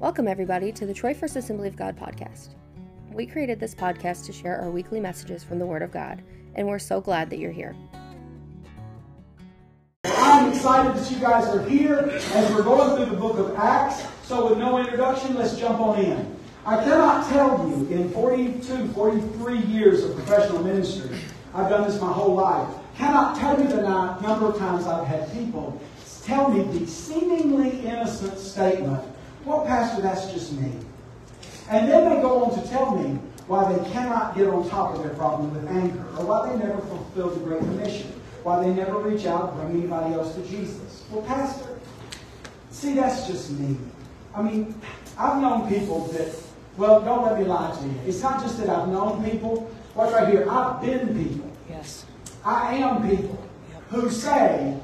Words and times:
Welcome, 0.00 0.28
everybody, 0.28 0.72
to 0.72 0.86
the 0.86 0.94
Troy 0.94 1.12
First 1.12 1.36
Assembly 1.36 1.68
of 1.68 1.76
God 1.76 1.94
podcast. 1.94 2.54
We 3.12 3.26
created 3.26 3.60
this 3.60 3.74
podcast 3.74 4.24
to 4.24 4.32
share 4.32 4.58
our 4.58 4.70
weekly 4.70 4.98
messages 4.98 5.44
from 5.44 5.58
the 5.58 5.66
Word 5.66 5.82
of 5.82 5.90
God, 5.90 6.22
and 6.54 6.66
we're 6.66 6.78
so 6.78 7.02
glad 7.02 7.28
that 7.28 7.38
you're 7.38 7.52
here. 7.52 7.76
I'm 10.04 10.54
excited 10.54 10.96
that 10.96 11.10
you 11.12 11.18
guys 11.18 11.54
are 11.54 11.68
here 11.68 11.98
as 12.32 12.54
we're 12.54 12.62
going 12.62 12.96
through 12.96 13.14
the 13.14 13.20
book 13.20 13.36
of 13.36 13.54
Acts. 13.56 14.06
So, 14.22 14.48
with 14.48 14.56
no 14.56 14.78
introduction, 14.78 15.34
let's 15.34 15.58
jump 15.58 15.78
on 15.80 16.02
in. 16.02 16.34
I 16.64 16.82
cannot 16.82 17.28
tell 17.28 17.68
you 17.68 17.86
in 17.88 18.08
42, 18.08 18.88
43 18.92 19.58
years 19.58 20.02
of 20.02 20.16
professional 20.16 20.64
ministry, 20.64 21.14
I've 21.52 21.68
done 21.68 21.86
this 21.86 22.00
my 22.00 22.10
whole 22.10 22.34
life, 22.34 22.74
cannot 22.96 23.36
tell 23.36 23.60
you 23.60 23.68
the 23.68 23.82
number 23.82 24.46
of 24.46 24.56
times 24.56 24.86
I've 24.86 25.06
had 25.06 25.30
people 25.34 25.78
tell 26.24 26.48
me 26.50 26.78
the 26.78 26.86
seemingly 26.86 27.80
innocent 27.80 28.38
statement 28.38 29.02
well, 29.44 29.64
Pastor, 29.64 30.02
that's 30.02 30.32
just 30.32 30.52
me. 30.52 30.72
And 31.68 31.88
then 31.88 32.08
they 32.08 32.20
go 32.20 32.44
on 32.44 32.62
to 32.62 32.68
tell 32.68 32.96
me 32.96 33.18
why 33.46 33.72
they 33.72 33.90
cannot 33.90 34.36
get 34.36 34.46
on 34.46 34.68
top 34.68 34.94
of 34.94 35.02
their 35.02 35.14
problem 35.14 35.52
with 35.52 35.66
anger, 35.68 36.04
or 36.18 36.24
why 36.24 36.48
they 36.48 36.56
never 36.56 36.78
fulfill 36.82 37.30
the 37.30 37.40
Great 37.40 37.60
Commission, 37.60 38.12
why 38.42 38.62
they 38.62 38.72
never 38.72 38.98
reach 38.98 39.26
out 39.26 39.50
and 39.50 39.60
bring 39.60 39.82
anybody 39.82 40.14
else 40.14 40.34
to 40.34 40.42
Jesus. 40.46 41.04
Well, 41.10 41.22
Pastor, 41.22 41.78
see, 42.70 42.94
that's 42.94 43.26
just 43.26 43.50
me. 43.52 43.76
I 44.34 44.42
mean, 44.42 44.74
I've 45.18 45.40
known 45.40 45.68
people 45.68 46.06
that, 46.08 46.34
well, 46.76 47.00
don't 47.00 47.24
let 47.24 47.38
me 47.38 47.44
lie 47.44 47.76
to 47.76 47.84
you. 47.84 47.94
It's 48.06 48.22
not 48.22 48.40
just 48.40 48.58
that 48.58 48.68
I've 48.68 48.88
known 48.88 49.24
people. 49.28 49.70
Watch 49.94 50.12
right 50.12 50.28
here. 50.28 50.48
I've 50.48 50.80
been 50.80 51.08
people. 51.08 51.50
Yes. 51.68 52.06
I 52.44 52.74
am 52.76 53.08
people 53.08 53.44
yep. 53.72 53.82
who 53.88 54.10
say, 54.10 54.78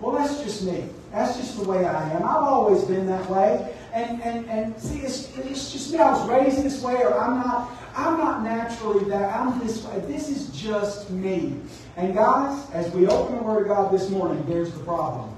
well, 0.00 0.12
that's 0.12 0.42
just 0.42 0.62
me. 0.62 0.88
That's 1.10 1.36
just 1.36 1.58
the 1.60 1.68
way 1.68 1.84
I 1.84 2.10
am. 2.12 2.22
I've 2.22 2.44
always 2.44 2.84
been 2.84 3.06
that 3.08 3.28
way. 3.28 3.74
And, 3.92 4.22
and, 4.22 4.48
and 4.48 4.80
see, 4.80 5.00
it's, 5.00 5.36
it's 5.36 5.70
just 5.70 5.92
me. 5.92 5.98
I 5.98 6.10
was 6.10 6.28
raised 6.28 6.62
this 6.62 6.82
way, 6.82 6.94
or 6.94 7.18
I'm 7.18 7.36
not, 7.36 7.70
I'm 7.94 8.16
not 8.16 8.42
naturally 8.42 9.04
that. 9.10 9.36
I'm 9.36 9.58
this 9.58 9.84
way. 9.84 10.00
This 10.00 10.30
is 10.30 10.48
just 10.48 11.10
me. 11.10 11.56
And 11.96 12.14
guys, 12.14 12.70
as 12.70 12.90
we 12.92 13.06
open 13.06 13.36
the 13.36 13.42
Word 13.42 13.62
of 13.62 13.68
God 13.68 13.92
this 13.92 14.08
morning, 14.08 14.42
here's 14.46 14.72
the 14.72 14.82
problem. 14.84 15.30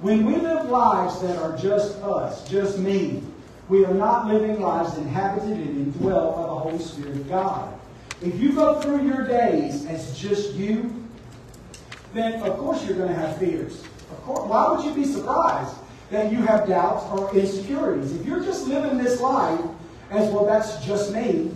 When 0.00 0.24
we 0.24 0.36
live 0.36 0.68
lives 0.70 1.20
that 1.20 1.36
are 1.36 1.56
just 1.58 1.96
us, 2.02 2.48
just 2.48 2.78
me, 2.78 3.22
we 3.68 3.84
are 3.84 3.94
not 3.94 4.28
living 4.28 4.60
lives 4.60 4.96
inhabited 4.96 5.56
and 5.56 5.94
indwelt 5.94 6.36
by 6.36 6.42
the 6.42 6.54
Holy 6.54 6.78
Spirit 6.78 7.16
of 7.16 7.28
God. 7.28 7.78
If 8.22 8.40
you 8.40 8.52
go 8.52 8.80
through 8.80 9.06
your 9.06 9.26
days 9.26 9.84
as 9.86 10.18
just 10.18 10.54
you, 10.54 11.04
then 12.14 12.42
of 12.42 12.56
course 12.58 12.84
you're 12.86 12.96
going 12.96 13.08
to 13.08 13.14
have 13.14 13.38
fears. 13.38 13.82
Of 13.82 14.22
course, 14.22 14.48
why 14.48 14.70
would 14.70 14.84
you 14.84 14.94
be 14.94 15.04
surprised? 15.04 15.74
That 16.10 16.30
you 16.30 16.38
have 16.38 16.68
doubts 16.68 17.04
or 17.10 17.34
insecurities. 17.34 18.12
If 18.12 18.26
you're 18.26 18.42
just 18.42 18.66
living 18.66 18.98
this 18.98 19.20
life 19.20 19.60
as, 20.10 20.30
well, 20.30 20.44
that's 20.44 20.84
just 20.84 21.12
me, 21.12 21.50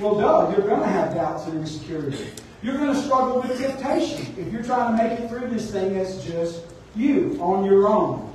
well, 0.00 0.18
duh, 0.18 0.54
you're 0.56 0.66
going 0.66 0.80
to 0.80 0.86
have 0.86 1.14
doubts 1.14 1.46
and 1.46 1.58
insecurities. 1.58 2.32
You're 2.62 2.76
going 2.76 2.94
to 2.94 3.02
struggle 3.02 3.40
with 3.40 3.58
temptation 3.58 4.34
if 4.38 4.52
you're 4.52 4.62
trying 4.62 4.96
to 4.96 5.02
make 5.02 5.18
it 5.18 5.28
through 5.28 5.48
this 5.48 5.70
thing 5.70 5.96
as 5.96 6.24
just 6.24 6.62
you 6.94 7.36
on 7.40 7.64
your 7.64 7.88
own. 7.88 8.32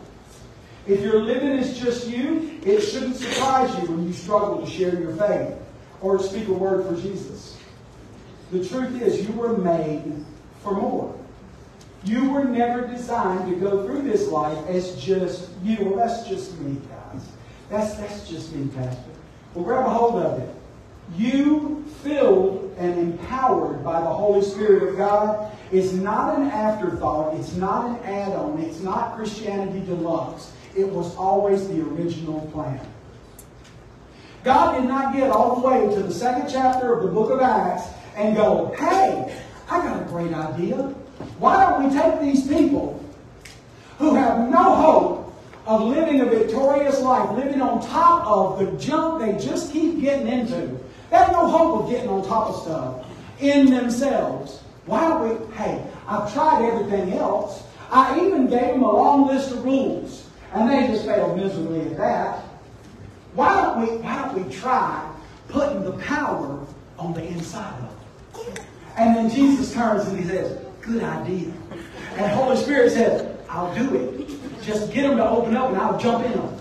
If 0.86 1.02
you're 1.02 1.22
living 1.22 1.58
as 1.60 1.80
just 1.80 2.08
you, 2.08 2.60
it 2.64 2.82
shouldn't 2.82 3.16
surprise 3.16 3.74
you 3.82 3.92
when 3.92 4.08
you 4.08 4.14
struggle 4.14 4.66
to 4.66 4.70
share 4.70 5.00
your 5.00 5.16
faith 5.16 5.54
or 6.02 6.20
speak 6.22 6.48
a 6.48 6.54
word 6.54 6.86
for 6.86 7.02
Jesus. 7.02 7.58
The 8.52 8.66
truth 8.66 9.02
is, 9.02 9.28
you 9.28 9.34
were 9.34 9.58
made 9.58 10.26
for 10.64 10.74
more. 10.74 11.14
You 12.04 12.30
were 12.30 12.44
never 12.44 12.88
designed 12.88 13.50
to 13.50 13.56
go 13.60 13.86
through 13.86 14.04
this 14.04 14.28
life 14.30 14.58
as 14.68 14.96
just 14.96 15.50
you. 15.64 15.78
Well, 15.82 15.96
that's 15.96 16.28
just 16.28 16.58
me, 16.60 16.80
guys. 16.90 17.28
That's, 17.70 17.96
that's 17.96 18.30
just 18.30 18.54
me, 18.54 18.68
Pastor. 18.76 19.12
Well, 19.54 19.66
grab 19.66 19.86
a 19.86 19.90
hold 19.90 20.22
of 20.22 20.40
it. 20.40 20.56
You, 21.16 21.86
filled 22.04 22.76
and 22.78 22.98
empowered 23.00 23.84
by 23.84 24.00
the 24.02 24.08
Holy 24.08 24.42
Spirit 24.42 24.90
of 24.90 24.98
God, 24.98 25.52
is 25.72 25.94
not 25.94 26.40
an 26.40 26.48
afterthought. 26.48 27.36
It's 27.36 27.56
not 27.56 27.90
an 27.90 28.06
add 28.06 28.34
on. 28.34 28.60
It's 28.60 28.82
not 28.82 29.16
Christianity 29.16 29.86
deluxe. 29.86 30.52
It 30.76 30.88
was 30.88 31.16
always 31.16 31.68
the 31.68 31.82
original 31.82 32.42
plan. 32.54 32.80
God 34.44 34.80
did 34.80 34.88
not 34.88 35.14
get 35.14 35.30
all 35.30 35.60
the 35.60 35.68
way 35.68 35.94
to 35.96 36.04
the 36.04 36.14
second 36.14 36.50
chapter 36.50 36.94
of 36.94 37.04
the 37.04 37.10
book 37.10 37.32
of 37.32 37.42
Acts 37.42 37.88
and 38.16 38.36
go, 38.36 38.74
hey, 38.78 39.36
I 39.70 39.80
got 39.80 40.02
a 40.02 40.06
great 40.06 40.34
idea. 40.34 40.94
Why 41.40 41.66
don't 41.66 41.88
we 41.88 42.00
take 42.00 42.22
these 42.22 42.48
people 42.48 43.04
who 43.98 44.16
have 44.16 44.50
no 44.50 44.76
hope 44.76 45.34
of 45.66 45.82
living 45.82 46.22
a 46.22 46.26
victorious 46.26 47.00
life, 47.02 47.30
living 47.38 47.62
on 47.62 47.86
top 47.86 48.26
of 48.28 48.60
the 48.60 48.78
junk 48.78 49.22
they 49.22 49.44
just 49.44 49.72
keep 49.72 50.00
getting 50.00 50.28
into? 50.28 50.78
They 51.10 51.18
have 51.18 51.32
no 51.32 51.48
hope 51.48 51.84
of 51.84 51.90
getting 51.90 52.10
on 52.10 52.26
top 52.26 52.50
of 52.50 52.62
stuff 52.62 53.06
in 53.40 53.70
themselves. 53.70 54.62
Why 54.86 55.08
don't 55.08 55.50
we? 55.50 55.56
Hey, 55.56 55.84
I've 56.08 56.32
tried 56.34 56.66
everything 56.66 57.14
else. 57.14 57.64
I 57.92 58.20
even 58.26 58.48
gave 58.48 58.74
them 58.74 58.84
a 58.84 58.92
long 58.92 59.28
list 59.28 59.52
of 59.52 59.64
rules, 59.64 60.28
and 60.54 60.70
they 60.70 60.88
just 60.88 61.06
failed 61.06 61.38
miserably 61.38 61.82
at 61.82 61.98
that. 61.98 62.40
Why 63.34 63.62
don't 63.62 63.82
we? 63.82 63.98
Why 63.98 64.26
don't 64.26 64.44
we 64.46 64.54
try 64.54 65.10
putting 65.48 65.84
the 65.84 65.94
power 66.04 66.66
on 66.98 67.14
the 67.14 67.24
inside 67.24 67.74
of 67.74 68.46
them? 68.46 68.66
And 68.98 69.16
then 69.16 69.30
Jesus 69.30 69.74
turns 69.74 70.08
and 70.08 70.18
he 70.18 70.26
says, 70.26 70.67
Good 70.88 71.04
idea. 71.04 71.52
And 72.16 72.32
Holy 72.32 72.56
Spirit 72.56 72.94
says, 72.94 73.38
I'll 73.50 73.76
do 73.76 73.94
it. 73.94 74.64
Just 74.64 74.94
get 74.94 75.02
them 75.02 75.18
to 75.18 75.30
open 75.30 75.58
up 75.58 75.70
and 75.70 75.78
I'll 75.78 76.00
jump 76.00 76.26
in 76.26 76.32
them. 76.32 76.58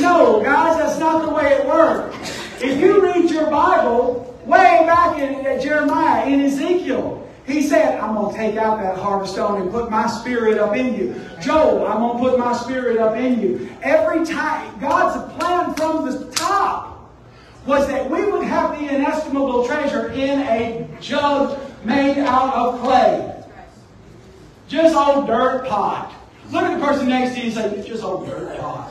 No, 0.00 0.42
guys, 0.42 0.76
that's 0.76 0.98
not 0.98 1.24
the 1.24 1.32
way 1.32 1.52
it 1.52 1.64
works. 1.64 2.16
If 2.60 2.80
you 2.80 3.00
read 3.00 3.30
your 3.30 3.48
Bible, 3.48 4.36
way 4.44 4.82
back 4.86 5.20
in, 5.20 5.44
Jeremiah, 5.60 6.26
in 6.26 6.40
Ezekiel, 6.40 7.28
he 7.46 7.62
said, 7.62 8.00
I'm 8.00 8.16
going 8.16 8.34
to 8.34 8.36
take 8.36 8.56
out 8.56 8.82
that 8.82 8.98
of 8.98 9.28
stone 9.28 9.62
and 9.62 9.70
put 9.70 9.88
my 9.88 10.08
spirit 10.08 10.58
up 10.58 10.74
in 10.74 10.94
you. 10.94 11.14
Joel, 11.40 11.86
I'm 11.86 12.00
going 12.00 12.16
to 12.16 12.30
put 12.30 12.38
my 12.40 12.52
spirit 12.52 12.98
up 12.98 13.16
in 13.16 13.40
you. 13.40 13.70
Every 13.82 14.26
time, 14.26 14.80
God's 14.80 15.32
plan 15.34 15.74
from 15.74 16.10
the 16.10 16.30
top 16.32 17.08
was 17.64 17.86
that 17.86 18.10
we 18.10 18.24
would 18.24 18.44
have 18.44 18.78
the 18.80 18.92
inestimable 18.92 19.64
treasure 19.64 20.10
in 20.10 20.40
a 20.40 20.88
jug 21.00 21.67
made 21.84 22.18
out 22.18 22.54
of 22.54 22.80
clay. 22.80 23.34
Just 24.68 24.94
old 24.96 25.26
dirt 25.26 25.66
pot. 25.66 26.14
Look 26.50 26.62
at 26.62 26.78
the 26.78 26.86
person 26.86 27.08
next 27.08 27.34
to 27.34 27.40
you 27.40 27.46
and 27.46 27.54
say, 27.54 27.88
just 27.88 28.02
old 28.02 28.26
dirt 28.26 28.58
pot. 28.58 28.90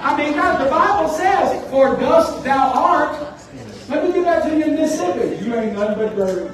I 0.00 0.16
mean, 0.16 0.34
God, 0.34 0.64
the 0.64 0.70
Bible 0.70 1.08
says, 1.08 1.70
for 1.70 1.96
dust 1.96 2.44
thou 2.44 2.72
art. 2.72 3.40
Let 3.88 4.04
me 4.04 4.12
give 4.12 4.24
that 4.24 4.44
to 4.44 4.56
you 4.56 4.64
in 4.64 4.74
Mississippi. 4.76 5.44
You 5.44 5.54
ain't 5.54 5.74
nothing 5.74 5.98
but 5.98 6.16
dirt. 6.16 6.52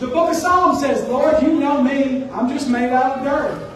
The 0.00 0.06
book 0.08 0.30
of 0.30 0.36
Psalms 0.36 0.80
says, 0.80 1.08
Lord, 1.08 1.42
you 1.42 1.60
know 1.60 1.82
me. 1.82 2.28
I'm 2.30 2.48
just 2.48 2.68
made 2.68 2.90
out 2.90 3.18
of 3.18 3.24
dirt. 3.24 3.70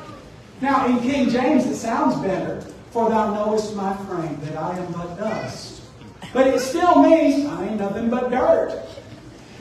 Now, 0.60 0.86
in 0.86 0.98
King 1.00 1.30
James, 1.30 1.66
it 1.66 1.76
sounds 1.76 2.16
better. 2.20 2.60
For 2.90 3.08
thou 3.08 3.34
knowest 3.34 3.76
my 3.76 3.96
frame, 4.06 4.38
that 4.42 4.56
I 4.56 4.78
am 4.78 4.92
but 4.92 5.16
dust. 5.16 5.82
But 6.32 6.48
it 6.48 6.60
still 6.60 7.02
means 7.02 7.46
I 7.46 7.66
ain't 7.66 7.78
nothing 7.78 8.10
but 8.10 8.30
dirt. 8.30 8.87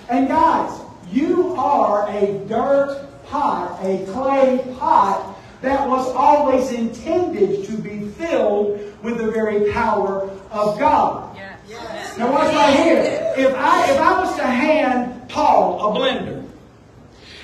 And 0.10 0.28
guys, 0.28 0.82
you 1.12 1.54
are 1.56 2.10
a 2.10 2.40
dirt 2.48 3.08
pot, 3.26 3.80
a 3.84 4.06
clay 4.06 4.64
pot 4.80 5.38
that 5.62 5.88
was 5.88 6.08
always 6.16 6.72
intended 6.72 7.66
to 7.66 7.78
be 7.78 8.08
filled 8.12 8.80
with 9.04 9.18
the 9.18 9.32
very 9.32 9.72
power 9.72 10.30
of 10.52 10.80
God. 10.80 11.36
Yes. 11.36 11.60
Yes. 11.68 12.18
Now 12.18 12.32
watch 12.32 12.54
right 12.54 12.76
here. 12.76 13.34
If 13.36 13.54
I 13.56 13.92
if 13.92 14.00
I 14.00 14.22
was 14.22 14.36
to 14.38 14.46
hand 14.46 15.30
Paul 15.30 15.92
a 15.92 16.00
blender, 16.00 16.48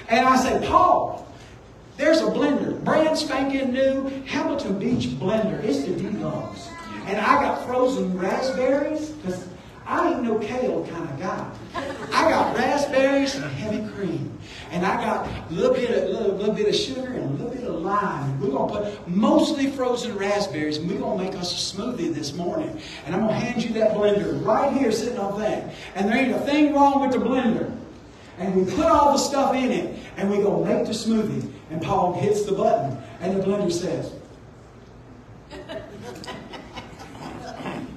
and 0.09 0.27
I 0.27 0.37
say, 0.37 0.65
Paul, 0.67 1.27
there's 1.97 2.21
a 2.21 2.25
blender, 2.25 2.81
brand 2.83 3.17
spanking 3.17 3.73
new 3.73 4.09
Hamilton 4.25 4.79
Beach 4.79 5.07
blender. 5.07 5.61
It's 5.63 5.83
the 5.83 5.95
deluxe. 5.95 6.69
And 7.05 7.19
I 7.19 7.41
got 7.41 7.65
frozen 7.65 8.17
raspberries 8.17 9.09
because 9.09 9.47
I 9.85 10.13
ain't 10.13 10.23
no 10.23 10.39
kale 10.39 10.87
kind 10.87 11.09
of 11.09 11.19
guy. 11.19 11.51
I 12.13 12.29
got 12.29 12.55
raspberries 12.55 13.35
and 13.35 13.45
heavy 13.45 13.87
cream. 13.93 14.37
And 14.71 14.85
I 14.85 14.95
got 15.03 15.27
a 15.27 15.53
little 15.53 15.73
bit 15.73 15.89
of 15.91 16.09
little, 16.09 16.35
little 16.35 16.55
bit 16.55 16.67
of 16.67 16.75
sugar 16.75 17.13
and 17.13 17.23
a 17.23 17.43
little 17.43 17.49
bit 17.49 17.63
of 17.63 17.75
lime. 17.81 18.39
We're 18.39 18.51
gonna 18.51 18.71
put 18.71 19.07
mostly 19.07 19.69
frozen 19.71 20.17
raspberries, 20.17 20.77
and 20.77 20.89
we're 20.89 20.99
gonna 20.99 21.21
make 21.21 21.35
us 21.35 21.51
a 21.51 21.75
smoothie 21.75 22.13
this 22.13 22.33
morning. 22.33 22.79
And 23.05 23.13
I'm 23.13 23.21
gonna 23.21 23.33
hand 23.33 23.63
you 23.63 23.73
that 23.73 23.91
blender 23.91 24.43
right 24.43 24.71
here 24.73 24.91
sitting 24.91 25.19
on 25.19 25.39
that. 25.41 25.73
And 25.95 26.09
there 26.09 26.17
ain't 26.17 26.33
a 26.33 26.39
thing 26.39 26.73
wrong 26.73 27.01
with 27.01 27.11
the 27.11 27.19
blender. 27.19 27.71
And 28.39 28.55
we 28.55 28.71
put 28.73 28.85
all 28.85 29.11
the 29.13 29.19
stuff 29.19 29.53
in 29.53 29.71
it, 29.71 29.99
and 30.17 30.29
we 30.29 30.37
go 30.37 30.63
make 30.63 30.85
the 30.85 30.91
smoothie. 30.91 31.51
And 31.69 31.81
Paul 31.81 32.13
hits 32.13 32.43
the 32.43 32.53
button, 32.53 32.97
and 33.21 33.39
the 33.39 33.43
blender 33.43 33.71
says, 33.71 34.11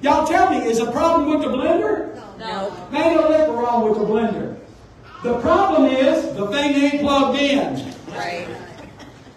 Y'all 0.06 0.24
tell 0.24 0.50
me, 0.50 0.58
is 0.58 0.78
a 0.78 0.88
problem 0.92 1.30
with 1.30 1.40
the 1.40 1.48
blender? 1.48 2.14
No. 2.38 2.70
Man. 2.92 3.18
It 3.18 3.40
ain't 3.40 3.48
no 3.48 3.60
wrong 3.60 3.88
with 3.88 3.98
the 3.98 4.04
blender. 4.04 4.56
The 5.24 5.40
problem 5.40 5.86
is 5.86 6.32
the 6.36 6.46
thing 6.46 6.76
ain't 6.76 7.00
plugged 7.00 7.36
in. 7.36 7.92
Right. 8.14 8.46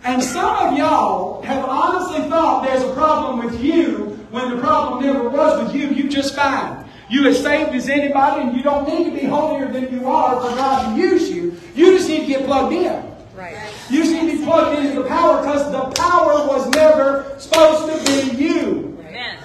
And 0.04 0.21
some 0.21 0.68
of 0.68 0.77
y'all 0.77 1.42
have 1.42 1.66
honestly 1.66 2.30
thought 2.30 2.63
there's 2.68 2.83
a 2.83 2.94
problem 2.94 3.44
with 3.44 3.60
you 3.63 4.16
when 4.30 4.56
the 4.56 4.62
problem 4.62 5.04
never 5.04 5.27
was 5.27 5.66
with 5.66 5.75
you. 5.75 5.88
You 5.88 6.07
just 6.07 6.36
fine. 6.36 6.88
You 7.10 7.27
as 7.27 7.42
saved 7.42 7.74
as 7.74 7.89
anybody, 7.89 8.44
and 8.44 8.56
you 8.56 8.62
don't 8.62 8.88
need 8.88 9.06
to 9.06 9.19
be 9.19 9.25
holier 9.25 9.71
than 9.71 9.92
you 9.92 10.07
are 10.07 10.39
for 10.39 10.56
God 10.56 10.94
to 10.94 11.01
use 11.01 11.31
you. 11.31 11.60
You 11.74 11.98
just 11.98 12.07
need 12.07 12.19
to 12.19 12.27
get 12.27 12.45
plugged 12.45 12.75
in. 12.75 13.04
Right. 13.36 13.57
You 13.89 14.04
just 14.04 14.12
need 14.12 14.33
to 14.33 14.38
be 14.38 14.45
plugged 14.45 14.77
into 14.77 15.01
the 15.01 15.07
power 15.07 15.42
because 15.42 15.71
the 15.71 16.00
power 16.00 16.45
was 16.45 16.69
never 16.75 17.25
supposed 17.39 18.06
to 18.06 18.38
be 18.38 18.38
you. 18.38 18.98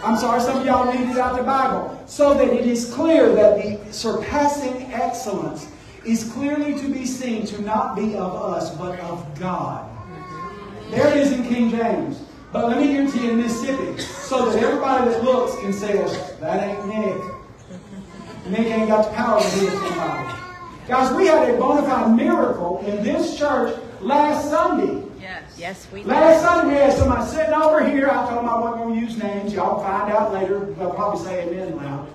I'm 0.04 0.18
sorry, 0.18 0.40
some 0.42 0.58
of 0.58 0.66
y'all 0.66 0.92
need 0.92 1.10
it 1.10 1.16
out 1.16 1.36
the 1.36 1.42
Bible. 1.42 2.02
So 2.06 2.34
that 2.34 2.48
it 2.48 2.66
is 2.66 2.92
clear 2.92 3.34
that 3.34 3.62
the 3.62 3.92
surpassing 3.92 4.92
excellence 4.92 5.66
is 6.04 6.30
clearly 6.32 6.78
to 6.78 6.92
be 6.92 7.06
seen 7.06 7.46
to 7.46 7.62
not 7.62 7.96
be 7.96 8.14
of 8.14 8.34
us, 8.34 8.76
but 8.76 9.00
of 9.00 9.40
God. 9.40 9.90
There 10.90 11.08
it 11.08 11.16
is 11.16 11.32
in 11.32 11.44
King 11.44 11.70
James. 11.70 12.20
But 12.52 12.68
let 12.68 12.78
me 12.78 12.92
give 12.92 13.08
it 13.08 13.12
to 13.12 13.18
you 13.18 13.30
in 13.30 13.38
Mississippi, 13.38 13.98
so 14.00 14.50
that 14.50 14.62
everybody 14.62 15.10
that 15.10 15.24
looks 15.24 15.58
can 15.60 15.72
say, 15.72 15.96
that 16.40 16.68
ain't 16.68 16.86
Nick. 16.86 17.22
Nick 18.46 18.66
ain't 18.72 18.88
got 18.88 19.06
the 19.06 19.12
power 19.16 19.40
to 19.40 19.48
heal 19.58 19.70
somebody. 19.70 20.38
Guys, 20.86 21.16
we 21.16 21.26
had 21.26 21.48
a 21.48 21.58
bona 21.58 21.82
fide 21.82 22.14
miracle 22.14 22.84
in 22.86 23.02
this 23.02 23.38
church 23.38 23.74
last 24.00 24.50
Sunday. 24.50 25.02
Yes. 25.56 25.86
We 25.92 26.02
Last 26.04 26.42
Sunday 26.42 26.74
we 26.74 26.78
had 26.78 26.92
somebody 26.92 27.30
sitting 27.30 27.54
over 27.54 27.88
here. 27.88 28.08
I 28.08 28.28
told 28.28 28.38
them 28.38 28.48
I 28.48 28.58
wasn't 28.58 28.82
going 28.82 28.94
to 28.94 29.00
use 29.00 29.16
names. 29.16 29.52
Y'all 29.52 29.82
find 29.82 30.12
out 30.12 30.32
later. 30.32 30.60
They'll 30.60 30.92
probably 30.94 31.24
say 31.24 31.46
amen 31.46 31.76
loud. 31.76 32.08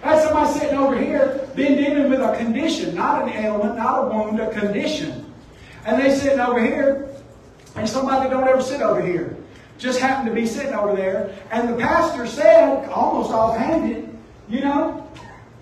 Had 0.00 0.22
somebody 0.22 0.58
sitting 0.58 0.76
over 0.76 0.98
here, 0.98 1.48
been 1.54 1.76
dealing 1.76 2.10
with 2.10 2.20
a 2.20 2.36
condition, 2.36 2.94
not 2.94 3.22
an 3.22 3.30
ailment, 3.30 3.76
not 3.76 4.04
a 4.04 4.08
wound, 4.08 4.38
a 4.38 4.52
condition. 4.52 5.32
And 5.86 6.00
they 6.00 6.14
sitting 6.14 6.40
over 6.40 6.62
here, 6.62 7.08
and 7.74 7.88
somebody 7.88 8.28
don't 8.30 8.46
ever 8.46 8.62
sit 8.62 8.82
over 8.82 9.00
here 9.00 9.36
just 9.78 9.98
happened 10.00 10.28
to 10.28 10.34
be 10.34 10.46
sitting 10.46 10.72
over 10.72 10.94
there. 10.94 11.34
And 11.50 11.68
the 11.68 11.76
pastor 11.76 12.26
said, 12.26 12.88
almost 12.88 13.30
offhanded, 13.30 14.16
you 14.48 14.60
know, 14.60 15.08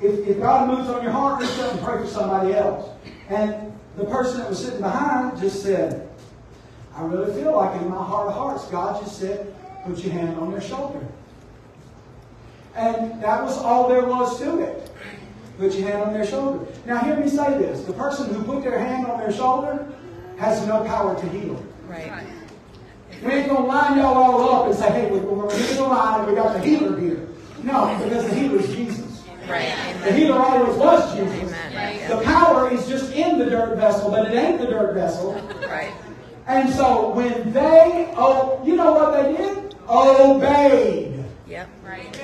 if, 0.00 0.26
if 0.26 0.38
God 0.38 0.68
moves 0.68 0.88
on 0.88 1.02
your 1.02 1.12
heart, 1.12 1.42
up 1.42 1.72
and 1.72 1.82
pray 1.82 1.98
for 1.98 2.06
somebody 2.06 2.54
else. 2.54 2.90
And 3.28 3.72
the 3.96 4.04
person 4.04 4.38
that 4.38 4.48
was 4.48 4.62
sitting 4.64 4.80
behind 4.80 5.38
just 5.38 5.62
said, 5.62 6.08
I 6.94 7.04
really 7.04 7.32
feel 7.40 7.56
like 7.56 7.80
in 7.80 7.88
my 7.88 7.96
heart 7.96 8.28
of 8.28 8.34
hearts, 8.34 8.66
God 8.66 9.02
just 9.02 9.18
said, 9.18 9.54
put 9.84 9.98
your 9.98 10.12
hand 10.12 10.38
on 10.38 10.50
their 10.50 10.60
shoulder. 10.60 11.00
And 12.74 13.22
that 13.22 13.42
was 13.42 13.58
all 13.58 13.88
there 13.88 14.04
was 14.04 14.38
to 14.40 14.60
it. 14.60 14.90
Put 15.58 15.74
your 15.74 15.88
hand 15.88 16.02
on 16.02 16.12
their 16.12 16.26
shoulder. 16.26 16.66
Now, 16.86 16.98
hear 16.98 17.16
me 17.16 17.28
say 17.28 17.58
this. 17.58 17.84
The 17.84 17.92
person 17.92 18.32
who 18.34 18.42
put 18.42 18.62
their 18.62 18.78
hand 18.78 19.06
on 19.06 19.20
their 19.20 19.32
shoulder 19.32 19.86
has 20.38 20.66
no 20.66 20.84
power 20.84 21.18
to 21.18 21.28
heal. 21.28 21.64
Right. 21.86 22.12
We 23.22 23.30
ain't 23.30 23.48
going 23.48 23.62
to 23.62 23.68
line 23.68 23.98
y'all 23.98 24.16
all 24.16 24.54
up 24.54 24.66
and 24.66 24.78
say, 24.78 24.90
hey, 24.90 25.10
we're, 25.10 25.20
we're 25.20 25.52
in 25.52 25.76
the 25.76 25.82
line 25.82 26.20
and 26.20 26.28
we 26.28 26.34
got 26.34 26.54
the 26.54 26.60
healer 26.60 26.98
here. 26.98 27.28
No, 27.62 27.96
because 28.02 28.28
the 28.28 28.34
healer 28.34 28.58
is 28.58 28.74
Jesus. 28.74 29.22
Right. 29.48 29.72
The 30.02 30.12
healer 30.12 30.40
always 30.40 30.76
was 30.76 31.14
Jesus. 31.16 31.50
The 32.08 32.20
power 32.24 32.72
is 32.72 32.88
just 32.88 33.12
in 33.12 33.38
the 33.38 33.46
dirt 33.46 33.76
vessel, 33.76 34.10
but 34.10 34.30
it 34.30 34.34
ain't 34.34 34.60
the 34.60 34.66
dirt 34.66 34.94
vessel. 34.94 35.34
Right. 35.68 35.92
And 36.46 36.72
so 36.74 37.10
when 37.10 37.52
they, 37.52 38.12
oh, 38.16 38.60
you 38.64 38.76
know 38.76 38.92
what 38.92 39.22
they 39.22 39.36
did? 39.36 39.74
Obeyed. 39.88 41.24
Yep. 41.46 41.68
Right. 41.84 42.22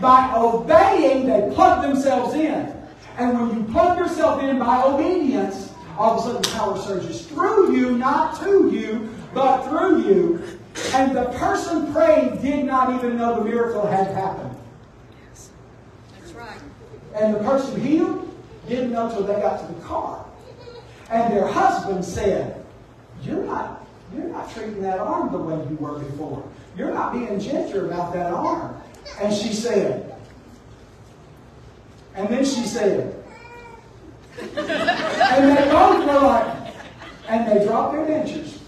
By 0.00 0.32
obeying, 0.34 1.26
they 1.26 1.52
plugged 1.54 1.84
themselves 1.84 2.34
in. 2.34 2.74
And 3.18 3.38
when 3.38 3.58
you 3.58 3.64
plug 3.72 3.98
yourself 3.98 4.42
in 4.42 4.58
by 4.58 4.82
obedience, 4.82 5.72
all 5.98 6.18
of 6.18 6.24
a 6.24 6.42
sudden 6.42 6.52
power 6.58 6.78
surges 6.78 7.26
through 7.26 7.76
you, 7.76 7.98
not 7.98 8.40
to 8.40 8.70
you, 8.70 9.14
but 9.34 9.68
through 9.68 10.02
you. 10.04 10.58
And 10.94 11.14
the 11.14 11.24
person 11.36 11.92
praying 11.92 12.40
did 12.40 12.64
not 12.64 12.94
even 12.94 13.18
know 13.18 13.42
the 13.42 13.44
miracle 13.44 13.86
had 13.86 14.06
happened. 14.08 14.56
Yes. 15.28 15.50
That's 16.18 16.32
right. 16.32 16.58
And 17.14 17.34
the 17.34 17.40
person 17.40 17.80
healed 17.80 18.26
didn't 18.68 18.92
know 18.92 19.10
till 19.10 19.24
they 19.24 19.34
got 19.34 19.66
to 19.66 19.74
the 19.74 19.80
car. 19.82 20.24
And 21.10 21.32
their 21.32 21.46
husband 21.46 22.04
said, 22.04 22.59
You're 23.22 23.44
not, 23.44 23.86
you're 24.14 24.28
not 24.28 24.50
treating 24.52 24.82
that 24.82 24.98
arm 24.98 25.30
the 25.32 25.38
way 25.38 25.56
you 25.68 25.76
were 25.76 25.98
before. 25.98 26.42
You're 26.76 26.92
not 26.94 27.12
being 27.12 27.38
gentle 27.38 27.86
about 27.86 28.12
that 28.14 28.32
arm. 28.32 28.76
And 29.20 29.34
she 29.34 29.52
said, 29.52 30.14
and 32.14 32.28
then 32.28 32.44
she 32.44 32.62
said, 32.62 33.14
and 34.40 34.56
they 34.56 35.70
both 35.70 36.04
were 36.06 36.20
like, 36.26 36.74
and 37.28 37.46
they 37.48 37.64
dropped 37.66 37.92
their 37.94 38.06
dentures. 38.06 38.58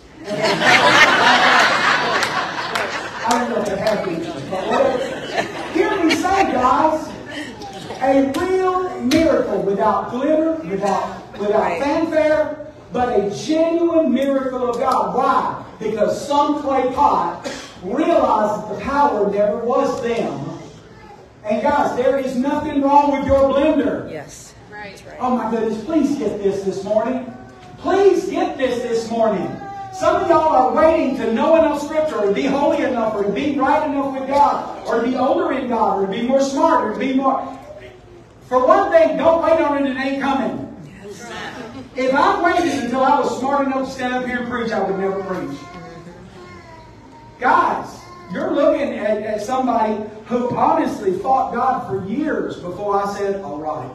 I 3.25 3.28
don't 3.31 3.50
know 3.50 3.60
if 3.62 3.66
they 3.66 3.76
have 3.78 3.98
dentures, 4.06 4.50
but 4.50 4.66
whatever. 4.69 5.72
Hear 5.72 6.05
me 6.05 6.14
say, 6.14 6.52
guys, 6.52 7.08
a 8.02 8.32
real 8.38 9.00
miracle 9.00 9.62
without 9.62 10.10
glitter, 10.10 10.55
without, 10.69 11.38
without 11.38 11.78
fanfare, 11.81 12.62
but 12.93 13.19
a 13.19 13.31
genuine 13.35 14.12
miracle 14.12 14.71
of 14.71 14.77
God. 14.77 15.17
Why? 15.17 15.65
Because 15.79 16.27
some 16.27 16.61
clay 16.62 16.93
pot 16.94 17.44
realized 17.83 18.71
that 18.71 18.75
the 18.75 18.81
power 18.85 19.31
never 19.31 19.59
was 19.59 20.03
them. 20.03 20.59
And 21.44 21.62
guys, 21.62 21.97
there 21.97 22.19
is 22.19 22.37
nothing 22.37 22.83
wrong 22.83 23.12
with 23.12 23.27
your 23.27 23.53
blender. 23.53 24.11
Yes. 24.11 24.55
Right. 24.71 25.03
Right. 25.06 25.17
Oh 25.19 25.37
my 25.37 25.50
goodness, 25.50 25.83
please 25.85 26.17
get 26.17 26.43
this 26.43 26.62
this 26.62 26.85
morning. 26.85 27.35
Please 27.79 28.29
get 28.29 28.56
this 28.59 28.83
this 28.83 29.11
morning. 29.11 29.49
Some 29.93 30.23
of 30.23 30.29
y'all 30.29 30.49
are 30.49 30.73
waiting 30.75 31.17
to 31.17 31.33
know 31.35 31.56
enough 31.56 31.83
scripture 31.83 32.17
or 32.17 32.29
to 32.29 32.33
be 32.33 32.44
holy 32.44 32.83
enough 32.83 33.15
or 33.15 33.25
to 33.25 33.33
be 33.33 33.59
right 33.59 33.89
enough 33.91 34.19
with 34.19 34.29
God 34.29 34.87
or 34.87 35.03
to 35.03 35.09
be 35.09 35.17
older 35.17 35.53
in 35.53 35.69
God 35.69 35.99
or 35.99 36.06
to 36.06 36.12
be 36.12 36.23
more 36.23 36.41
smart 36.41 36.85
or 36.85 36.93
to 36.94 36.99
be 36.99 37.12
more. 37.12 37.59
For 38.49 38.65
one 38.67 38.91
thing, 38.91 39.17
don't 39.17 39.43
wait 39.43 39.61
on 39.61 39.85
it, 39.85 39.91
it 39.91 39.99
ain't 39.99 40.23
coming. 40.23 40.69
If 41.94 42.15
I 42.15 42.43
waited 42.43 42.85
until 42.85 43.05
I 43.05 43.21
was 43.21 43.39
smart 43.39 43.67
enough 43.67 43.87
to 43.87 43.93
stand 43.93 44.15
up 44.15 44.25
here 44.25 44.39
and 44.39 44.50
preach, 44.50 44.73
I 44.73 44.81
would 44.81 44.99
never 44.99 45.23
preach. 45.25 45.59
Guys, 47.39 48.00
you're 48.33 48.50
looking 48.50 48.94
at, 48.99 49.23
at 49.23 49.43
somebody 49.43 50.03
who 50.27 50.56
honestly 50.56 51.12
fought 51.19 51.53
God 51.53 51.87
for 51.87 52.09
years 52.09 52.56
before 52.56 53.03
I 53.03 53.15
said, 53.15 53.43
all 53.43 53.59
right. 53.59 53.94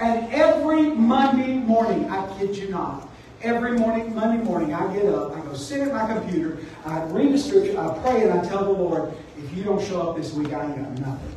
And 0.00 0.32
every 0.32 0.90
Monday 0.90 1.54
morning, 1.58 2.10
I 2.10 2.38
kid 2.38 2.56
you 2.56 2.70
not, 2.70 3.08
every 3.40 3.78
morning, 3.78 4.12
Monday 4.12 4.42
morning, 4.42 4.74
I 4.74 4.92
get 4.92 5.06
up, 5.06 5.36
I 5.36 5.40
go 5.42 5.54
sit 5.54 5.80
at 5.80 5.92
my 5.92 6.12
computer, 6.12 6.58
I 6.84 7.04
read 7.04 7.32
the 7.32 7.38
scripture, 7.38 7.78
I 7.78 7.96
pray, 8.00 8.22
and 8.22 8.32
I 8.32 8.44
tell 8.44 8.64
the 8.64 8.72
Lord, 8.72 9.14
if 9.38 9.56
you 9.56 9.62
don't 9.62 9.80
show 9.86 10.10
up 10.10 10.16
this 10.16 10.32
week, 10.32 10.52
I 10.52 10.64
ain't 10.64 10.76
got 10.76 11.06
nothing. 11.06 11.36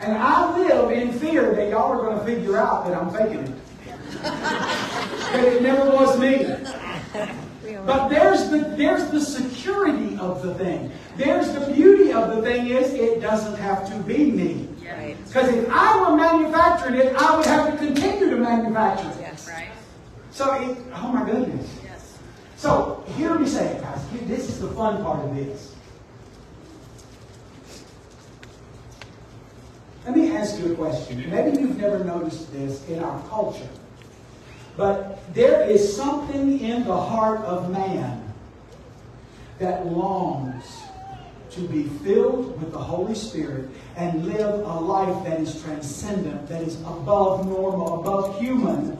And 0.00 0.16
I 0.16 0.56
live 0.56 0.90
in 0.92 1.12
fear 1.12 1.54
that 1.54 1.68
y'all 1.68 1.92
are 1.92 2.02
going 2.02 2.18
to 2.18 2.24
figure 2.24 2.56
out 2.56 2.86
that 2.86 2.96
I'm 2.96 3.12
faking 3.12 3.52
it. 3.52 3.58
that 4.22 5.44
it 5.44 5.62
never 5.62 5.90
was 5.90 6.18
me. 6.18 6.44
But 7.86 8.08
there's 8.08 8.48
the 8.50 8.74
there's 8.76 9.10
the 9.10 9.20
security 9.20 10.16
of 10.18 10.42
the 10.42 10.54
thing. 10.54 10.92
There's 11.16 11.52
the 11.52 11.72
beauty 11.72 12.12
of 12.12 12.36
the 12.36 12.42
thing 12.42 12.68
is 12.68 12.94
it 12.94 13.20
doesn't 13.20 13.58
have 13.58 13.88
to 13.90 13.98
be 14.00 14.30
me. 14.30 14.68
Because 15.26 15.48
if 15.48 15.68
I 15.70 16.10
were 16.10 16.16
manufacturing 16.16 16.94
it, 17.00 17.14
I 17.16 17.36
would 17.36 17.46
have 17.46 17.70
to 17.70 17.76
continue 17.78 18.30
to 18.30 18.36
manufacture 18.36 19.08
it. 19.08 19.16
Yes. 19.20 19.48
Right. 19.48 19.70
So, 20.30 20.52
it, 20.54 20.76
oh 20.94 21.08
my 21.08 21.24
goodness. 21.24 21.68
Yes. 21.82 22.18
So, 22.56 23.02
hear 23.16 23.38
me 23.38 23.46
say 23.46 23.66
it, 23.66 23.82
guys. 23.82 24.00
This 24.26 24.48
is 24.48 24.60
the 24.60 24.68
fun 24.68 25.02
part 25.02 25.24
of 25.24 25.34
this. 25.34 25.74
Let 30.04 30.16
me 30.16 30.36
ask 30.36 30.58
you 30.58 30.72
a 30.72 30.74
question. 30.74 31.30
Maybe 31.30 31.60
you've 31.60 31.78
never 31.78 32.02
noticed 32.04 32.52
this 32.52 32.86
in 32.88 32.98
our 32.98 33.22
culture. 33.28 33.68
But 34.76 35.32
there 35.34 35.62
is 35.68 35.96
something 35.96 36.60
in 36.60 36.84
the 36.84 36.96
heart 36.96 37.40
of 37.40 37.70
man 37.70 38.32
that 39.58 39.86
longs 39.86 40.82
to 41.50 41.60
be 41.68 41.84
filled 42.02 42.58
with 42.60 42.72
the 42.72 42.78
Holy 42.78 43.14
Spirit 43.14 43.68
and 43.96 44.26
live 44.26 44.60
a 44.66 44.80
life 44.80 45.24
that 45.24 45.38
is 45.40 45.60
transcendent, 45.62 46.48
that 46.48 46.62
is 46.62 46.80
above 46.80 47.46
normal, 47.46 48.00
above 48.00 48.40
human. 48.40 48.96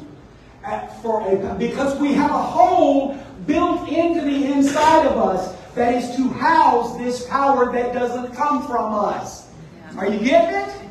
At- 0.63 1.01
For 1.03 1.27
a, 1.27 1.55
because 1.55 1.99
we 1.99 2.13
have 2.13 2.31
a 2.31 2.43
hole 2.43 3.17
built 3.47 3.89
into 3.89 4.21
the 4.21 4.53
inside 4.53 5.07
of 5.07 5.17
us 5.17 5.57
that 5.75 5.95
is 5.95 6.15
to 6.17 6.29
house 6.29 6.97
this 6.99 7.27
power 7.27 7.73
that 7.73 7.93
doesn't 7.95 8.35
come 8.35 8.67
from 8.67 8.95
us. 8.95 9.49
Are 9.97 10.07
you 10.07 10.19
getting 10.21 10.55
it? 10.55 10.82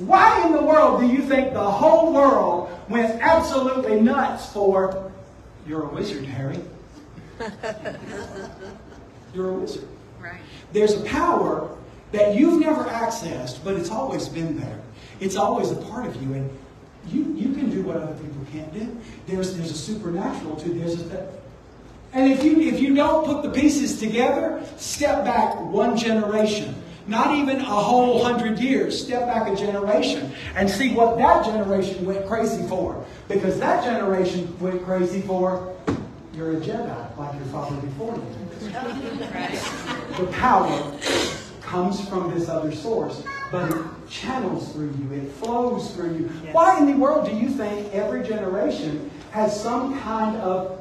Why 0.00 0.46
in 0.46 0.52
the 0.52 0.62
world 0.62 1.00
do 1.00 1.06
you 1.06 1.22
think 1.22 1.52
the 1.52 1.70
whole 1.70 2.12
world 2.12 2.70
went 2.88 3.20
absolutely 3.20 4.00
nuts 4.00 4.52
for 4.52 5.12
you're 5.66 5.82
a 5.82 5.88
wizard, 5.88 6.24
Harry? 6.24 6.58
You're 9.34 9.50
a 9.50 9.52
wizard. 9.52 9.86
Right. 10.20 10.40
There's 10.72 10.94
a 10.94 11.04
power 11.04 11.70
that 12.12 12.34
you've 12.34 12.60
never 12.60 12.84
accessed, 12.84 13.62
but 13.62 13.76
it's 13.76 13.90
always 13.90 14.28
been 14.28 14.58
there. 14.58 14.80
It's 15.20 15.36
always 15.36 15.70
a 15.70 15.76
part 15.76 16.06
of 16.06 16.20
you, 16.20 16.34
and 16.34 16.58
you, 17.06 17.32
you 17.34 17.54
can 17.54 17.70
do 17.70 17.82
what 17.82 17.96
other 17.96 18.14
people 18.14 18.44
can't 18.52 18.72
do. 18.74 19.00
There's 19.26 19.56
there's 19.56 19.70
a 19.70 19.78
supernatural 19.78 20.56
to 20.56 20.68
there's 20.68 21.00
a 21.00 21.32
and 22.12 22.32
if 22.32 22.42
you 22.42 22.60
if 22.60 22.80
you 22.80 22.94
don't 22.94 23.24
put 23.24 23.42
the 23.42 23.50
pieces 23.50 24.00
together, 24.00 24.62
step 24.76 25.24
back 25.24 25.58
one 25.60 25.96
generation. 25.96 26.74
Not 27.06 27.34
even 27.36 27.60
a 27.60 27.64
whole 27.64 28.22
hundred 28.22 28.58
years. 28.58 29.04
Step 29.04 29.26
back 29.26 29.48
a 29.48 29.56
generation 29.56 30.32
and 30.54 30.68
see 30.68 30.92
what 30.94 31.18
that 31.18 31.44
generation 31.44 32.04
went 32.04 32.26
crazy 32.26 32.66
for. 32.68 33.04
Because 33.28 33.58
that 33.60 33.84
generation 33.84 34.56
went 34.60 34.84
crazy 34.84 35.22
for 35.22 35.74
you're 36.34 36.52
a 36.52 36.60
Jedi 36.60 37.16
like 37.18 37.34
your 37.34 37.44
father 37.46 37.76
before 37.76 38.14
you. 38.14 38.24
The 40.16 40.32
power 40.32 40.92
comes 41.60 42.08
from 42.08 42.32
this 42.32 42.48
other 42.48 42.72
source, 42.72 43.22
but 43.50 43.70
it 43.70 43.76
channels 44.08 44.72
through 44.72 44.92
you, 44.98 45.12
it 45.12 45.30
flows 45.32 45.94
through 45.94 46.14
you. 46.14 46.30
Yes. 46.44 46.54
Why 46.54 46.78
in 46.78 46.86
the 46.86 46.94
world 46.94 47.28
do 47.28 47.36
you 47.36 47.48
think 47.48 47.92
every 47.92 48.22
generation 48.22 49.10
has 49.32 49.60
some 49.60 49.98
kind 50.00 50.36
of 50.36 50.80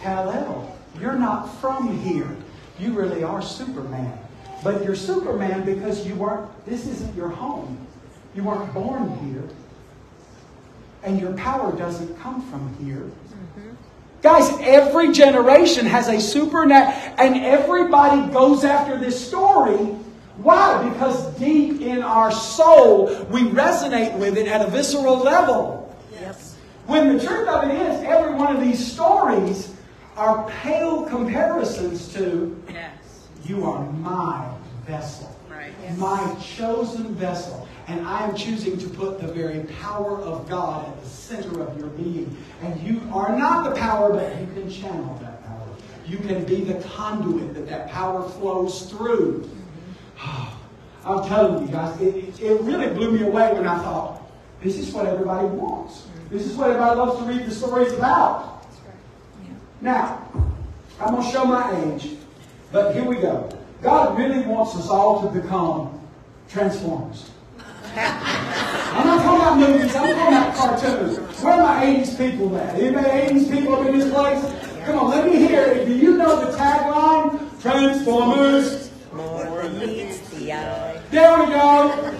Kal-El? 0.00 0.76
You're 1.00 1.18
not 1.18 1.46
from 1.60 1.98
here. 2.00 2.36
You 2.78 2.92
really 2.92 3.22
are 3.22 3.42
Superman. 3.42 4.18
But 4.62 4.84
you're 4.84 4.94
Superman 4.94 5.64
because 5.64 6.06
you 6.06 6.14
weren't, 6.14 6.48
this 6.66 6.86
isn't 6.86 7.14
your 7.16 7.28
home. 7.28 7.86
You 8.34 8.44
weren't 8.44 8.72
born 8.72 9.18
here. 9.28 9.48
And 11.02 11.20
your 11.20 11.32
power 11.32 11.76
doesn't 11.76 12.18
come 12.20 12.40
from 12.42 12.74
here. 12.84 13.00
Mm-hmm. 13.00 13.70
Guys, 14.22 14.52
every 14.60 15.12
generation 15.12 15.84
has 15.84 16.06
a 16.08 16.20
supernatural, 16.20 17.14
and 17.18 17.44
everybody 17.44 18.32
goes 18.32 18.62
after 18.62 18.96
this 18.96 19.28
story. 19.28 19.96
Why? 20.36 20.88
Because 20.88 21.36
deep 21.38 21.80
in 21.80 22.02
our 22.02 22.30
soul, 22.30 23.06
we 23.30 23.42
resonate 23.42 24.16
with 24.16 24.38
it 24.38 24.46
at 24.46 24.66
a 24.66 24.70
visceral 24.70 25.16
level. 25.18 25.94
Yes. 26.12 26.56
When 26.86 27.16
the 27.16 27.24
truth 27.24 27.48
of 27.48 27.68
it 27.68 27.74
is, 27.74 28.02
every 28.04 28.34
one 28.34 28.54
of 28.54 28.62
these 28.62 28.92
stories 28.92 29.74
are 30.16 30.48
pale 30.48 31.04
comparisons 31.04 32.12
to 32.14 32.62
Yes. 32.72 32.91
You 33.44 33.64
are 33.64 33.84
my 33.92 34.48
vessel, 34.86 35.34
Right. 35.50 35.72
my 35.98 36.34
chosen 36.40 37.14
vessel. 37.14 37.68
And 37.88 38.06
I 38.06 38.24
am 38.24 38.36
choosing 38.36 38.78
to 38.78 38.88
put 38.88 39.20
the 39.20 39.26
very 39.26 39.60
power 39.80 40.18
of 40.20 40.48
God 40.48 40.86
at 40.86 41.02
the 41.02 41.08
center 41.08 41.60
of 41.62 41.76
your 41.78 41.88
being. 41.88 42.36
And 42.62 42.80
you 42.80 43.00
are 43.12 43.36
not 43.36 43.64
the 43.68 43.78
power, 43.80 44.12
but 44.12 44.40
you 44.40 44.46
can 44.54 44.70
channel 44.70 45.18
that 45.20 45.44
power. 45.46 45.66
You 46.06 46.18
can 46.18 46.44
be 46.44 46.62
the 46.62 46.74
conduit 46.88 47.54
that 47.54 47.68
that 47.68 47.90
power 47.90 48.22
flows 48.28 48.82
through. 48.90 49.48
I'm 51.04 51.26
telling 51.26 51.66
you 51.66 51.72
guys, 51.72 52.00
it, 52.00 52.14
it- 52.14 52.40
it 52.40 52.60
really 52.62 52.88
blew 52.94 53.10
me 53.10 53.22
away 53.24 53.52
when 53.52 53.66
I 53.66 53.78
thought, 53.82 54.22
this 54.62 54.78
is 54.78 54.92
what 54.94 55.06
everybody 55.06 55.48
wants. 55.48 56.06
This 56.30 56.46
is 56.46 56.56
what 56.56 56.68
everybody 56.70 56.96
loves 56.96 57.18
to 57.18 57.24
read 57.24 57.44
the 57.44 57.50
stories 57.50 57.92
about. 57.92 58.64
Now, 59.80 60.28
I'm 61.00 61.14
going 61.14 61.26
to 61.26 61.30
show 61.32 61.44
my 61.44 61.76
age, 61.94 62.10
but 62.72 62.94
here 62.94 63.04
we 63.04 63.16
go. 63.16 63.48
God 63.82 64.18
really 64.18 64.40
wants 64.46 64.74
us 64.76 64.88
all 64.88 65.22
to 65.22 65.40
become 65.40 66.00
transformers. 66.48 67.30
I'm 67.94 69.06
not 69.06 69.22
talking 69.22 69.40
about 69.40 69.58
movies, 69.58 69.94
I'm 69.94 70.14
talking 70.14 70.34
about 70.34 70.54
cartoons. 70.56 71.18
Where 71.42 71.52
are 71.52 71.62
my 71.62 71.84
80s 71.84 72.16
people 72.16 72.56
at? 72.56 72.74
Anybody 72.74 73.08
80s 73.08 73.50
people 73.50 73.74
up 73.74 73.86
in 73.86 73.98
this 73.98 74.10
place? 74.10 74.84
Come 74.86 74.98
on, 74.98 75.10
let 75.10 75.26
me 75.26 75.36
hear 75.36 75.62
it. 75.62 75.86
Do 75.86 75.94
you 75.94 76.16
know 76.16 76.44
the 76.44 76.56
tagline? 76.56 77.60
Transformers. 77.60 78.90
More 79.12 79.62
than 79.62 79.78
meets 79.78 80.28
the 80.30 80.52
eye. 80.54 81.00
There 81.10 81.38
we 81.38 81.46
go. 81.46 82.16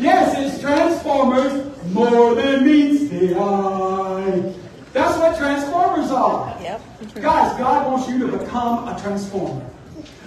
Yes, 0.00 0.34
it's 0.38 0.62
Transformers 0.62 1.72
more 1.92 2.34
than 2.34 2.64
meets 2.64 3.10
the 3.10 3.36
eye. 3.38 4.54
That's 4.92 5.18
what 5.18 5.36
Transformers 5.36 6.10
are. 6.10 6.56
Yep. 6.62 6.80
Guys, 7.14 7.58
God 7.58 7.92
wants 7.92 8.08
you 8.08 8.18
to 8.18 8.38
become 8.38 8.88
a 8.88 8.98
transformer. 9.00 9.68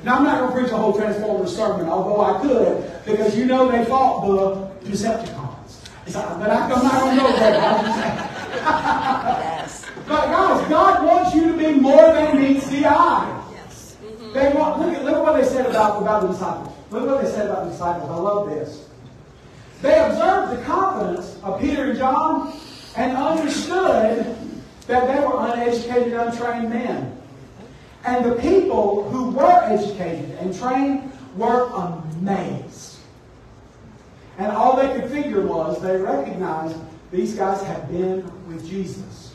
Now, 0.06 0.18
I'm 0.18 0.24
not 0.24 0.40
going 0.40 0.54
to 0.54 0.60
preach 0.62 0.72
a 0.72 0.78
whole 0.78 0.94
Transformers 0.94 1.56
sermon, 1.56 1.90
although 1.90 2.22
I 2.22 2.40
could, 2.40 3.06
because 3.06 3.36
you 3.36 3.46
know 3.46 3.72
they 3.72 3.84
fought 3.86 4.22
the 4.22 4.88
Decepticons. 4.88 5.90
But 6.06 6.16
I, 6.16 6.70
I'm 6.70 6.84
not 6.84 7.00
going 7.02 7.18
to 7.18 7.24
go 7.24 7.32
there. 7.40 7.54
Yes. 8.54 9.90
But 10.08 10.28
guys, 10.28 10.70
God 10.70 11.04
wants 11.04 11.34
you 11.34 11.52
to 11.52 11.58
be 11.58 11.74
more 11.74 12.14
than 12.14 12.40
meets 12.40 12.70
the 12.70 12.86
eye. 12.86 13.44
Yes. 13.52 13.98
Mm-hmm. 14.04 14.34
They 14.34 14.54
want, 14.54 14.80
look, 14.80 14.94
at, 14.94 15.04
look 15.04 15.16
at 15.16 15.24
what 15.24 15.42
they 15.42 15.48
said 15.48 15.66
about, 15.66 16.00
about 16.00 16.22
the 16.22 16.28
disciples. 16.28 16.76
Look 16.92 17.02
at 17.02 17.10
what 17.10 17.24
they 17.24 17.32
said 17.32 17.50
about 17.50 17.66
the 17.66 17.72
disciples. 17.72 18.12
I 18.12 18.16
love 18.16 18.48
this. 18.48 18.88
They 19.82 20.00
observed 20.00 20.60
the 20.60 20.64
confidence 20.64 21.40
of 21.42 21.60
Peter 21.60 21.90
and 21.90 21.98
John 21.98 22.54
and 22.96 23.18
understood 23.18 24.38
that 24.86 25.08
they 25.08 25.26
were 25.26 25.48
uneducated, 25.48 26.14
untrained 26.14 26.70
men. 26.70 27.15
And 28.06 28.24
the 28.24 28.36
people 28.36 29.10
who 29.10 29.32
were 29.32 29.64
educated 29.64 30.32
and 30.40 30.56
trained 30.56 31.12
were 31.36 31.70
amazed. 31.74 33.00
And 34.38 34.52
all 34.52 34.76
they 34.76 35.00
could 35.00 35.10
figure 35.10 35.42
was 35.42 35.82
they 35.82 35.98
recognized 35.98 36.78
these 37.12 37.36
guys 37.36 37.64
had 37.64 37.90
been 37.90 38.24
with 38.48 38.68
Jesus. 38.68 39.34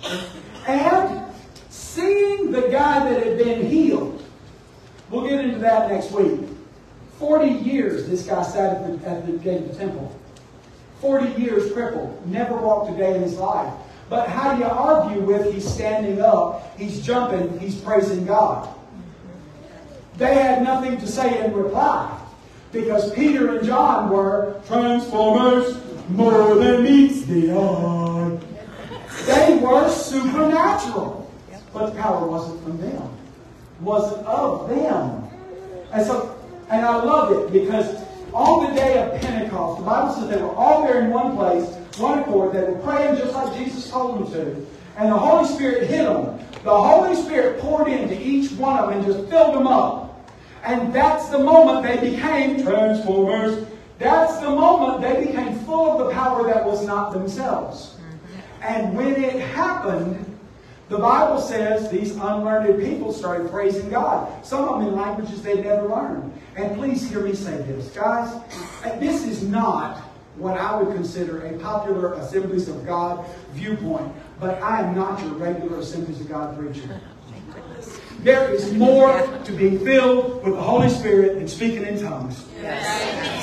And 0.67 1.25
seeing 1.69 2.53
the 2.53 2.69
guy 2.69 3.11
that 3.11 3.27
had 3.27 3.39
been 3.39 3.67
healed, 3.67 4.25
we'll 5.11 5.29
get 5.29 5.45
into 5.45 5.59
that 5.59 5.91
next 5.91 6.13
week. 6.13 6.41
40 7.19 7.49
years 7.49 8.09
this 8.09 8.27
guy 8.27 8.43
sat 8.43 8.77
at 8.77 9.03
the, 9.03 9.09
at 9.09 9.27
the 9.27 9.33
gate 9.33 9.63
of 9.63 9.69
the 9.69 9.75
temple. 9.75 10.17
40 11.01 11.41
years 11.41 11.73
crippled, 11.73 12.27
never 12.27 12.57
walked 12.57 12.93
a 12.93 12.97
day 12.97 13.17
in 13.17 13.23
his 13.23 13.37
life. 13.37 13.73
But 14.11 14.29
how 14.29 14.55
do 14.55 14.59
you 14.59 14.67
argue 14.67 15.21
with 15.21 15.55
he's 15.55 15.67
standing 15.67 16.21
up, 16.21 16.77
he's 16.77 17.01
jumping, 17.01 17.61
he's 17.61 17.77
praising 17.77 18.27
God? 18.27 18.69
They 20.17 20.35
had 20.35 20.65
nothing 20.65 20.99
to 20.99 21.07
say 21.07 21.45
in 21.45 21.55
reply 21.55 22.21
because 22.73 23.15
Peter 23.15 23.57
and 23.57 23.67
John 23.67 24.11
were 24.11 24.61
transformers 24.67 25.79
more 26.09 26.57
than 26.57 26.83
meets 26.83 27.23
the 27.23 27.53
eye. 27.53 28.39
They 29.27 29.57
were 29.59 29.89
supernatural, 29.89 31.33
but 31.73 31.95
the 31.95 32.01
power 32.01 32.27
wasn't 32.27 32.65
from 32.65 32.79
them, 32.79 33.17
wasn't 33.81 34.27
of 34.27 34.69
them. 34.69 35.29
And 35.93 36.05
so, 36.05 36.37
and 36.69 36.85
I 36.85 36.97
love 36.97 37.31
it 37.31 37.53
because 37.53 38.03
on 38.33 38.69
the 38.69 38.75
day 38.75 38.99
of 38.99 39.21
Pentecost, 39.21 39.79
the 39.79 39.87
Bible 39.87 40.15
says 40.15 40.29
they 40.29 40.43
were 40.43 40.55
all 40.55 40.83
there 40.83 41.01
in 41.01 41.11
one 41.11 41.37
place, 41.37 41.77
one 41.99 42.21
accord. 42.21 42.53
They 42.55 42.63
were 42.63 42.79
praying 42.81 43.17
just 43.17 43.35
like 43.35 43.57
Jesus 43.57 43.91
told 43.91 44.27
them 44.27 44.33
to. 44.33 44.67
And 44.97 45.11
the 45.11 45.19
Holy 45.19 45.49
Spirit 45.49 45.89
hit 45.89 46.05
them. 46.05 46.39
The 46.63 46.83
Holy 46.83 47.15
Spirit 47.17 47.61
poured 47.61 47.89
into 47.89 48.21
each 48.21 48.53
one 48.53 48.79
of 48.79 48.91
them 48.91 48.99
and 48.99 49.07
just 49.07 49.29
filled 49.31 49.55
them 49.55 49.67
up. 49.67 50.29
And 50.63 50.93
that's 50.93 51.29
the 51.31 51.39
moment 51.39 51.87
they 51.87 52.11
became 52.11 52.63
transformers. 52.63 53.67
That's 53.99 54.39
the 54.39 54.51
moment 54.51 55.01
they 55.01 55.27
became 55.27 55.59
full 55.61 55.93
of 55.93 56.07
the 56.07 56.13
power 56.13 56.45
that 56.45 56.65
was 56.65 56.87
not 56.87 57.13
themselves. 57.13 57.97
And 58.63 58.95
when 58.95 59.23
it 59.23 59.41
happened, 59.41 60.27
the 60.91 60.99
Bible 60.99 61.41
says 61.41 61.91
these 61.91 62.13
unlearned 62.17 62.83
people 62.83 63.13
started 63.13 63.51
praising 63.51 63.89
God. 63.89 64.45
Some 64.45 64.69
of 64.69 64.81
them 64.81 64.89
in 64.89 64.97
languages 65.01 65.43
they'd 65.43 65.65
never 65.65 65.89
learned. 65.89 66.33
And 66.57 66.77
please 66.77 67.09
hear 67.09 67.21
me 67.21 67.35
say 67.35 67.57
this, 67.63 67.91
guys. 67.91 68.35
This 68.99 69.25
is 69.25 69.43
not 69.43 70.03
what 70.37 70.57
I 70.59 70.81
would 70.81 70.95
consider 70.95 71.47
a 71.47 71.59
popular 71.59 72.15
Assemblies 72.15 72.69
of 72.69 72.87
God 72.87 73.25
viewpoint, 73.53 74.13
but 74.39 74.63
I 74.63 74.81
am 74.83 74.95
not 74.95 75.21
your 75.23 75.33
regular 75.33 75.79
Assemblies 75.79 76.21
of 76.21 76.29
God 76.29 76.59
preacher. 76.59 77.01
There 78.23 78.53
is 78.53 78.75
more 78.75 79.27
to 79.45 79.53
being 79.53 79.83
filled 79.83 80.45
with 80.45 80.55
the 80.55 80.61
Holy 80.61 80.91
Spirit 80.91 81.37
than 81.37 81.49
speaking 81.49 81.87
in 81.87 82.03
tongues. 82.03 82.45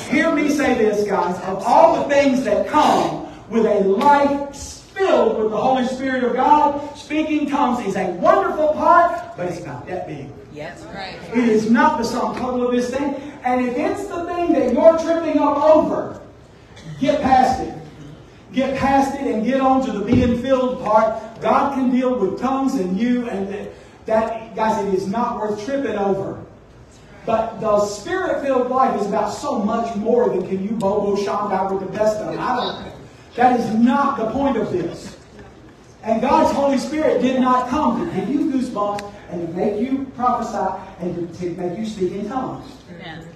Hear 0.08 0.32
me 0.32 0.48
say 0.48 0.78
this, 0.78 1.04
guys. 1.04 1.34
Of 1.46 1.64
all 1.66 2.04
the 2.04 2.08
things 2.08 2.44
that 2.44 2.68
come 2.68 3.26
with 3.50 3.66
a 3.66 3.80
life 3.80 4.56
filled 4.98 5.38
with 5.38 5.50
the 5.50 5.56
Holy 5.56 5.84
Spirit 5.86 6.22
of 6.22 6.34
God, 6.34 6.96
speaking 6.96 7.50
tongues 7.50 7.84
is 7.88 7.96
a 7.96 8.10
wonderful 8.12 8.68
part, 8.74 9.36
but 9.36 9.46
it's 9.46 9.66
not 9.66 9.84
that 9.88 10.06
big. 10.06 10.28
Yes. 10.52 10.84
Right. 10.84 11.18
It 11.36 11.48
is 11.48 11.68
not 11.70 11.98
the 11.98 12.04
sum 12.04 12.36
total 12.36 12.66
of 12.66 12.72
this 12.72 12.90
thing. 12.90 13.14
And 13.44 13.66
if 13.66 13.76
it's 13.76 14.06
the 14.06 14.26
thing 14.26 14.52
that 14.52 14.72
you're 14.72 14.98
tripping 14.98 15.40
up 15.40 15.56
over, 15.56 16.20
get 17.00 17.22
past 17.22 17.62
it. 17.62 17.74
Get 18.52 18.78
past 18.78 19.14
it 19.20 19.26
and 19.26 19.44
get 19.44 19.60
on 19.60 19.84
to 19.86 19.92
the 19.92 20.04
being 20.04 20.40
filled 20.40 20.82
part. 20.82 21.40
God 21.40 21.74
can 21.74 21.90
deal 21.90 22.18
with 22.18 22.40
tongues 22.40 22.74
and 22.74 22.98
you 22.98 23.28
and 23.28 23.52
that, 23.52 23.70
that 24.06 24.56
guys, 24.56 24.84
it 24.86 24.94
is 24.94 25.06
not 25.06 25.38
worth 25.38 25.64
tripping 25.64 25.96
over. 25.96 26.42
But 27.26 27.60
the 27.60 27.84
spirit-filled 27.84 28.70
life 28.70 28.98
is 28.98 29.06
about 29.06 29.28
so 29.28 29.58
much 29.58 29.94
more 29.96 30.30
than 30.30 30.48
can 30.48 30.64
you 30.64 30.70
bobo 30.70 31.14
shamba 31.14 31.70
with 31.70 31.80
the 31.80 31.98
best 31.98 32.16
of 32.16 32.32
them. 32.32 32.40
I 32.40 32.56
don't. 32.56 32.92
That 33.34 33.60
is 33.60 33.74
not 33.74 34.16
the 34.16 34.30
point 34.30 34.56
of 34.56 34.72
this. 34.72 35.16
And 36.02 36.22
God's 36.22 36.56
Holy 36.56 36.78
Spirit 36.78 37.20
did 37.20 37.40
not 37.40 37.68
come 37.68 38.08
to 38.08 38.14
give 38.14 38.30
you 38.30 38.50
goosebumps 38.50 39.12
and 39.30 39.46
to 39.46 39.54
make 39.54 39.78
you 39.78 40.06
prophesy 40.16 40.80
and 41.00 41.34
to, 41.34 41.40
to 41.40 41.50
make 41.50 41.78
you 41.78 41.84
speak 41.84 42.12
in 42.12 42.28
tongues. 42.28 42.72
Amen. 42.94 43.28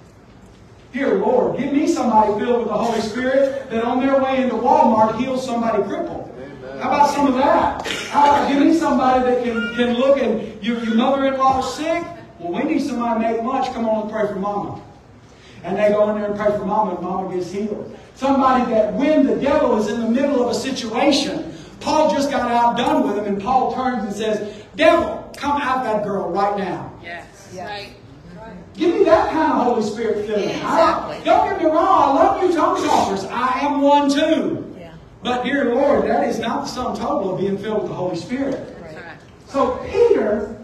Here, 0.93 1.15
Lord, 1.15 1.57
give 1.57 1.73
me 1.73 1.87
somebody 1.87 2.39
filled 2.39 2.59
with 2.59 2.67
the 2.67 2.77
Holy 2.77 3.01
Spirit 3.01 3.67
that 3.71 3.83
on 3.83 3.99
their 3.99 4.21
way 4.21 4.43
into 4.43 4.53
Walmart 4.53 5.19
heals 5.19 5.43
somebody 5.43 5.81
crippled. 5.83 6.29
How 6.79 6.89
about 6.89 7.09
some 7.09 7.25
of 7.25 7.33
that? 7.33 7.87
How 8.11 8.25
about 8.25 8.47
give 8.47 8.61
me 8.61 8.75
somebody 8.75 9.23
that 9.23 9.43
can, 9.43 9.75
can 9.75 9.93
look 9.95 10.19
and 10.19 10.63
your, 10.63 10.83
your 10.83 10.93
mother-in-law 10.93 11.67
is 11.67 11.73
sick? 11.73 12.03
Well, 12.37 12.53
we 12.53 12.71
need 12.71 12.81
somebody 12.81 13.25
to 13.25 13.31
make 13.31 13.43
lunch. 13.43 13.73
Come 13.73 13.89
on 13.89 14.03
and 14.03 14.11
pray 14.11 14.27
for 14.27 14.35
mama. 14.35 14.83
And 15.63 15.77
they 15.77 15.89
go 15.89 16.09
in 16.09 16.21
there 16.21 16.29
and 16.29 16.39
pray 16.39 16.51
for 16.51 16.63
mama, 16.63 16.93
and 16.93 17.03
mama 17.03 17.35
gets 17.35 17.51
healed. 17.51 17.97
Somebody 18.13 18.71
that 18.71 18.93
when 18.93 19.25
the 19.25 19.35
devil 19.37 19.75
is 19.77 19.87
in 19.87 19.99
the 19.99 20.09
middle 20.09 20.43
of 20.43 20.51
a 20.51 20.53
situation, 20.53 21.55
Paul 21.79 22.13
just 22.13 22.29
got 22.29 22.51
outdone 22.51 23.07
with 23.07 23.17
him, 23.17 23.33
and 23.33 23.41
Paul 23.41 23.73
turns 23.73 24.03
and 24.03 24.13
says, 24.13 24.63
Devil, 24.75 25.33
come 25.37 25.59
out 25.59 25.83
that 25.85 26.03
girl 26.03 26.29
right 26.29 26.55
now. 26.55 26.93
Yes. 27.01 27.49
Yeah. 27.51 27.65
Right. 27.65 27.95
Give 28.75 28.95
me 28.95 29.03
that 29.03 29.31
kind 29.31 29.53
of 29.53 29.63
Holy 29.63 29.83
Spirit 29.83 30.25
feeling. 30.25 30.49
Exactly. 30.49 31.17
I, 31.17 31.23
don't 31.23 31.49
get 31.49 31.59
me 31.59 31.65
wrong, 31.65 32.17
I 32.17 32.23
love 32.23 32.43
you 32.43 32.55
tongue 32.55 32.83
talkers. 32.83 33.23
I 33.25 33.59
am 33.59 33.81
one 33.81 34.09
too. 34.09 34.75
Yeah. 34.77 34.95
But 35.21 35.43
dear 35.43 35.75
Lord, 35.75 36.09
that 36.09 36.27
is 36.27 36.39
not 36.39 36.63
the 36.63 36.67
sum 36.67 36.95
total 36.95 37.33
of 37.33 37.39
being 37.39 37.57
filled 37.57 37.83
with 37.83 37.89
the 37.89 37.95
Holy 37.95 38.15
Spirit. 38.15 38.75
Right. 38.81 39.17
So 39.47 39.77
Peter, 39.89 40.59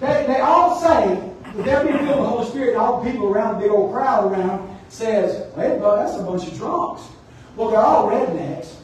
they, 0.00 0.24
they 0.26 0.40
all 0.40 0.80
say, 0.80 1.32
that 1.54 1.64
they're 1.64 1.84
being 1.84 1.98
filled 1.98 2.08
with 2.08 2.18
the 2.18 2.24
Holy 2.24 2.46
Spirit, 2.48 2.68
and 2.70 2.78
all 2.78 3.02
the 3.02 3.10
people 3.10 3.28
around, 3.28 3.54
the 3.54 3.60
big 3.60 3.70
old 3.70 3.92
crowd 3.92 4.32
around, 4.32 4.78
says, 4.88 5.54
hey, 5.54 5.78
bud, 5.78 6.04
that's 6.04 6.18
a 6.18 6.22
bunch 6.24 6.46
of 6.46 6.56
drunks. 6.56 7.02
Well, 7.56 7.70
they're 7.70 7.80
all 7.80 8.08
rednecks. 8.10 8.74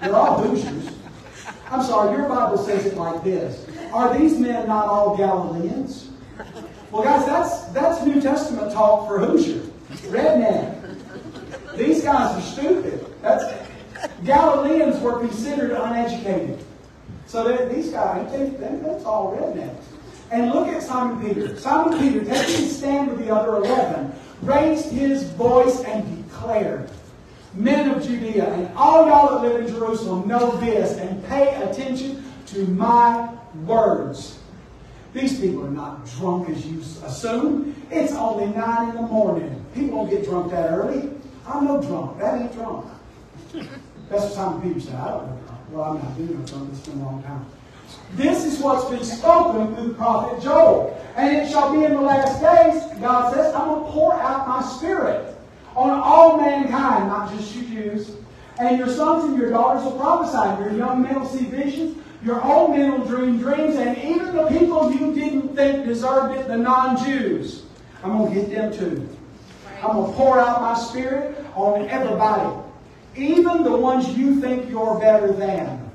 They're 0.00 0.14
all 0.14 0.42
Hoosiers. 0.42 0.92
I'm 1.70 1.84
sorry, 1.84 2.16
your 2.16 2.28
Bible 2.28 2.58
says 2.58 2.86
it 2.86 2.96
like 2.96 3.22
this. 3.22 3.66
Are 3.92 4.16
these 4.18 4.38
men 4.38 4.66
not 4.66 4.86
all 4.86 5.16
Galileans? 5.16 6.10
Well, 6.96 7.04
guys, 7.04 7.26
that's, 7.26 7.64
that's 7.74 8.06
New 8.06 8.22
Testament 8.22 8.72
talk 8.72 9.06
for 9.06 9.18
Hoosier. 9.18 9.60
Redneck. 10.08 11.76
These 11.76 12.02
guys 12.02 12.34
are 12.34 12.40
stupid. 12.40 13.04
That's, 13.20 13.44
Galileans 14.24 14.98
were 15.02 15.20
considered 15.20 15.72
uneducated. 15.72 16.58
So 17.26 17.68
these 17.68 17.90
guys, 17.90 18.32
they, 18.32 18.48
they, 18.48 18.78
that's 18.82 19.04
all 19.04 19.36
rednecks. 19.36 19.82
And 20.30 20.50
look 20.52 20.68
at 20.68 20.82
Simon 20.82 21.22
Peter. 21.22 21.58
Simon 21.58 21.98
Peter, 21.98 22.20
taking 22.24 22.64
his 22.64 22.78
stand 22.78 23.10
with 23.10 23.18
the 23.18 23.30
other 23.30 23.56
eleven, 23.56 24.14
raised 24.40 24.90
his 24.90 25.24
voice 25.32 25.84
and 25.84 26.24
declared, 26.24 26.90
Men 27.52 27.90
of 27.90 28.06
Judea, 28.06 28.54
and 28.54 28.74
all 28.74 29.06
y'all 29.06 29.42
that 29.42 29.46
live 29.46 29.60
in 29.60 29.66
Jerusalem, 29.66 30.26
know 30.26 30.56
this 30.56 30.96
and 30.96 31.22
pay 31.26 31.62
attention 31.62 32.24
to 32.46 32.66
my 32.68 33.28
words. 33.66 34.35
These 35.16 35.40
people 35.40 35.64
are 35.64 35.70
not 35.70 36.04
drunk 36.18 36.50
as 36.50 36.66
you 36.66 36.78
assume. 37.02 37.74
It's 37.90 38.12
only 38.12 38.48
nine 38.54 38.90
in 38.90 38.96
the 38.96 39.00
morning. 39.00 39.64
People 39.74 40.04
don't 40.04 40.10
get 40.10 40.26
drunk 40.26 40.50
that 40.50 40.70
early. 40.70 41.08
I'm 41.46 41.64
no 41.64 41.80
drunk. 41.80 42.18
That 42.18 42.42
ain't 42.42 42.52
drunk. 42.52 42.84
That's 44.10 44.24
what 44.24 44.32
Simon 44.34 44.60
Peter 44.60 44.78
said. 44.78 44.94
I 44.96 45.08
don't 45.12 45.26
know. 45.26 45.58
Well, 45.70 45.84
I'm 45.84 46.02
not 46.02 46.16
doing 46.18 46.38
no 46.38 46.46
drunk. 46.46 46.68
It's 46.70 46.86
been 46.86 47.00
a 47.00 47.02
long 47.02 47.22
time. 47.22 47.46
This 48.12 48.44
is 48.44 48.60
what's 48.60 48.90
been 48.90 49.02
spoken 49.02 49.74
through 49.74 49.88
the 49.88 49.94
prophet 49.94 50.42
Joel. 50.42 51.02
And 51.16 51.34
it 51.34 51.50
shall 51.50 51.72
be 51.72 51.82
in 51.82 51.94
the 51.94 52.02
last 52.02 52.42
days, 52.42 53.00
God 53.00 53.32
says, 53.32 53.54
I'm 53.54 53.68
going 53.68 53.86
to 53.86 53.92
pour 53.92 54.12
out 54.12 54.46
my 54.46 54.60
spirit 54.60 55.34
on 55.74 55.88
all 55.88 56.36
mankind, 56.36 57.08
not 57.08 57.32
just 57.32 57.56
you 57.56 57.62
Jews. 57.62 58.10
And 58.58 58.76
your 58.78 58.88
sons 58.88 59.24
and 59.24 59.38
your 59.38 59.48
daughters 59.48 59.82
will 59.82 59.98
prophesy. 59.98 60.62
Your 60.62 60.74
young 60.74 61.00
men 61.00 61.18
will 61.18 61.26
see 61.26 61.46
visions. 61.46 62.02
Your 62.26 62.42
own 62.42 62.76
men 62.76 62.90
will 62.90 63.06
dream 63.06 63.38
dreams. 63.38 63.76
And 63.76 63.96
even 63.98 64.34
the 64.34 64.46
people 64.48 64.92
you 64.92 65.14
didn't 65.14 65.54
think 65.54 65.86
deserved 65.86 66.36
it, 66.36 66.48
the 66.48 66.56
non-Jews, 66.56 67.62
I'm 68.02 68.18
going 68.18 68.34
to 68.34 68.40
get 68.40 68.50
them 68.50 68.76
too. 68.76 69.08
I'm 69.80 69.92
going 69.92 70.10
to 70.10 70.16
pour 70.16 70.40
out 70.40 70.60
my 70.60 70.74
spirit 70.74 71.46
on 71.54 71.88
everybody. 71.88 72.62
Even 73.14 73.62
the 73.62 73.76
ones 73.76 74.08
you 74.18 74.40
think 74.40 74.68
you're 74.68 74.98
better 74.98 75.32
than. 75.32 75.88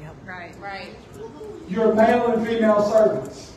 Yep. 0.00 0.16
Right. 0.24 0.54
Right. 0.58 0.96
Your 1.68 1.94
male 1.94 2.32
and 2.32 2.46
female 2.46 2.82
servants. 2.90 3.52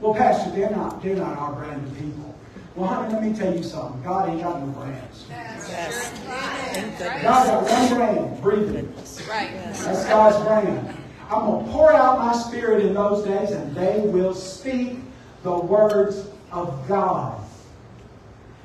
Well, 0.00 0.14
Pastor, 0.14 0.50
they're 0.50 0.70
not, 0.70 1.02
they're 1.02 1.16
not 1.16 1.38
our 1.38 1.54
brand 1.54 1.86
of 1.86 1.98
people. 1.98 2.34
Well, 2.76 2.88
honey, 2.88 3.14
let 3.14 3.22
me 3.22 3.32
tell 3.32 3.56
you 3.56 3.62
something. 3.62 4.02
God 4.02 4.28
ain't 4.28 4.42
got 4.42 4.60
no 4.60 4.66
brands. 4.72 5.26
Yes. 5.30 5.68
Thank 5.68 6.98
God 6.98 7.14
goodness. 7.14 7.22
got 7.22 7.70
one 7.70 7.94
brand, 7.94 8.42
breathing. 8.42 8.94
Right. 9.26 9.54
That's 9.54 10.04
God's 10.04 10.44
brand. 10.44 11.03
I'm 11.30 11.46
going 11.46 11.64
to 11.64 11.72
pour 11.72 11.92
out 11.92 12.18
my 12.18 12.32
spirit 12.32 12.84
in 12.84 12.94
those 12.94 13.24
days, 13.24 13.50
and 13.50 13.74
they 13.74 14.00
will 14.00 14.34
speak 14.34 14.98
the 15.42 15.56
words 15.56 16.28
of 16.52 16.86
God. 16.86 17.40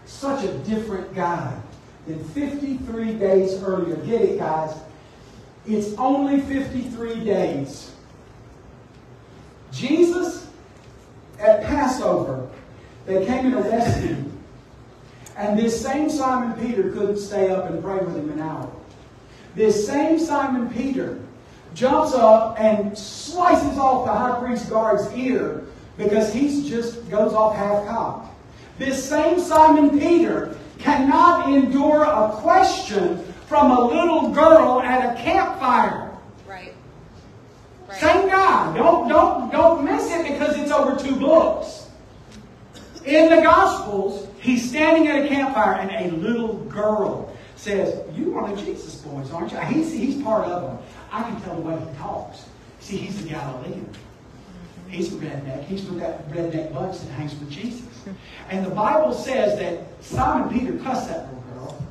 Such 0.05 0.43
a 0.43 0.57
different 0.59 1.13
God 1.13 1.61
than 2.05 2.23
53 2.29 3.13
days 3.13 3.61
earlier. 3.63 3.95
Get 3.97 4.21
it, 4.21 4.39
guys? 4.39 4.75
It's 5.65 5.93
only 5.97 6.41
53 6.41 7.23
days. 7.23 7.93
Jesus, 9.71 10.47
at 11.39 11.63
Passover, 11.63 12.49
they 13.05 13.25
came 13.25 13.55
arrested 13.55 14.09
him. 14.09 14.39
And 15.37 15.57
this 15.57 15.81
same 15.81 16.09
Simon 16.09 16.59
Peter 16.59 16.91
couldn't 16.91 17.17
stay 17.17 17.49
up 17.49 17.69
and 17.69 17.81
pray 17.81 17.99
with 17.99 18.15
him 18.15 18.29
an 18.31 18.41
hour. 18.41 18.69
This 19.55 19.87
same 19.87 20.19
Simon 20.19 20.69
Peter 20.69 21.19
jumps 21.73 22.13
up 22.13 22.60
and 22.60 22.97
slices 22.97 23.77
off 23.77 24.05
the 24.05 24.12
high 24.12 24.39
priest 24.39 24.69
guard's 24.69 25.12
ear 25.13 25.65
because 25.97 26.34
he 26.34 26.67
just 26.67 27.10
goes 27.10 27.34
off 27.34 27.55
half 27.55 27.86
cocked. 27.88 28.34
This 28.77 29.08
same 29.08 29.39
Simon 29.39 29.99
Peter 29.99 30.58
cannot 30.77 31.49
endure 31.53 32.03
a 32.03 32.29
question 32.36 33.21
from 33.47 33.71
a 33.71 33.82
little 33.82 34.29
girl 34.29 34.82
at 34.82 35.13
a 35.13 35.21
campfire. 35.21 36.12
Right. 36.47 36.73
Right. 37.88 37.99
Same 37.99 38.27
guy. 38.27 38.77
Don't 38.77 39.10
don't 39.10 39.51
don't 39.51 39.84
miss 39.84 40.10
it 40.12 40.32
because 40.32 40.58
it's 40.58 40.71
over 40.71 40.97
two 40.97 41.15
books. 41.17 41.88
In 43.05 43.29
the 43.29 43.41
Gospels, 43.41 44.27
he's 44.39 44.67
standing 44.69 45.08
at 45.08 45.25
a 45.25 45.27
campfire 45.27 45.73
and 45.73 46.13
a 46.13 46.15
little 46.15 46.55
girl 46.65 47.28
says, 47.59 47.99
"You 48.15 48.37
are 48.37 48.49
the 48.49 48.61
Jesus' 48.61 48.95
boys, 48.95 49.31
aren't 49.31 49.51
you?" 49.51 49.59
He's 49.59 49.91
he's 49.91 50.23
part 50.23 50.45
of 50.45 50.63
them. 50.63 50.77
I 51.11 51.23
can 51.23 51.41
tell 51.41 51.55
the 51.55 51.61
way 51.61 51.77
he 51.77 51.97
talks. 51.97 52.45
See, 52.79 52.97
he's 52.97 53.23
a 53.25 53.27
Galilean. 53.27 53.89
He's 54.87 55.13
a 55.13 55.17
redneck. 55.17 55.65
He's 55.65 55.83
from 55.83 55.99
that 55.99 56.29
redneck 56.31 56.73
bunch 56.73 56.99
that 56.99 57.11
hangs 57.11 57.35
with 57.39 57.51
Jesus. 57.51 57.85
And 58.49 58.65
the 58.65 58.71
Bible 58.71 59.13
says 59.13 59.59
that 59.59 59.83
Simon 60.01 60.49
Peter 60.49 60.77
cussed 60.83 61.09
that 61.09 61.27
little 61.27 61.43
girl. 61.53 61.83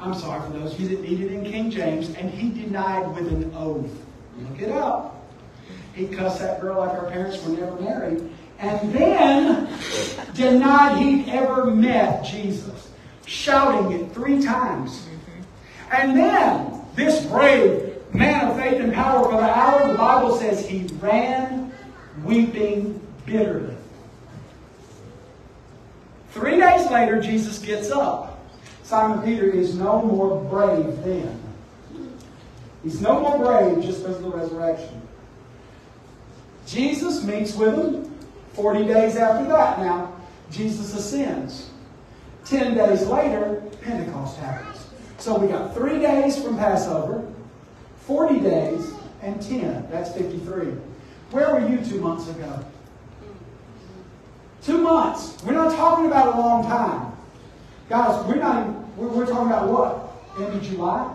I'm 0.00 0.14
sorry 0.14 0.40
for 0.50 0.58
those 0.58 0.72
of 0.74 0.80
you 0.80 0.88
that 0.88 1.02
need 1.02 1.20
it 1.20 1.30
in 1.30 1.44
King 1.44 1.70
James, 1.70 2.08
and 2.14 2.30
he 2.30 2.50
denied 2.50 3.14
with 3.14 3.28
an 3.28 3.52
oath. 3.54 3.90
Look 4.38 4.60
it 4.60 4.70
up. 4.70 5.22
He 5.94 6.08
cussed 6.08 6.40
that 6.40 6.60
girl 6.60 6.78
like 6.78 6.90
our 6.90 7.08
parents 7.08 7.40
were 7.44 7.52
never 7.56 7.76
married, 7.80 8.28
and 8.58 8.92
then 8.92 9.68
denied 10.34 10.98
he'd 10.98 11.28
ever 11.28 11.66
met 11.66 12.24
Jesus, 12.24 12.90
shouting 13.26 13.92
it 13.92 14.12
three 14.12 14.42
times. 14.42 15.06
And 15.90 16.16
then 16.16 16.82
this 16.94 17.24
brave 17.26 17.94
man 18.14 18.48
of 18.48 18.56
faith 18.56 18.80
and 18.80 18.92
power 18.92 19.24
for 19.24 19.36
the 19.36 19.42
hour, 19.42 19.88
the 19.88 19.94
Bible 19.94 20.36
says 20.38 20.66
he 20.66 20.84
ran 21.00 21.72
weeping 22.24 23.00
bitterly. 23.26 23.76
Three 26.30 26.58
days 26.58 26.90
later, 26.90 27.20
Jesus 27.20 27.58
gets 27.58 27.90
up. 27.90 28.40
Simon 28.82 29.22
Peter 29.22 29.48
is 29.48 29.74
no 29.74 30.02
more 30.02 30.42
brave 30.44 31.04
then. 31.04 31.40
He's 32.82 33.00
no 33.00 33.20
more 33.20 33.38
brave 33.38 33.82
just 33.82 34.02
because 34.02 34.16
of 34.16 34.24
the 34.24 34.30
resurrection. 34.30 35.00
Jesus 36.66 37.22
meets 37.22 37.54
with 37.54 37.74
him 37.74 38.14
40 38.52 38.84
days 38.84 39.16
after 39.16 39.48
that. 39.48 39.78
Now, 39.78 40.12
Jesus 40.50 40.94
ascends. 40.94 41.70
10 42.44 42.74
days 42.74 43.06
later, 43.06 43.62
Pentecost 43.82 44.38
happens. 44.38 44.86
So 45.18 45.38
we 45.38 45.48
got 45.48 45.74
three 45.74 45.98
days 45.98 46.42
from 46.42 46.58
Passover, 46.58 47.26
40 48.00 48.40
days, 48.40 48.92
and 49.22 49.40
10. 49.40 49.88
That's 49.90 50.12
53. 50.12 50.72
Where 51.30 51.54
were 51.54 51.66
you 51.66 51.82
two 51.84 52.00
months 52.00 52.28
ago? 52.28 52.64
Two 54.62 54.78
months. 54.78 55.42
We're 55.44 55.52
not 55.52 55.74
talking 55.74 56.06
about 56.06 56.34
a 56.34 56.38
long 56.38 56.64
time. 56.64 57.12
Guys, 57.88 58.24
we're 58.26 58.36
not 58.36 58.62
even, 58.62 58.96
we're, 58.96 59.08
we're 59.08 59.26
talking 59.26 59.46
about 59.46 59.68
what? 59.68 60.44
End 60.44 60.54
of 60.54 60.62
July? 60.62 61.14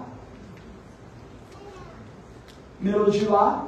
Middle 2.79 3.07
of 3.07 3.13
July? 3.13 3.67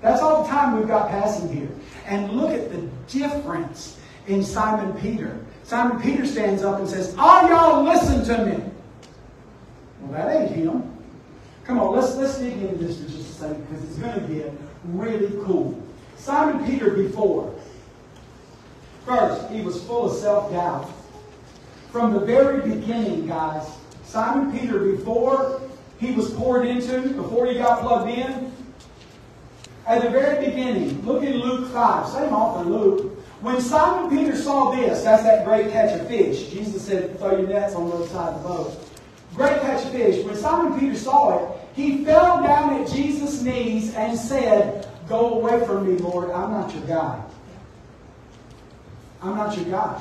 That's 0.00 0.20
all 0.20 0.42
the 0.42 0.48
time 0.48 0.78
we've 0.78 0.88
got 0.88 1.08
passing 1.08 1.54
here. 1.54 1.68
And 2.06 2.32
look 2.32 2.50
at 2.50 2.70
the 2.70 2.88
difference 3.08 4.00
in 4.26 4.42
Simon 4.42 4.98
Peter. 5.00 5.38
Simon 5.72 6.02
Peter 6.02 6.26
stands 6.26 6.62
up 6.62 6.80
and 6.80 6.86
says, 6.86 7.14
All 7.18 7.48
y'all 7.48 7.82
listen 7.82 8.22
to 8.24 8.44
me. 8.44 8.62
Well, 10.02 10.12
that 10.12 10.42
ain't 10.42 10.54
him. 10.54 10.94
Come 11.64 11.78
on, 11.78 11.96
let's, 11.96 12.14
let's 12.16 12.36
dig 12.36 12.58
into 12.58 12.74
this 12.74 13.02
for 13.02 13.08
just 13.08 13.30
a 13.30 13.32
second 13.32 13.66
because 13.66 13.82
it's 13.84 13.96
going 13.96 14.20
to 14.20 14.34
get 14.34 14.52
really 14.84 15.30
cool. 15.46 15.82
Simon 16.16 16.62
Peter 16.66 16.90
before. 16.90 17.58
First, 19.06 19.50
he 19.50 19.62
was 19.62 19.82
full 19.84 20.10
of 20.10 20.18
self-doubt. 20.18 20.92
From 21.90 22.12
the 22.12 22.20
very 22.20 22.60
beginning, 22.68 23.26
guys, 23.26 23.66
Simon 24.04 24.52
Peter 24.52 24.78
before 24.78 25.62
he 25.98 26.12
was 26.12 26.30
poured 26.32 26.66
into, 26.66 27.00
before 27.14 27.46
he 27.46 27.54
got 27.54 27.80
plugged 27.80 28.10
in, 28.10 28.52
at 29.86 30.02
the 30.02 30.10
very 30.10 30.44
beginning, 30.44 31.02
look 31.06 31.22
in 31.22 31.36
Luke 31.36 31.72
5. 31.72 32.08
Same 32.10 32.34
author, 32.34 32.68
Luke. 32.68 33.21
When 33.42 33.60
Simon 33.60 34.08
Peter 34.08 34.36
saw 34.36 34.70
this, 34.70 35.02
that's 35.02 35.24
that 35.24 35.44
great 35.44 35.72
catch 35.72 35.98
of 36.00 36.06
fish. 36.06 36.50
Jesus 36.50 36.86
said, 36.86 37.18
throw 37.18 37.40
your 37.40 37.48
nets 37.48 37.74
on 37.74 37.90
the 37.90 37.96
other 37.96 38.06
side 38.06 38.34
of 38.34 38.42
the 38.42 38.48
boat. 38.48 38.88
Great 39.34 39.60
catch 39.62 39.84
of 39.84 39.90
fish. 39.90 40.24
When 40.24 40.36
Simon 40.36 40.78
Peter 40.78 40.96
saw 40.96 41.38
it, 41.38 41.60
he 41.74 42.04
fell 42.04 42.40
down 42.40 42.80
at 42.80 42.88
Jesus' 42.88 43.42
knees 43.42 43.94
and 43.96 44.16
said, 44.16 44.88
Go 45.08 45.40
away 45.40 45.66
from 45.66 45.88
me, 45.88 45.98
Lord. 45.98 46.30
I'm 46.30 46.52
not 46.52 46.72
your 46.72 46.84
guy. 46.84 47.20
I'm 49.20 49.36
not 49.36 49.56
your 49.56 49.66
guy. 49.66 50.00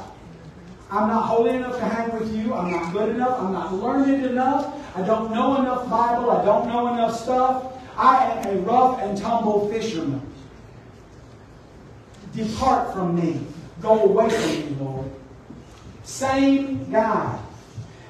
I'm 0.92 1.08
not 1.08 1.24
holy 1.24 1.56
enough 1.56 1.78
to 1.78 1.86
hang 1.86 2.20
with 2.20 2.36
you. 2.36 2.54
I'm 2.54 2.72
not 2.72 2.94
good 2.94 3.10
enough. 3.10 3.40
I'm 3.40 3.54
not 3.54 3.74
learned 3.74 4.24
enough. 4.24 4.76
I 4.96 5.02
don't 5.02 5.32
know 5.34 5.60
enough 5.60 5.90
Bible. 5.90 6.30
I 6.30 6.46
don't 6.46 6.68
know 6.68 6.94
enough 6.94 7.20
stuff. 7.20 7.74
I 7.98 8.24
am 8.26 8.58
a 8.58 8.62
rough 8.62 9.02
and 9.02 9.18
tumble 9.18 9.68
fisherman. 9.70 10.22
Depart 12.34 12.94
from 12.94 13.16
me. 13.16 13.42
Go 13.82 14.04
away 14.04 14.30
from 14.30 14.50
me, 14.50 14.84
Lord. 14.84 15.12
Same 16.04 16.90
guy. 16.92 17.40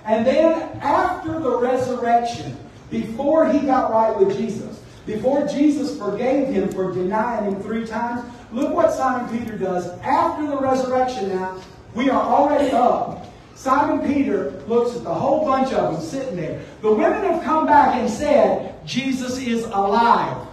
And 0.05 0.25
then 0.25 0.79
after 0.81 1.39
the 1.39 1.57
resurrection, 1.57 2.57
before 2.89 3.51
he 3.51 3.59
got 3.59 3.91
right 3.91 4.17
with 4.17 4.35
Jesus, 4.37 4.81
before 5.05 5.47
Jesus 5.47 5.97
forgave 5.97 6.47
him 6.47 6.69
for 6.69 6.91
denying 6.91 7.51
him 7.51 7.61
three 7.61 7.85
times, 7.85 8.23
look 8.51 8.73
what 8.73 8.93
Simon 8.93 9.37
Peter 9.37 9.57
does. 9.57 9.87
After 9.99 10.47
the 10.47 10.57
resurrection 10.57 11.29
now, 11.29 11.61
we 11.95 12.09
are 12.09 12.21
already 12.21 12.71
up. 12.71 13.25
Simon 13.55 14.07
Peter 14.07 14.51
looks 14.67 14.95
at 14.95 15.03
the 15.03 15.13
whole 15.13 15.45
bunch 15.45 15.71
of 15.73 15.93
them 15.93 16.01
sitting 16.01 16.35
there. 16.35 16.61
The 16.81 16.91
women 16.91 17.23
have 17.23 17.43
come 17.43 17.65
back 17.65 17.95
and 17.95 18.09
said, 18.09 18.85
Jesus 18.85 19.37
is 19.37 19.65
alive. 19.65 20.47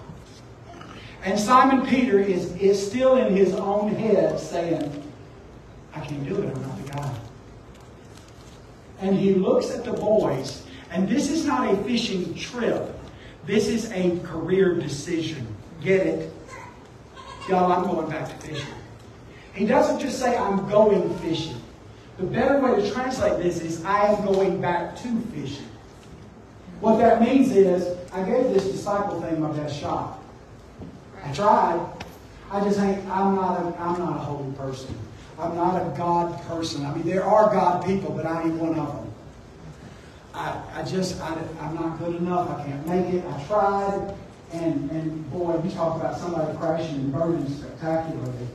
And 1.28 1.38
Simon 1.38 1.86
Peter 1.86 2.18
is, 2.18 2.56
is 2.56 2.84
still 2.90 3.18
in 3.18 3.36
his 3.36 3.52
own 3.52 3.94
head 3.94 4.40
saying, 4.40 5.12
I 5.94 6.00
can't 6.00 6.26
do 6.26 6.40
it, 6.40 6.56
I'm 6.56 6.62
not 6.62 6.86
the 6.86 6.90
guy. 6.90 7.14
And 9.02 9.14
he 9.14 9.34
looks 9.34 9.70
at 9.70 9.84
the 9.84 9.92
boys, 9.92 10.64
and 10.90 11.06
this 11.06 11.30
is 11.30 11.44
not 11.44 11.70
a 11.70 11.76
fishing 11.84 12.34
trip. 12.34 12.98
This 13.44 13.68
is 13.68 13.92
a 13.92 14.18
career 14.20 14.76
decision. 14.76 15.46
Get 15.82 16.06
it? 16.06 16.32
Y'all, 17.46 17.70
I'm 17.70 17.84
going 17.84 18.08
back 18.08 18.26
to 18.30 18.46
fishing. 18.46 18.74
He 19.52 19.66
doesn't 19.66 20.00
just 20.00 20.18
say, 20.18 20.34
I'm 20.34 20.66
going 20.70 21.14
fishing. 21.18 21.60
The 22.16 22.24
better 22.24 22.58
way 22.58 22.80
to 22.80 22.90
translate 22.90 23.42
this 23.42 23.60
is, 23.60 23.84
I 23.84 24.06
am 24.06 24.24
going 24.24 24.62
back 24.62 24.96
to 25.02 25.20
fishing. 25.34 25.68
What 26.80 26.96
that 26.96 27.20
means 27.20 27.52
is, 27.52 27.98
I 28.14 28.22
gave 28.22 28.44
this 28.44 28.64
disciple 28.64 29.20
thing 29.20 29.38
my 29.42 29.52
best 29.52 29.78
shot. 29.78 30.17
I 31.24 31.32
tried. 31.32 31.92
I 32.50 32.60
just 32.60 32.78
ain't, 32.80 33.04
I'm 33.08 33.34
not 33.34 33.60
a, 33.60 33.80
I'm 33.80 33.98
not 33.98 34.16
a 34.16 34.20
holy 34.20 34.52
person. 34.52 34.96
I'm 35.38 35.54
not 35.54 35.80
a 35.80 35.96
God 35.96 36.40
person. 36.42 36.84
I 36.84 36.94
mean, 36.94 37.04
there 37.04 37.24
are 37.24 37.52
God 37.52 37.84
people, 37.84 38.12
but 38.12 38.26
I 38.26 38.42
ain't 38.42 38.54
one 38.54 38.78
of 38.78 38.94
them. 38.94 39.14
I, 40.34 40.62
I 40.74 40.82
just, 40.82 41.20
I, 41.20 41.36
I'm 41.60 41.74
not 41.74 41.98
good 41.98 42.16
enough. 42.16 42.50
I 42.50 42.64
can't 42.64 42.86
make 42.86 43.14
it. 43.14 43.24
I 43.24 43.44
tried. 43.44 44.14
And, 44.52 44.90
and 44.90 45.30
boy, 45.30 45.60
you 45.62 45.70
talk 45.70 46.00
about 46.00 46.18
somebody 46.18 46.56
crashing 46.56 46.94
and 46.96 47.12
burning 47.12 47.48
spectacularly. 47.48 48.48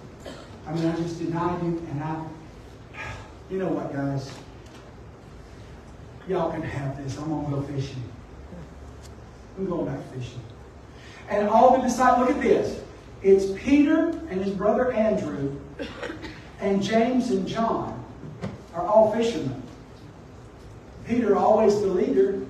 I 0.66 0.74
mean, 0.74 0.86
I 0.88 0.96
just 0.96 1.20
denied 1.20 1.62
him, 1.62 1.86
and 1.92 2.04
I, 2.04 2.26
you 3.52 3.60
know 3.60 3.68
what, 3.68 3.94
guys? 3.94 4.34
Y'all 6.28 6.52
can 6.52 6.64
have 6.64 6.98
this. 6.98 7.18
I'm 7.18 7.30
going 7.30 7.46
to 7.46 7.52
go 7.52 7.62
fishing. 7.62 8.02
I'm 9.58 9.68
going 9.68 9.86
back 9.86 10.00
fishing. 10.14 10.42
And 11.30 11.48
all 11.48 11.78
the 11.78 11.84
disciples, 11.84 12.28
look 12.28 12.38
at 12.38 12.44
this. 12.44 12.82
It's 13.22 13.58
Peter 13.62 14.10
and 14.30 14.44
his 14.44 14.54
brother 14.54 14.92
Andrew 14.92 15.60
and 16.60 16.84
James 16.84 17.32
and 17.32 17.48
John 17.48 18.04
are 18.74 18.86
all 18.86 19.12
fishermen. 19.14 19.62
Peter, 21.08 21.36
always 21.36 21.80
the 21.82 21.88
leader, 21.88 22.42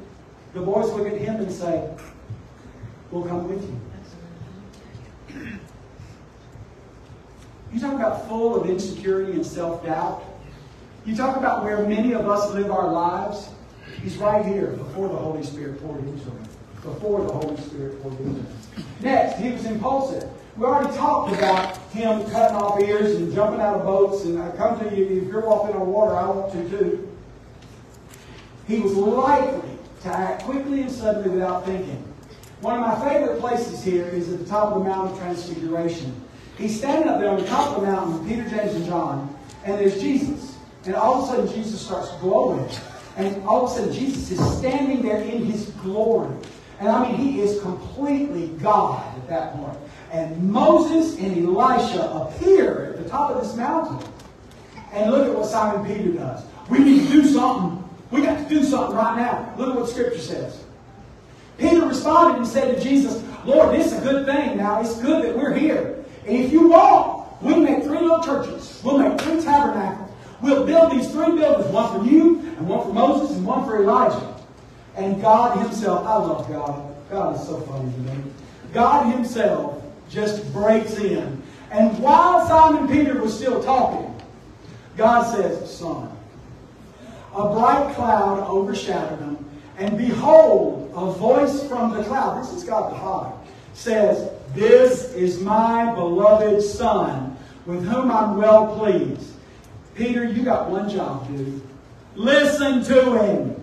the 0.53 0.62
boys 0.62 0.91
look 0.91 1.07
at 1.07 1.17
him 1.17 1.36
and 1.36 1.51
say, 1.51 1.89
We'll 3.12 3.23
come 3.23 3.47
with 3.47 3.62
you. 3.62 3.79
You 7.71 7.79
talk 7.79 7.93
about 7.95 8.27
full 8.27 8.59
of 8.59 8.69
insecurity 8.69 9.33
and 9.33 9.45
self 9.45 9.83
doubt. 9.83 10.23
You 11.05 11.15
talk 11.15 11.38
about 11.38 11.63
where 11.63 11.86
many 11.88 12.13
of 12.13 12.29
us 12.29 12.51
live 12.53 12.71
our 12.71 12.91
lives. 12.91 13.49
He's 14.01 14.17
right 14.17 14.45
here 14.45 14.67
before 14.67 15.09
the 15.09 15.15
Holy 15.15 15.43
Spirit 15.43 15.81
poured 15.81 15.99
into 15.99 16.23
him. 16.23 16.43
Before 16.83 17.21
the 17.21 17.33
Holy 17.33 17.57
Spirit 17.62 18.01
poured 18.01 18.19
into 18.19 18.41
him. 18.41 18.62
Next, 19.01 19.39
he 19.39 19.51
was 19.51 19.65
impulsive. 19.65 20.29
We 20.55 20.65
already 20.65 20.95
talked 20.95 21.33
about 21.33 21.77
him 21.91 22.23
cutting 22.31 22.57
off 22.57 22.79
ears 22.79 23.15
and 23.15 23.33
jumping 23.33 23.59
out 23.59 23.75
of 23.75 23.83
boats. 23.83 24.25
And 24.25 24.41
I 24.41 24.51
come 24.51 24.79
to 24.79 24.95
you, 24.95 25.21
if 25.21 25.27
you're 25.27 25.45
walking 25.45 25.75
on 25.75 25.88
water, 25.88 26.15
I 26.15 26.29
want 26.29 26.51
to 26.53 26.69
too. 26.69 27.09
He 28.67 28.79
was 28.79 28.93
likely 28.93 29.77
to 30.03 30.07
act 30.09 30.43
quickly 30.43 30.81
and 30.81 30.91
suddenly 30.91 31.29
without 31.29 31.65
thinking. 31.65 32.01
One 32.62 32.75
of 32.75 32.81
my 32.81 33.09
favorite 33.09 33.39
places 33.39 33.83
here 33.83 34.05
is 34.07 34.31
at 34.31 34.39
the 34.39 34.45
top 34.45 34.73
of 34.73 34.83
the 34.83 34.89
Mount 34.89 35.12
of 35.12 35.17
Transfiguration. 35.17 36.15
He's 36.57 36.77
standing 36.77 37.09
up 37.09 37.19
there 37.19 37.29
on 37.29 37.41
the 37.41 37.47
top 37.47 37.75
of 37.75 37.81
the 37.81 37.88
mountain 37.88 38.27
Peter, 38.27 38.47
James, 38.47 38.75
and 38.75 38.86
John, 38.86 39.36
and 39.65 39.79
there's 39.79 39.99
Jesus. 39.99 40.55
And 40.86 40.95
all 40.95 41.23
of 41.23 41.23
a 41.23 41.27
sudden, 41.27 41.53
Jesus 41.53 41.81
starts 41.81 42.12
glowing. 42.19 42.69
And 43.17 43.43
all 43.45 43.65
of 43.65 43.71
a 43.71 43.75
sudden, 43.75 43.93
Jesus 43.93 44.31
is 44.31 44.57
standing 44.57 45.01
there 45.01 45.21
in 45.21 45.45
his 45.45 45.67
glory. 45.81 46.36
And 46.84 46.91
I 46.91 47.08
mean, 47.08 47.15
he 47.15 47.39
is 47.39 47.62
completely 47.62 48.48
God 48.62 49.02
at 49.15 49.30
that 49.30 49.54
point. 49.54 49.78
And 50.12 50.52
Moses 50.52 51.17
and 51.17 51.38
Elisha 51.38 52.12
appear 52.12 52.89
at 52.89 53.02
the 53.02 53.10
top 53.10 53.32
of 53.32 53.41
this 53.41 53.56
mountain. 53.56 54.06
And 54.91 55.10
look 55.10 55.30
at 55.30 55.34
what 55.34 55.46
Simon 55.46 55.86
Peter 55.86 56.12
does. 56.12 56.43
We 56.69 56.80
need 56.80 57.08
to 57.08 57.13
do 57.13 57.26
something. 57.26 57.82
We 58.12 58.22
got 58.22 58.38
to 58.38 58.50
do 58.54 58.65
something 58.65 58.98
right 58.98 59.15
now. 59.15 59.54
Look 59.58 59.69
at 59.69 59.80
what 59.80 59.89
Scripture 59.89 60.19
says. 60.19 60.62
Peter 61.58 61.86
responded 61.86 62.39
and 62.39 62.48
said 62.48 62.76
to 62.76 62.84
Jesus, 62.84 63.24
Lord, 63.46 63.74
this 63.74 63.93
is 63.93 64.00
a 64.00 64.02
good 64.02 64.26
thing 64.26 64.58
now. 64.58 64.82
It's 64.82 65.02
good 65.02 65.24
that 65.24 65.38
we're 65.38 65.54
here. 65.54 66.04
And 66.28 66.36
if 66.36 66.52
you 66.52 66.67
want, 66.67 67.41
we'll 67.41 67.62
make 67.62 67.86
three 67.86 68.02
little 68.02 68.22
churches. 68.22 68.82
We'll 68.84 68.98
make 68.98 69.22
three 69.22 69.41
tabernacles. 69.41 70.12
We'll 70.41 70.65
build 70.65 70.91
these 70.91 71.10
three 71.10 71.34
buildings, 71.38 71.72
one 71.72 71.98
for 71.98 72.06
you, 72.06 72.39
and 72.39 72.67
one 72.67 72.82
for 72.86 72.93
Moses, 72.93 73.38
and 73.38 73.46
one 73.46 73.63
for 73.63 73.82
Elijah. 73.82 74.33
And 74.95 75.21
God 75.21 75.58
himself, 75.58 76.06
I 76.06 76.17
love 76.17 76.47
God. 76.47 76.95
God 77.10 77.36
is 77.36 77.47
so 77.47 77.60
funny 77.62 77.91
to 77.91 77.99
me. 77.99 78.23
God 78.73 79.12
himself 79.13 79.84
just 80.10 80.51
breaks 80.53 80.97
in. 80.97 81.41
And 81.71 81.97
while 81.99 82.47
Simon 82.47 82.88
Peter 82.88 83.19
was 83.19 83.36
still 83.36 83.63
talking, 83.63 84.13
God 84.95 85.23
says, 85.36 85.75
Son, 85.75 86.15
a 87.36 87.49
bright 87.49 87.95
cloud 87.95 88.47
overshadowed 88.47 89.19
him, 89.19 89.45
and 89.77 89.97
behold, 89.97 90.91
a 90.95 91.12
voice 91.12 91.67
from 91.67 91.91
the 91.91 92.03
cloud, 92.03 92.43
this 92.43 92.53
is 92.53 92.63
God 92.63 92.93
the 92.93 92.99
Father, 92.99 93.36
says, 93.73 94.29
This 94.53 95.12
is 95.13 95.39
my 95.39 95.93
beloved 95.95 96.62
Son, 96.62 97.36
with 97.65 97.84
whom 97.88 98.12
I'm 98.12 98.38
well 98.38 98.77
pleased. 98.77 99.32
Peter, 99.95 100.25
you 100.25 100.43
got 100.43 100.69
one 100.69 100.89
job, 100.89 101.27
dude. 101.27 101.62
Listen 102.15 102.84
to 102.84 103.23
him. 103.23 103.56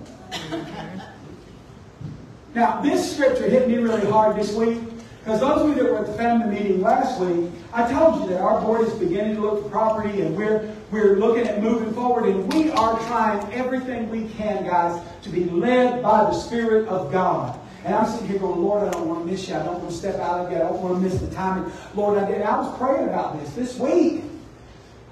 Now, 2.54 2.80
this 2.80 3.14
scripture 3.14 3.48
hit 3.48 3.68
me 3.68 3.76
really 3.78 4.04
hard 4.10 4.36
this 4.36 4.52
week 4.54 4.80
because 5.20 5.38
those 5.38 5.62
of 5.62 5.68
you 5.68 5.74
that 5.74 5.84
were 5.84 5.98
at 5.98 6.06
the 6.06 6.14
family 6.14 6.58
meeting 6.58 6.80
last 6.80 7.20
week, 7.20 7.48
I 7.72 7.90
told 7.92 8.22
you 8.22 8.28
that 8.30 8.40
our 8.40 8.60
board 8.60 8.80
is 8.80 8.92
beginning 8.94 9.36
to 9.36 9.40
look 9.40 9.62
for 9.62 9.68
property 9.68 10.22
and 10.22 10.36
we're, 10.36 10.74
we're 10.90 11.16
looking 11.16 11.46
at 11.46 11.62
moving 11.62 11.92
forward 11.94 12.28
and 12.28 12.52
we 12.52 12.70
are 12.72 12.98
trying 13.06 13.52
everything 13.52 14.10
we 14.10 14.28
can, 14.30 14.64
guys, 14.64 15.00
to 15.22 15.28
be 15.28 15.44
led 15.44 16.02
by 16.02 16.24
the 16.24 16.32
Spirit 16.32 16.88
of 16.88 17.12
God. 17.12 17.56
And 17.84 17.94
I'm 17.94 18.10
sitting 18.10 18.26
here 18.26 18.40
going, 18.40 18.60
Lord, 18.60 18.88
I 18.88 18.90
don't 18.90 19.06
want 19.06 19.24
to 19.24 19.30
miss 19.30 19.48
you. 19.48 19.54
I 19.54 19.62
don't 19.62 19.78
want 19.78 19.90
to 19.90 19.96
step 19.96 20.16
out 20.16 20.46
of 20.46 20.50
you. 20.50 20.56
I 20.56 20.60
don't 20.60 20.82
want 20.82 20.96
to 20.96 21.00
miss 21.00 21.20
the 21.20 21.32
timing. 21.32 21.72
Lord, 21.94 22.18
I 22.18 22.28
did. 22.28 22.42
I 22.42 22.58
was 22.58 22.76
praying 22.78 23.08
about 23.08 23.40
this 23.40 23.54
this 23.54 23.78
week. 23.78 24.24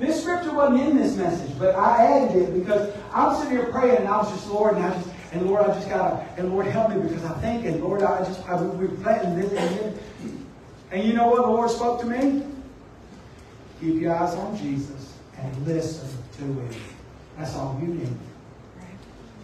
This 0.01 0.20
scripture 0.22 0.55
wasn't 0.55 0.81
in 0.88 0.96
this 0.96 1.16
message, 1.16 1.57
but 1.59 1.74
I 1.74 2.05
added 2.05 2.37
it 2.42 2.55
because 2.55 2.92
I 3.12 3.27
was 3.27 3.42
sitting 3.42 3.57
here 3.57 3.66
praying 3.66 3.98
and 3.98 4.09
I 4.09 4.16
was 4.18 4.31
just, 4.31 4.48
Lord, 4.48 4.77
and 4.77 4.85
I 4.85 4.94
just, 4.94 5.09
and 5.32 5.46
Lord, 5.46 5.62
I 5.62 5.74
just 5.74 5.88
gotta, 5.88 6.26
and 6.36 6.50
Lord, 6.50 6.66
help 6.66 6.90
me 6.90 7.00
because 7.02 7.24
I 7.24 7.34
think, 7.40 7.66
and 7.66 7.82
Lord, 7.82 8.02
I 8.02 8.24
just, 8.24 8.46
I, 8.48 8.60
we're 8.60 8.88
planting 8.88 9.38
this 9.38 9.52
and 9.52 9.76
this. 9.76 10.00
And 10.90 11.04
you 11.04 11.12
know 11.12 11.28
what 11.28 11.42
the 11.42 11.48
Lord 11.48 11.70
spoke 11.70 12.00
to 12.00 12.06
me? 12.06 12.44
Keep 13.80 14.00
your 14.00 14.16
eyes 14.16 14.34
on 14.34 14.56
Jesus 14.56 15.14
and 15.36 15.66
listen 15.66 16.08
to 16.38 16.42
Him. 16.42 16.70
That's 17.36 17.54
all 17.54 17.78
you 17.80 17.88
need. 17.88 18.16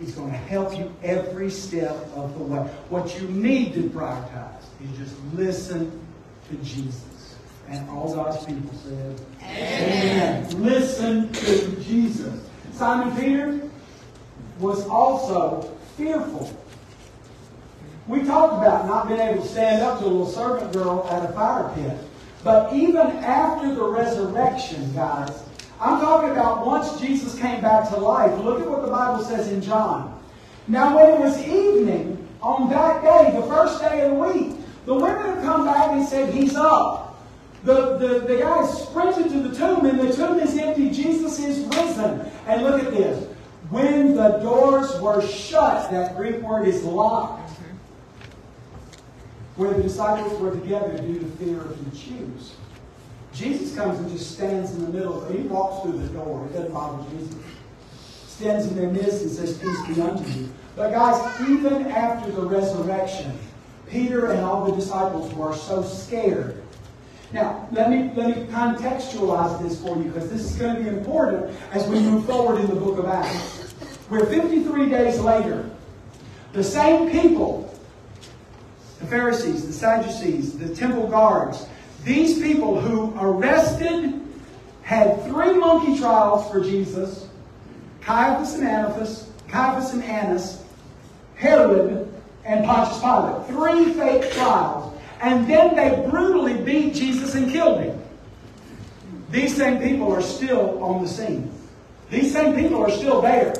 He's 0.00 0.14
going 0.14 0.30
to 0.30 0.36
help 0.36 0.76
you 0.76 0.92
every 1.02 1.50
step 1.50 1.94
of 2.16 2.36
the 2.36 2.44
way. 2.44 2.58
What 2.88 3.20
you 3.20 3.28
need 3.28 3.74
to 3.74 3.82
prioritize 3.90 4.62
is 4.82 4.98
just 4.98 5.14
listen 5.34 6.00
to 6.50 6.56
Jesus. 6.56 7.36
And 7.68 7.88
all 7.88 8.12
God's 8.12 8.44
people 8.44 8.70
said, 8.84 9.20
Amen. 9.40 10.44
Amen. 10.44 10.62
Listen 10.62 11.32
to 11.32 11.76
Jesus. 11.82 12.44
Simon 12.72 13.16
Peter 13.16 13.63
was 14.58 14.86
also 14.86 15.76
fearful. 15.96 16.50
We 18.06 18.22
talked 18.24 18.54
about 18.54 18.86
not 18.86 19.08
being 19.08 19.20
able 19.20 19.42
to 19.42 19.48
stand 19.48 19.82
up 19.82 19.98
to 20.00 20.04
a 20.04 20.06
little 20.06 20.26
servant 20.26 20.72
girl 20.72 21.06
at 21.10 21.28
a 21.28 21.32
fire 21.32 21.72
pit. 21.74 21.96
But 22.42 22.74
even 22.74 23.00
after 23.00 23.74
the 23.74 23.84
resurrection, 23.84 24.92
guys, 24.94 25.42
I'm 25.80 26.00
talking 26.00 26.30
about 26.30 26.66
once 26.66 27.00
Jesus 27.00 27.38
came 27.38 27.62
back 27.62 27.88
to 27.88 27.96
life. 27.96 28.38
Look 28.40 28.60
at 28.60 28.68
what 28.68 28.82
the 28.82 28.90
Bible 28.90 29.24
says 29.24 29.50
in 29.50 29.62
John. 29.62 30.22
Now, 30.68 30.96
when 30.96 31.14
it 31.14 31.20
was 31.20 31.38
evening 31.46 32.26
on 32.42 32.68
that 32.70 33.02
day, 33.02 33.38
the 33.38 33.46
first 33.46 33.80
day 33.80 34.02
of 34.02 34.12
the 34.12 34.16
week, 34.16 34.56
the 34.84 34.94
women 34.94 35.34
had 35.34 35.42
come 35.42 35.64
back 35.64 35.92
and 35.92 36.06
said, 36.06 36.32
He's 36.32 36.54
up. 36.54 37.18
The, 37.64 37.96
the, 37.96 38.18
the 38.20 38.36
guys 38.36 38.82
sprinted 38.82 39.30
to 39.32 39.48
the 39.48 39.56
tomb, 39.56 39.86
and 39.86 39.98
the 39.98 40.14
tomb 40.14 40.38
is 40.38 40.56
empty. 40.58 40.90
Jesus 40.90 41.38
is 41.38 41.64
risen. 41.64 42.30
And 42.46 42.62
look 42.62 42.82
at 42.82 42.90
this. 42.90 43.26
When 43.74 44.14
the 44.14 44.38
doors 44.38 45.00
were 45.00 45.20
shut, 45.26 45.90
that 45.90 46.16
Greek 46.16 46.36
word 46.36 46.68
is 46.68 46.84
locked, 46.84 47.50
mm-hmm. 47.50 47.76
where 49.56 49.74
the 49.74 49.82
disciples 49.82 50.40
were 50.40 50.52
together 50.52 50.96
due 50.96 51.18
to 51.18 51.26
fear 51.26 51.60
of 51.60 51.84
the 51.84 51.96
Jews. 51.96 52.54
Jesus 53.32 53.74
comes 53.74 53.98
and 53.98 54.08
just 54.08 54.36
stands 54.36 54.76
in 54.76 54.82
the 54.82 54.92
middle. 54.96 55.24
He 55.24 55.38
walks 55.48 55.82
through 55.82 55.98
the 55.98 56.06
door. 56.10 56.46
It 56.46 56.52
doesn't 56.52 56.72
bother 56.72 57.04
Jesus. 57.10 57.34
Stands 58.28 58.66
in 58.68 58.76
their 58.76 58.90
midst 58.90 59.22
and 59.22 59.30
says, 59.32 59.58
Peace 59.58 59.86
be 59.88 60.00
unto 60.00 60.30
you. 60.30 60.48
But 60.76 60.92
guys, 60.92 61.40
even 61.50 61.88
after 61.88 62.30
the 62.30 62.42
resurrection, 62.42 63.36
Peter 63.90 64.30
and 64.30 64.44
all 64.44 64.70
the 64.70 64.76
disciples 64.76 65.34
were 65.34 65.52
so 65.52 65.82
scared. 65.82 66.62
Now, 67.32 67.68
let 67.72 67.90
me, 67.90 68.12
let 68.14 68.36
me 68.36 68.44
contextualize 68.44 69.60
this 69.60 69.82
for 69.82 69.96
you 69.96 70.04
because 70.04 70.30
this 70.30 70.42
is 70.42 70.56
going 70.56 70.76
to 70.76 70.80
be 70.80 70.88
important 70.88 71.58
as 71.72 71.88
we 71.88 71.98
move 71.98 72.24
forward 72.24 72.60
in 72.60 72.68
the 72.68 72.76
book 72.76 72.98
of 72.98 73.06
Acts. 73.06 73.63
We're 74.10 74.26
53 74.26 74.88
days 74.88 75.18
later. 75.20 75.70
The 76.52 76.64
same 76.64 77.10
people, 77.10 77.74
the 79.00 79.06
Pharisees, 79.06 79.66
the 79.66 79.72
Sadducees, 79.72 80.58
the 80.58 80.74
temple 80.74 81.08
guards, 81.08 81.66
these 82.04 82.40
people 82.40 82.80
who 82.80 83.14
arrested, 83.18 84.20
had 84.82 85.24
three 85.24 85.54
monkey 85.54 85.98
trials 85.98 86.50
for 86.50 86.60
Jesus 86.60 87.28
Caiaphas 88.02 88.54
and 88.54 88.68
Annas, 88.68 89.30
Caiaphas 89.48 89.94
and 89.94 90.04
Annas, 90.04 90.62
Herod, 91.36 92.12
and 92.44 92.66
Pontius 92.66 93.00
Pilate. 93.00 93.46
Three 93.46 93.94
fake 93.94 94.30
trials. 94.32 94.92
And 95.22 95.48
then 95.48 95.74
they 95.74 96.06
brutally 96.10 96.62
beat 96.62 96.94
Jesus 96.94 97.34
and 97.34 97.50
killed 97.50 97.80
him. 97.80 97.98
These 99.30 99.56
same 99.56 99.80
people 99.80 100.12
are 100.12 100.20
still 100.20 100.82
on 100.84 101.02
the 101.02 101.08
scene. 101.08 101.50
These 102.10 102.32
same 102.32 102.54
people 102.54 102.84
are 102.84 102.90
still 102.90 103.22
there. 103.22 103.54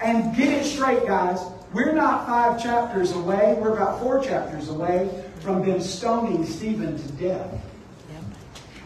And 0.00 0.36
get 0.36 0.48
it 0.48 0.64
straight, 0.64 1.06
guys. 1.06 1.40
We're 1.72 1.92
not 1.92 2.26
five 2.26 2.62
chapters 2.62 3.12
away. 3.12 3.56
We're 3.58 3.76
about 3.76 4.00
four 4.00 4.22
chapters 4.22 4.68
away 4.68 5.10
from 5.40 5.64
them 5.64 5.80
stoning 5.80 6.46
Stephen 6.46 6.96
to 6.96 7.12
death. 7.12 7.60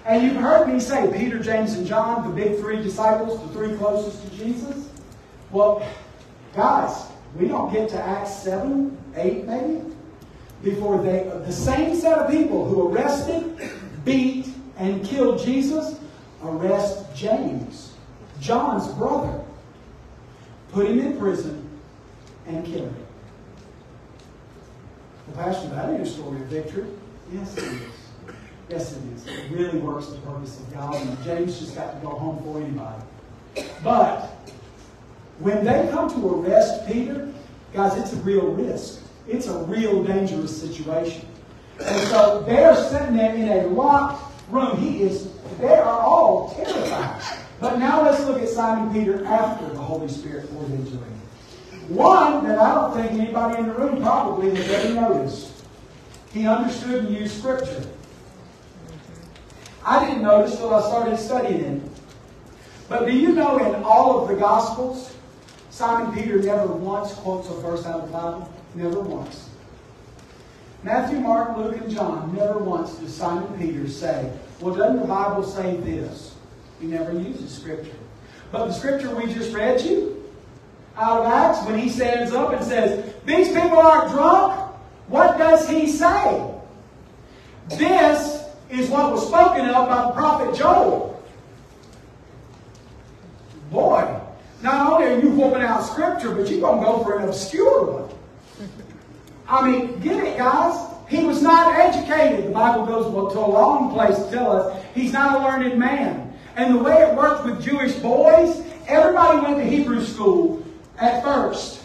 And 0.05 0.25
you've 0.25 0.37
heard 0.37 0.69
me 0.69 0.81
say 0.81 1.13
Peter, 1.17 1.39
James, 1.39 1.75
and 1.75 1.87
John, 1.87 2.29
the 2.29 2.35
big 2.35 2.59
three 2.59 2.83
disciples, 2.83 3.41
the 3.41 3.49
three 3.53 3.77
closest 3.77 4.25
to 4.25 4.37
Jesus. 4.37 4.89
Well, 5.53 5.87
guys, 6.55 7.07
we 7.39 7.47
don't 7.47 7.73
get 7.73 7.89
to 7.91 8.03
Acts 8.03 8.35
7, 8.43 8.97
8 9.15 9.45
maybe, 9.45 9.95
before 10.65 11.01
they, 11.01 11.31
the 11.45 11.53
same 11.53 11.95
set 11.95 12.19
of 12.19 12.31
people 12.31 12.67
who 12.67 12.89
arrested, 12.89 13.71
beat, 14.05 14.49
and 14.77 15.05
killed 15.05 15.45
Jesus 15.45 15.99
arrest 16.43 17.15
James, 17.15 17.95
John's 18.41 18.89
brother, 18.95 19.41
put 20.73 20.87
him 20.87 20.99
in 20.99 21.19
prison, 21.19 21.69
and 22.47 22.65
kill 22.65 22.87
him. 22.87 22.97
Well, 25.29 25.45
Pastor, 25.45 25.69
that 25.69 25.91
ain't 25.91 26.03
a 26.03 26.07
story 26.07 26.41
of 26.41 26.47
victory. 26.49 26.87
Yes, 27.33 27.57
it 27.57 27.65
is. 27.65 27.83
Yes, 28.69 28.97
it 28.97 29.03
is. 29.15 29.27
It 29.27 29.51
really 29.51 29.79
works 29.79 30.07
the 30.09 30.19
purpose 30.19 30.59
of 30.59 30.73
God, 30.73 30.95
and 30.95 31.23
James 31.23 31.59
just 31.59 31.75
got 31.75 31.95
to 31.95 32.07
go 32.07 32.15
home 32.15 32.43
for 32.43 32.61
anybody. 32.61 33.03
But 33.85 34.31
when 35.39 35.65
they 35.65 35.89
come 35.91 36.11
to 36.11 36.35
arrest 36.35 36.87
Peter, 36.87 37.33
guys, 37.73 37.97
it's 37.99 38.13
a 38.15 38.17
real 38.23 38.47
risk. 38.49 39.03
It's 39.29 39.47
a 39.47 39.59
real 39.65 40.03
dangerous 40.03 40.59
situation. 40.59 41.27
And 41.81 42.09
so 42.09 42.43
they're 42.47 42.75
sitting 42.75 43.17
there 43.17 43.35
in 43.35 43.49
a 43.49 43.67
locked 43.69 44.25
room. 44.51 44.77
He 44.79 45.03
is, 45.03 45.33
they 45.59 45.77
are 45.77 46.01
all 46.01 46.55
terrified. 46.55 47.39
But 47.63 47.79
now 47.79 48.03
let's 48.03 48.25
look 48.25 48.43
at 48.43 48.49
Simon 48.49 48.93
Peter 48.93 49.25
after 49.25 49.69
the 49.69 49.79
Holy 49.79 50.09
Spirit 50.09 50.51
poured 50.53 50.73
into 50.73 50.95
him. 50.95 51.21
One 51.95 52.45
that 52.45 52.59
I 52.59 52.75
don't 52.75 52.93
think 52.93 53.13
anybody 53.13 53.61
in 53.61 53.69
the 53.69 53.75
room 53.75 54.03
probably 54.03 54.53
has 54.57 54.69
ever 54.69 55.01
noticed. 55.01 55.53
He 56.33 56.45
understood 56.45 57.05
and 57.05 57.17
used 57.17 57.39
Scripture. 57.39 57.87
I 59.87 60.05
didn't 60.05 60.25
notice 60.25 60.57
till 60.57 60.75
I 60.75 60.81
started 60.81 61.17
studying 61.17 61.61
it. 61.61 61.83
But 62.89 63.07
do 63.07 63.13
you 63.13 63.33
know 63.33 63.59
in 63.59 63.85
all 63.85 64.23
of 64.23 64.29
the 64.29 64.35
Gospels, 64.35 65.15
Simon 65.71 66.13
Peter 66.13 66.43
never 66.43 66.67
once 66.67 67.15
quotes 67.15 67.49
a 67.49 67.55
verse 67.55 67.87
out 67.87 68.01
of 68.01 68.07
the 68.07 68.13
Bible? 68.13 68.53
Never 68.75 68.99
once. 68.99 69.51
Matthew, 70.83 71.21
Mark, 71.21 71.57
Luke, 71.57 71.77
and 71.77 71.89
John, 71.89 72.35
never 72.35 72.59
once 72.59 72.97
does 72.97 73.15
Simon 73.15 73.57
Peter 73.57 73.87
say, 73.87 74.33
Well, 74.61 74.75
doesn't 74.75 75.01
the 75.01 75.07
Bible 75.07 75.45
say 75.45 75.77
this? 75.77 76.32
He 76.83 76.89
never 76.89 77.13
uses 77.13 77.55
Scripture. 77.55 77.95
But 78.51 78.67
the 78.67 78.73
Scripture 78.73 79.15
we 79.15 79.33
just 79.33 79.55
read 79.55 79.81
you, 79.83 80.29
out 80.97 81.21
of 81.21 81.27
Acts, 81.27 81.65
when 81.65 81.79
he 81.79 81.89
stands 81.89 82.33
up 82.33 82.53
and 82.53 82.63
says, 82.63 83.15
These 83.25 83.49
people 83.49 83.79
aren't 83.79 84.11
drunk, 84.11 84.75
what 85.07 85.39
does 85.39 85.69
he 85.69 85.87
say? 85.87 86.45
This 87.69 88.45
is 88.69 88.91
what 88.91 89.13
was 89.13 89.29
spoken 89.29 89.67
of 89.67 89.89
by 89.89 90.07
the 90.07 90.11
prophet 90.11 90.59
Joel. 90.59 91.23
Boy, 93.71 94.21
not 94.61 94.93
only 94.93 95.07
are 95.07 95.21
you 95.21 95.31
whooping 95.31 95.63
out 95.63 95.83
Scripture, 95.83 96.35
but 96.35 96.51
you're 96.51 96.61
going 96.61 96.81
to 96.81 96.85
go 96.85 97.05
for 97.05 97.21
an 97.21 97.29
obscure 97.29 97.93
one. 97.93 98.19
I 99.47 99.71
mean, 99.71 100.01
get 100.01 100.25
it, 100.25 100.37
guys. 100.37 100.89
He 101.09 101.23
was 101.23 101.43
not 101.43 101.77
educated. 101.77 102.47
The 102.47 102.51
Bible 102.51 102.87
goes 102.87 103.35
to 103.35 103.39
a 103.39 103.47
long 103.47 103.93
place 103.93 104.17
to 104.17 104.31
tell 104.33 104.51
us 104.51 104.85
he's 104.97 105.13
not 105.13 105.41
a 105.41 105.45
learned 105.45 105.79
man. 105.79 106.22
And 106.57 106.75
the 106.75 106.79
way 106.79 107.03
it 107.03 107.15
worked 107.15 107.45
with 107.45 107.63
Jewish 107.63 107.95
boys, 107.95 108.63
everybody 108.87 109.41
went 109.41 109.57
to 109.59 109.65
Hebrew 109.65 110.05
school 110.05 110.65
at 110.99 111.23
first. 111.23 111.83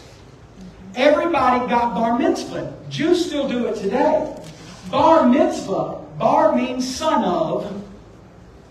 Everybody 0.94 1.68
got 1.68 1.94
bar 1.94 2.18
mitzvah. 2.18 2.74
Jews 2.88 3.26
still 3.26 3.48
do 3.48 3.66
it 3.66 3.76
today. 3.76 4.34
Bar 4.90 5.28
mitzvah, 5.28 6.02
bar 6.18 6.56
means 6.56 6.96
son 6.96 7.24
of, 7.24 7.84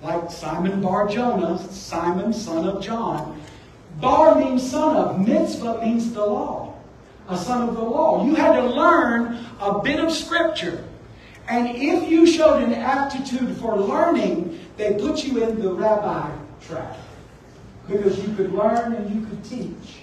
like 0.01 0.29
Simon 0.29 0.81
Bar 0.81 1.07
Jonah, 1.07 1.57
Simon, 1.71 2.33
son 2.33 2.67
of 2.67 2.83
John. 2.83 3.41
Bar 3.99 4.35
means 4.35 4.69
son 4.69 4.95
of. 4.95 5.27
Mitzvah 5.27 5.81
means 5.81 6.13
the 6.13 6.25
law. 6.25 6.75
A 7.29 7.37
son 7.37 7.67
of 7.67 7.75
the 7.75 7.81
law. 7.81 8.25
You 8.25 8.35
had 8.35 8.53
to 8.55 8.63
learn 8.63 9.45
a 9.59 9.79
bit 9.79 9.99
of 9.99 10.11
scripture. 10.11 10.83
And 11.49 11.67
if 11.75 12.09
you 12.09 12.25
showed 12.25 12.61
an 12.61 12.73
aptitude 12.73 13.57
for 13.57 13.77
learning, 13.77 14.59
they 14.77 14.93
put 14.93 15.25
you 15.25 15.43
in 15.43 15.59
the 15.59 15.73
rabbi 15.73 16.31
track. 16.61 16.95
Because 17.87 18.17
you 18.25 18.33
could 18.35 18.53
learn 18.53 18.93
and 18.93 19.13
you 19.13 19.25
could 19.27 19.43
teach. 19.43 19.97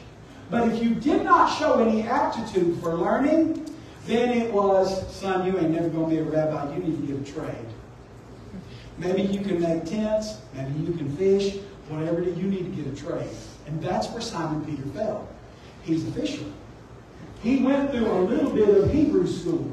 But 0.50 0.68
if 0.68 0.82
you 0.82 0.94
did 0.94 1.22
not 1.24 1.46
show 1.58 1.78
any 1.78 2.02
aptitude 2.02 2.80
for 2.80 2.94
learning, 2.94 3.70
then 4.06 4.30
it 4.36 4.52
was, 4.52 5.14
son, 5.14 5.46
you 5.46 5.58
ain't 5.58 5.70
never 5.70 5.88
going 5.88 6.10
to 6.10 6.16
be 6.16 6.20
a 6.20 6.24
rabbi. 6.24 6.74
You 6.74 6.82
need 6.82 7.06
to 7.06 7.14
get 7.14 7.28
a 7.28 7.32
trade. 7.32 7.66
Maybe 8.98 9.22
you 9.22 9.40
can 9.40 9.60
make 9.60 9.84
tents. 9.84 10.38
Maybe 10.54 10.78
you 10.80 10.92
can 10.94 11.14
fish. 11.16 11.56
Whatever 11.88 12.22
it 12.22 12.28
is, 12.28 12.38
you 12.38 12.44
need 12.44 12.76
to 12.76 12.82
get 12.82 12.92
a 12.92 12.96
trade. 12.96 13.28
And 13.66 13.82
that's 13.82 14.08
where 14.08 14.20
Simon 14.20 14.64
Peter 14.64 14.86
fell. 14.90 15.28
He's 15.82 16.06
a 16.06 16.10
fisherman. 16.12 16.54
He 17.42 17.62
went 17.62 17.90
through 17.90 18.10
a 18.10 18.20
little 18.20 18.50
bit 18.50 18.68
of 18.68 18.90
Hebrew 18.90 19.26
school, 19.26 19.70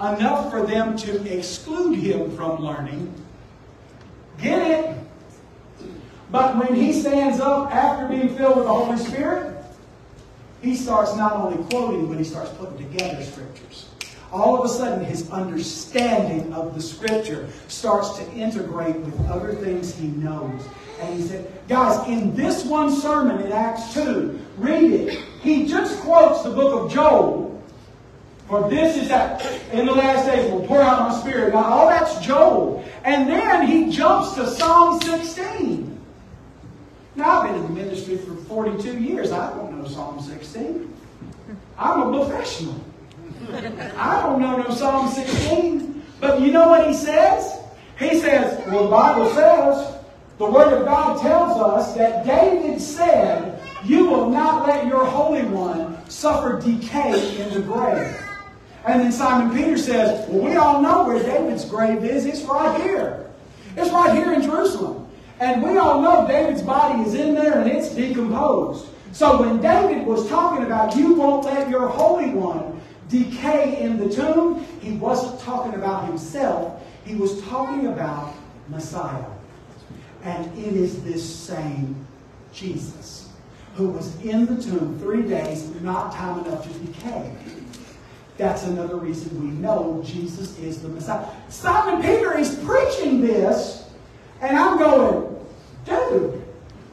enough 0.00 0.50
for 0.50 0.64
them 0.64 0.96
to 0.98 1.36
exclude 1.36 1.98
him 1.98 2.34
from 2.36 2.62
learning. 2.62 3.12
Get 4.38 4.70
it? 4.70 4.96
But 6.30 6.56
when 6.56 6.74
he 6.74 6.92
stands 6.92 7.40
up 7.40 7.70
after 7.70 8.08
being 8.08 8.34
filled 8.36 8.56
with 8.56 8.64
the 8.64 8.72
Holy 8.72 8.96
Spirit, 8.96 9.62
he 10.62 10.76
starts 10.76 11.14
not 11.16 11.34
only 11.34 11.62
quoting, 11.68 12.08
but 12.08 12.16
he 12.18 12.24
starts 12.24 12.50
putting 12.52 12.78
together 12.78 13.22
scriptures. 13.22 13.88
All 14.32 14.58
of 14.58 14.64
a 14.64 14.68
sudden, 14.68 15.04
his 15.04 15.30
understanding 15.30 16.54
of 16.54 16.74
the 16.74 16.80
scripture 16.80 17.48
starts 17.68 18.16
to 18.16 18.32
integrate 18.32 18.96
with 18.96 19.28
other 19.28 19.54
things 19.54 19.94
he 19.94 20.06
knows. 20.06 20.62
And 21.00 21.20
he 21.20 21.26
said, 21.26 21.52
guys, 21.68 22.08
in 22.08 22.34
this 22.34 22.64
one 22.64 22.90
sermon 22.90 23.44
in 23.44 23.52
Acts 23.52 23.92
2, 23.92 24.38
read 24.56 24.90
it. 24.90 25.18
He 25.42 25.66
just 25.66 26.00
quotes 26.00 26.42
the 26.44 26.50
book 26.50 26.84
of 26.84 26.92
Joel. 26.92 27.51
For 28.52 28.68
this 28.68 28.98
is 28.98 29.08
that 29.08 29.42
in 29.72 29.86
the 29.86 29.94
last 29.94 30.26
days 30.26 30.52
will 30.52 30.66
pour 30.66 30.82
out 30.82 31.08
my 31.08 31.18
spirit. 31.18 31.54
Now, 31.54 31.64
all 31.64 31.88
that's 31.88 32.20
Joel. 32.20 32.84
And 33.02 33.26
then 33.26 33.66
he 33.66 33.90
jumps 33.90 34.34
to 34.34 34.46
Psalm 34.46 35.00
16. 35.00 35.98
Now, 37.16 37.40
I've 37.40 37.50
been 37.50 37.64
in 37.64 37.74
the 37.74 37.82
ministry 37.82 38.18
for 38.18 38.34
42 38.34 38.98
years. 38.98 39.32
I 39.32 39.56
don't 39.56 39.80
know 39.80 39.88
Psalm 39.88 40.20
16. 40.20 40.94
I'm 41.78 42.02
a 42.02 42.26
professional. 42.26 42.78
I 43.96 44.20
don't 44.20 44.42
know 44.42 44.58
no 44.58 44.74
Psalm 44.74 45.08
16. 45.08 46.02
But 46.20 46.42
you 46.42 46.52
know 46.52 46.68
what 46.68 46.86
he 46.86 46.92
says? 46.92 47.58
He 47.98 48.20
says, 48.20 48.62
well, 48.66 48.84
the 48.84 48.90
Bible 48.90 49.30
says, 49.30 49.96
the 50.36 50.44
Word 50.44 50.78
of 50.78 50.84
God 50.84 51.22
tells 51.22 51.58
us 51.58 51.94
that 51.94 52.26
David 52.26 52.82
said, 52.82 53.62
You 53.86 54.04
will 54.08 54.28
not 54.28 54.68
let 54.68 54.86
your 54.88 55.06
Holy 55.06 55.44
One 55.44 55.96
suffer 56.10 56.60
decay 56.60 57.40
in 57.40 57.54
the 57.54 57.62
grave. 57.62 58.28
And 58.84 59.00
then 59.00 59.12
Simon 59.12 59.56
Peter 59.56 59.76
says, 59.76 60.28
Well, 60.28 60.44
we 60.44 60.56
all 60.56 60.82
know 60.82 61.04
where 61.04 61.22
David's 61.22 61.64
grave 61.64 62.04
is. 62.04 62.26
It's 62.26 62.42
right 62.42 62.80
here. 62.80 63.30
It's 63.76 63.90
right 63.90 64.14
here 64.14 64.32
in 64.32 64.42
Jerusalem. 64.42 65.08
And 65.40 65.62
we 65.62 65.78
all 65.78 66.00
know 66.00 66.26
David's 66.26 66.62
body 66.62 67.02
is 67.02 67.14
in 67.14 67.34
there 67.34 67.60
and 67.60 67.70
it's 67.70 67.94
decomposed. 67.94 68.86
So 69.12 69.40
when 69.40 69.60
David 69.60 70.06
was 70.06 70.28
talking 70.28 70.64
about, 70.64 70.96
You 70.96 71.14
won't 71.14 71.44
let 71.44 71.68
your 71.68 71.88
Holy 71.88 72.30
One 72.30 72.80
decay 73.08 73.82
in 73.82 73.98
the 73.98 74.08
tomb, 74.08 74.66
he 74.80 74.92
wasn't 74.92 75.38
talking 75.40 75.74
about 75.74 76.06
himself. 76.06 76.82
He 77.04 77.14
was 77.14 77.42
talking 77.42 77.88
about 77.88 78.34
Messiah. 78.68 79.24
And 80.24 80.46
it 80.58 80.74
is 80.74 81.02
this 81.04 81.22
same 81.22 82.06
Jesus 82.52 83.28
who 83.74 83.88
was 83.88 84.20
in 84.22 84.46
the 84.46 84.62
tomb 84.62 84.98
three 84.98 85.22
days, 85.22 85.68
not 85.80 86.12
time 86.12 86.44
enough 86.44 86.62
to 86.64 86.78
decay. 86.86 87.34
That's 88.38 88.64
another 88.64 88.96
reason 88.96 89.40
we 89.42 89.50
know 89.50 90.02
Jesus 90.04 90.58
is 90.58 90.80
the 90.80 90.88
Messiah. 90.88 91.26
Simon 91.48 92.02
Peter 92.02 92.36
is 92.38 92.54
preaching 92.64 93.20
this, 93.20 93.90
and 94.40 94.56
I'm 94.56 94.78
going, 94.78 95.36
dude, 95.84 96.42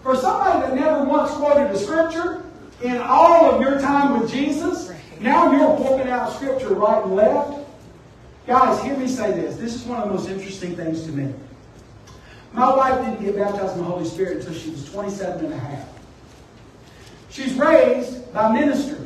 for 0.04 0.16
somebody 0.16 0.60
that 0.60 0.76
never 0.76 1.04
once 1.06 1.32
quoted 1.32 1.72
a 1.72 1.78
scripture 1.78 2.44
in 2.84 2.98
all 2.98 3.52
of 3.52 3.62
your 3.62 3.80
time 3.80 4.20
with 4.20 4.32
Jesus, 4.32 4.92
now 5.20 5.52
you're 5.52 5.76
whooping 5.76 6.10
out 6.10 6.32
scripture 6.34 6.74
right 6.74 7.04
and 7.04 7.16
left. 7.16 7.66
Guys, 8.48 8.82
hear 8.84 8.98
me 8.98 9.08
say 9.08 9.32
this. 9.32 9.58
This 9.58 9.76
is 9.76 9.84
one 9.84 10.00
of 10.00 10.08
the 10.08 10.16
most 10.16 10.30
interesting 10.30 10.76
things 10.76 11.04
to 11.04 11.12
me. 11.12 11.34
My 12.54 12.74
wife 12.76 13.06
didn't 13.06 13.24
get 13.24 13.36
baptized 13.36 13.74
in 13.74 13.80
the 13.80 13.86
Holy 13.86 14.06
Spirit 14.06 14.38
until 14.38 14.54
she 14.54 14.72
was 14.72 14.90
27 14.92 15.46
and 15.46 15.54
a 15.54 15.58
half. 15.58 15.88
She's 17.30 17.54
raised 17.54 18.34
by 18.34 18.52
ministers. 18.52 18.99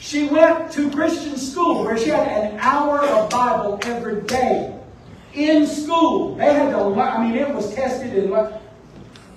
She 0.00 0.26
went 0.26 0.72
to 0.72 0.90
Christian 0.90 1.36
school 1.36 1.84
where 1.84 1.98
she 1.98 2.08
had 2.08 2.26
an 2.26 2.58
hour 2.58 3.00
of 3.00 3.28
Bible 3.28 3.78
every 3.82 4.22
day. 4.22 4.74
In 5.34 5.66
school. 5.66 6.34
They 6.34 6.52
had 6.52 6.70
to, 6.70 7.00
I 7.00 7.24
mean, 7.24 7.36
it 7.36 7.54
was 7.54 7.72
tested 7.74 8.12
and 8.14 8.54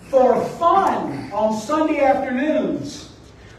for 0.09 0.43
fun 0.45 1.31
on 1.31 1.59
Sunday 1.59 1.99
afternoons. 1.99 3.11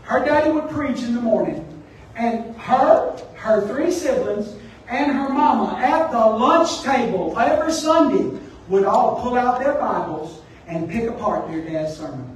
Her 0.02 0.24
daddy 0.24 0.50
would 0.50 0.70
preach 0.70 1.02
in 1.02 1.14
the 1.14 1.20
morning. 1.20 1.82
And 2.16 2.56
her, 2.56 3.16
her 3.36 3.66
three 3.68 3.90
siblings, 3.90 4.54
and 4.88 5.12
her 5.12 5.28
mama 5.28 5.78
at 5.78 6.10
the 6.10 6.18
lunch 6.18 6.82
table 6.82 7.38
every 7.38 7.72
Sunday 7.72 8.40
would 8.68 8.84
all 8.84 9.20
pull 9.20 9.36
out 9.36 9.60
their 9.60 9.74
Bibles 9.74 10.40
and 10.66 10.88
pick 10.88 11.08
apart 11.08 11.48
their 11.48 11.60
dad's 11.60 11.96
sermon. 11.96 12.33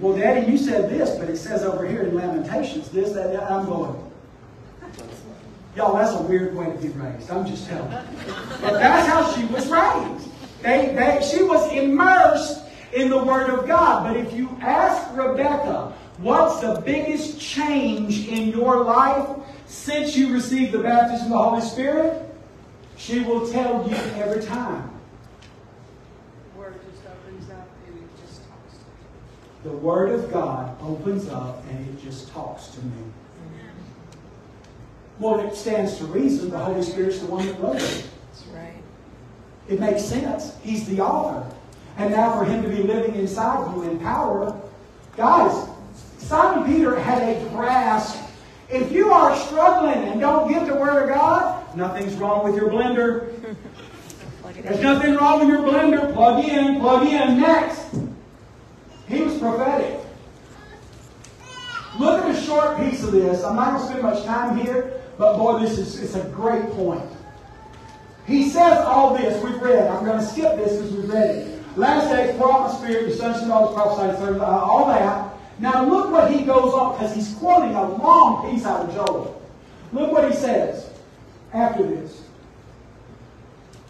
Well, 0.00 0.16
Daddy, 0.16 0.50
you 0.50 0.58
said 0.58 0.90
this, 0.90 1.18
but 1.18 1.28
it 1.28 1.36
says 1.36 1.62
over 1.62 1.86
here 1.86 2.02
in 2.02 2.14
Lamentations 2.14 2.88
this, 2.90 3.12
that, 3.12 3.32
that. 3.32 3.50
I'm 3.50 3.66
going. 3.66 4.10
Y'all, 5.76 5.94
that's 5.96 6.14
a 6.14 6.22
weird 6.22 6.54
way 6.56 6.66
to 6.66 6.78
be 6.78 6.88
raised. 6.88 7.30
I'm 7.30 7.46
just 7.46 7.68
telling 7.68 7.92
you. 7.92 7.98
But 8.60 8.72
that's 8.72 9.06
how 9.08 9.32
she 9.32 9.44
was 9.46 9.68
raised. 9.68 10.28
They, 10.62 10.94
they, 10.94 11.26
she 11.26 11.42
was 11.42 11.72
immersed 11.72 12.62
in 12.92 13.08
the 13.08 13.22
Word 13.22 13.50
of 13.50 13.66
God. 13.66 14.04
But 14.04 14.16
if 14.16 14.32
you 14.32 14.48
ask 14.60 15.16
Rebecca, 15.16 15.92
what's 16.18 16.60
the 16.60 16.82
biggest 16.84 17.40
change 17.40 18.28
in 18.28 18.48
your 18.48 18.82
life 18.84 19.28
since 19.66 20.16
you 20.16 20.32
received 20.32 20.72
the 20.72 20.80
baptism 20.80 21.26
of 21.26 21.30
the 21.30 21.38
Holy 21.38 21.60
Spirit? 21.62 22.26
She 22.96 23.20
will 23.20 23.50
tell 23.50 23.88
you 23.88 23.94
every 23.94 24.42
time. 24.42 24.90
Word 26.56 26.74
just 26.90 27.06
opens 27.06 27.48
up 27.50 27.68
and 27.86 27.96
it 27.96 28.08
just 28.20 28.42
talks 28.48 28.74
to 28.74 28.84
The 29.62 29.70
Word 29.70 30.10
of 30.10 30.32
God 30.32 30.76
opens 30.82 31.28
up 31.28 31.62
and 31.68 31.86
it 31.86 32.02
just 32.02 32.30
talks 32.30 32.68
to 32.68 32.80
me. 32.80 33.02
Well, 35.18 35.40
it 35.40 35.54
stands 35.54 35.98
to 35.98 36.04
reason 36.06 36.50
the 36.50 36.58
Holy 36.58 36.82
Spirit's 36.82 37.18
the 37.18 37.26
one 37.26 37.46
that 37.46 37.60
wrote 37.60 37.76
it. 37.76 37.82
That's 37.82 38.46
right. 38.54 38.82
It 39.68 39.78
makes 39.78 40.02
sense. 40.02 40.56
He's 40.62 40.88
the 40.88 41.00
author. 41.02 41.54
And 41.98 42.10
now 42.12 42.38
for 42.38 42.46
him 42.46 42.62
to 42.62 42.68
be 42.68 42.82
living 42.82 43.14
inside 43.16 43.74
you 43.76 43.82
in 43.82 43.98
power, 43.98 44.58
guys, 45.18 45.68
Simon 46.16 46.66
Peter 46.66 46.98
had 46.98 47.22
a 47.22 47.48
grasp. 47.50 48.18
If 48.70 48.90
you 48.90 49.12
are 49.12 49.36
struggling 49.36 50.08
and 50.08 50.20
don't 50.20 50.50
get 50.50 50.66
the 50.66 50.74
Word 50.74 51.02
of 51.02 51.14
God, 51.14 51.76
nothing's 51.76 52.14
wrong 52.14 52.44
with 52.44 52.56
your 52.56 52.70
blender. 52.70 53.34
There's 54.62 54.80
nothing 54.80 55.16
wrong 55.16 55.40
with 55.40 55.48
your 55.48 55.60
blender. 55.60 56.14
Plug 56.14 56.44
in, 56.44 56.80
plug 56.80 57.06
in. 57.06 57.40
Next. 57.40 58.09
Prophetic. 59.40 60.00
Look 61.98 62.24
at 62.24 62.34
a 62.34 62.40
short 62.40 62.76
piece 62.78 63.02
of 63.02 63.12
this. 63.12 63.42
I'm 63.42 63.56
not 63.56 63.70
going 63.70 63.80
to 63.80 63.86
spend 63.88 64.02
much 64.02 64.24
time 64.24 64.58
here, 64.58 65.00
but 65.18 65.36
boy, 65.36 65.58
this 65.60 65.78
is 65.78 66.00
it's 66.00 66.14
a 66.14 66.28
great 66.28 66.70
point. 66.72 67.10
He 68.26 68.48
says 68.48 68.78
all 68.78 69.16
this. 69.16 69.42
We've 69.42 69.60
read. 69.60 69.88
I'm 69.88 70.04
going 70.04 70.18
to 70.20 70.24
skip 70.24 70.56
this 70.56 70.76
because 70.76 70.92
we've 70.92 71.10
read 71.10 71.30
it. 71.30 71.76
Last 71.76 72.10
days, 72.10 72.38
my 72.38 72.72
spirit, 72.74 73.08
your 73.08 73.16
sons 73.16 73.38
and 73.38 73.48
daughters 73.48 73.74
prophesy, 73.74 74.40
uh, 74.40 74.44
all 74.44 74.86
that. 74.88 75.32
Now 75.58 75.84
look 75.84 76.10
what 76.10 76.30
he 76.30 76.44
goes 76.44 76.72
on, 76.74 76.92
because 76.92 77.14
he's 77.14 77.34
quoting 77.34 77.74
a 77.74 77.88
long 77.96 78.50
piece 78.50 78.64
out 78.64 78.88
of 78.88 78.94
Joel. 78.94 79.42
Look 79.92 80.12
what 80.12 80.30
he 80.30 80.36
says 80.36 80.90
after 81.52 81.82
this. 81.82 82.22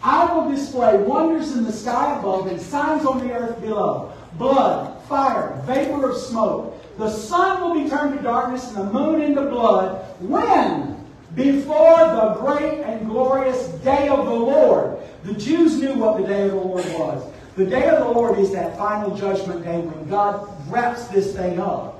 I 0.03 0.33
will 0.33 0.49
display 0.49 0.97
wonders 0.97 1.55
in 1.55 1.63
the 1.63 1.71
sky 1.71 2.17
above 2.19 2.47
and 2.47 2.59
signs 2.59 3.05
on 3.05 3.25
the 3.25 3.33
earth 3.33 3.61
below 3.61 4.11
blood, 4.37 4.90
fire, 5.11 5.61
vapor 5.65 6.09
of 6.09 6.17
smoke. 6.17 6.97
The 6.97 7.09
sun 7.09 7.61
will 7.61 7.83
be 7.83 7.89
turned 7.89 8.17
to 8.17 8.23
darkness 8.23 8.69
and 8.69 8.77
the 8.77 8.85
moon 8.85 9.21
into 9.21 9.41
blood. 9.41 10.03
When? 10.21 11.05
Before 11.35 11.99
the 11.99 12.37
great 12.39 12.79
and 12.81 13.07
glorious 13.07 13.67
day 13.83 14.07
of 14.07 14.25
the 14.25 14.33
Lord. 14.33 14.97
The 15.23 15.33
Jews 15.33 15.79
knew 15.79 15.95
what 15.95 16.19
the 16.19 16.27
day 16.27 16.45
of 16.45 16.51
the 16.51 16.57
Lord 16.57 16.85
was. 16.97 17.31
The 17.55 17.65
day 17.65 17.89
of 17.89 17.99
the 17.99 18.11
Lord 18.11 18.39
is 18.39 18.51
that 18.51 18.77
final 18.77 19.15
judgment 19.15 19.63
day 19.63 19.81
when 19.81 20.09
God 20.09 20.49
wraps 20.71 21.07
this 21.09 21.35
thing 21.35 21.59
up. 21.59 21.99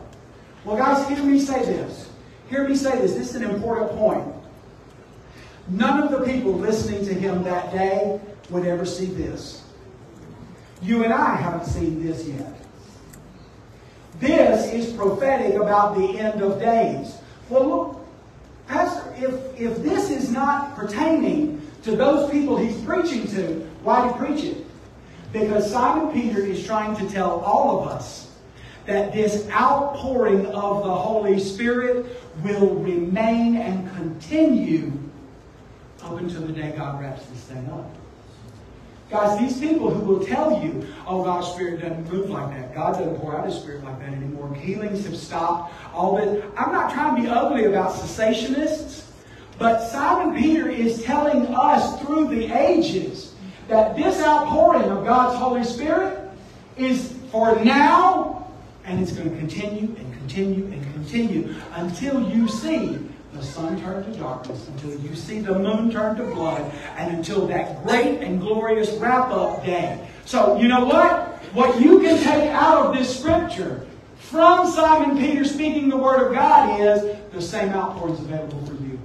Well, 0.63 0.77
guys, 0.77 1.07
hear 1.09 1.23
me 1.23 1.39
say 1.39 1.65
this. 1.65 2.09
Hear 2.49 2.67
me 2.67 2.75
say 2.75 2.97
this. 2.99 3.13
This 3.13 3.35
is 3.35 3.35
an 3.35 3.43
important 3.43 3.91
point. 3.97 4.25
None 5.67 6.03
of 6.03 6.11
the 6.11 6.25
people 6.25 6.53
listening 6.53 7.05
to 7.05 7.13
him 7.13 7.43
that 7.43 7.71
day 7.73 8.19
would 8.49 8.65
ever 8.65 8.85
see 8.85 9.05
this. 9.05 9.63
You 10.81 11.03
and 11.03 11.13
I 11.13 11.35
haven't 11.35 11.65
seen 11.65 12.05
this 12.05 12.25
yet. 12.25 12.60
This 14.21 14.71
is 14.71 14.93
prophetic 14.93 15.55
about 15.55 15.97
the 15.97 16.19
end 16.19 16.43
of 16.43 16.59
days. 16.59 17.17
Well, 17.49 17.67
look, 17.67 18.07
Pastor, 18.67 19.13
if, 19.17 19.59
if 19.59 19.77
this 19.83 20.11
is 20.11 20.29
not 20.29 20.75
pertaining 20.75 21.59
to 21.81 21.95
those 21.95 22.29
people 22.29 22.55
he's 22.55 22.79
preaching 22.83 23.27
to, 23.29 23.67
why 23.81 24.07
do 24.07 24.13
he 24.13 24.19
preach 24.19 24.43
it? 24.45 24.65
Because 25.33 25.69
Simon 25.71 26.13
Peter 26.13 26.39
is 26.39 26.63
trying 26.63 26.95
to 26.97 27.09
tell 27.11 27.39
all 27.39 27.81
of 27.81 27.87
us 27.87 28.31
that 28.85 29.11
this 29.11 29.49
outpouring 29.49 30.45
of 30.45 30.83
the 30.83 30.93
Holy 30.93 31.39
Spirit 31.39 32.05
will 32.43 32.75
remain 32.75 33.57
and 33.57 33.91
continue 33.95 34.91
up 36.03 36.19
until 36.19 36.41
the 36.41 36.53
day 36.53 36.73
God 36.77 37.01
wraps 37.01 37.25
this 37.25 37.41
thing 37.45 37.67
up. 37.71 38.00
Guys, 39.11 39.37
these 39.37 39.59
people 39.59 39.89
who 39.89 40.05
will 40.05 40.25
tell 40.25 40.63
you, 40.63 40.87
oh, 41.05 41.21
God's 41.21 41.47
Spirit 41.47 41.81
doesn't 41.81 42.09
move 42.09 42.29
like 42.29 42.49
that. 42.55 42.73
God 42.73 42.93
doesn't 42.93 43.17
pour 43.17 43.37
out 43.37 43.45
His 43.45 43.55
Spirit 43.55 43.83
like 43.83 43.99
that 43.99 44.07
anymore. 44.07 44.55
Healings 44.55 45.05
have 45.05 45.17
stopped. 45.17 45.73
All 45.93 46.15
this. 46.15 46.41
I'm 46.55 46.71
not 46.71 46.93
trying 46.93 47.17
to 47.17 47.21
be 47.21 47.27
ugly 47.27 47.65
about 47.65 47.91
cessationists, 47.91 49.07
but 49.59 49.85
Simon 49.85 50.41
Peter 50.41 50.69
is 50.69 51.03
telling 51.03 51.45
us 51.47 52.01
through 52.01 52.29
the 52.29 52.45
ages 52.57 53.33
that 53.67 53.97
this 53.97 54.21
outpouring 54.21 54.89
of 54.89 55.03
God's 55.03 55.37
Holy 55.37 55.65
Spirit 55.65 56.17
is 56.77 57.13
for 57.31 57.61
now, 57.65 58.49
and 58.85 59.01
it's 59.01 59.11
going 59.11 59.29
to 59.29 59.37
continue 59.37 59.93
and 59.97 60.13
continue 60.13 60.63
and 60.67 60.93
continue 60.93 61.53
until 61.75 62.29
you 62.29 62.47
see 62.47 62.97
the 63.33 63.41
sun 63.43 63.79
turned 63.81 64.11
to 64.11 64.19
darkness, 64.19 64.67
until 64.67 64.99
you 64.99 65.15
see 65.15 65.39
the 65.39 65.57
moon 65.57 65.91
turn 65.91 66.15
to 66.17 66.23
blood, 66.23 66.71
and 66.97 67.15
until 67.15 67.47
that 67.47 67.83
great 67.83 68.19
and 68.21 68.41
glorious 68.41 68.91
wrap 68.93 69.31
up 69.31 69.63
day. 69.65 70.07
So, 70.25 70.57
you 70.59 70.67
know 70.67 70.85
what? 70.85 71.27
What 71.53 71.81
you 71.81 71.99
can 71.99 72.17
take 72.21 72.49
out 72.51 72.87
of 72.87 72.95
this 72.95 73.19
scripture 73.19 73.85
from 74.17 74.69
Simon 74.71 75.17
Peter 75.17 75.43
speaking 75.43 75.89
the 75.89 75.97
Word 75.97 76.27
of 76.27 76.33
God 76.33 76.79
is 76.79 77.17
the 77.31 77.41
same 77.41 77.69
outpourings 77.69 78.19
available 78.19 78.65
for 78.65 78.73
you. 78.73 78.99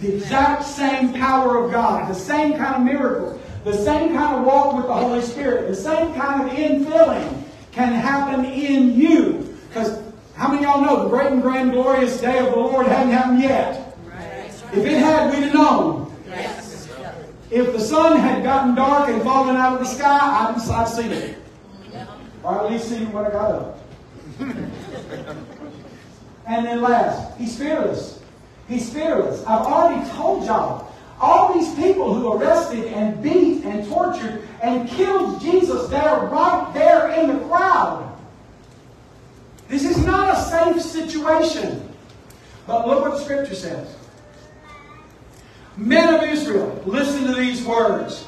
The 0.00 0.16
exact 0.16 0.64
same 0.64 1.12
power 1.12 1.64
of 1.64 1.72
God, 1.72 2.08
the 2.08 2.14
same 2.14 2.56
kind 2.56 2.76
of 2.76 2.82
miracles, 2.82 3.40
the 3.64 3.72
same 3.72 4.14
kind 4.14 4.36
of 4.36 4.44
walk 4.44 4.76
with 4.76 4.86
the 4.86 4.94
Holy 4.94 5.22
Spirit, 5.22 5.68
the 5.68 5.74
same 5.74 6.14
kind 6.14 6.48
of 6.48 6.56
infilling 6.56 7.42
can 7.72 7.92
happen 7.92 8.44
in 8.44 8.94
you. 8.94 9.56
Because 9.68 10.00
how 10.38 10.46
many 10.46 10.64
of 10.64 10.70
y'all 10.70 10.80
know 10.80 11.02
the 11.02 11.08
great 11.08 11.32
and 11.32 11.42
grand 11.42 11.72
glorious 11.72 12.20
day 12.20 12.38
of 12.38 12.52
the 12.52 12.56
Lord 12.56 12.86
hadn't 12.86 13.12
happened 13.12 13.42
yet? 13.42 13.96
If 14.72 14.84
it 14.84 14.98
had, 14.98 15.34
we'd 15.34 15.42
have 15.42 15.54
known. 15.54 16.16
If 17.50 17.72
the 17.72 17.80
sun 17.80 18.20
had 18.20 18.44
gotten 18.44 18.76
dark 18.76 19.08
and 19.08 19.20
fallen 19.22 19.56
out 19.56 19.72
of 19.72 19.80
the 19.80 19.86
sky, 19.86 20.06
I'd, 20.06 20.70
I'd 20.70 20.88
seen 20.88 21.10
it. 21.10 21.38
Or 22.44 22.64
at 22.64 22.70
least 22.70 22.88
seen 22.88 23.10
when 23.10 23.26
I 23.26 23.30
got 23.30 23.50
up. 23.50 23.80
and 26.46 26.66
then 26.66 26.82
last, 26.82 27.36
he's 27.36 27.58
fearless. 27.58 28.20
He's 28.68 28.92
fearless. 28.92 29.44
I've 29.44 29.66
already 29.66 30.08
told 30.10 30.44
y'all. 30.44 30.94
All 31.20 31.52
these 31.52 31.74
people 31.74 32.14
who 32.14 32.32
arrested 32.34 32.84
and 32.92 33.20
beat 33.20 33.64
and 33.64 33.88
tortured 33.88 34.46
and 34.62 34.88
killed 34.88 35.40
Jesus, 35.40 35.88
they're 35.88 36.28
right 36.30 36.70
there 36.74 37.08
in 37.10 37.26
the 37.26 37.44
crowd. 37.48 38.08
This 39.68 39.84
is 39.84 40.04
not 40.04 40.34
a 40.34 40.40
safe 40.40 40.82
situation. 41.08 41.88
But 42.66 42.86
look 42.86 43.00
what 43.00 43.12
the 43.12 43.24
scripture 43.24 43.54
says. 43.54 43.96
Men 45.76 46.14
of 46.14 46.22
Israel, 46.22 46.82
listen 46.84 47.24
to 47.24 47.34
these 47.34 47.64
words. 47.64 48.26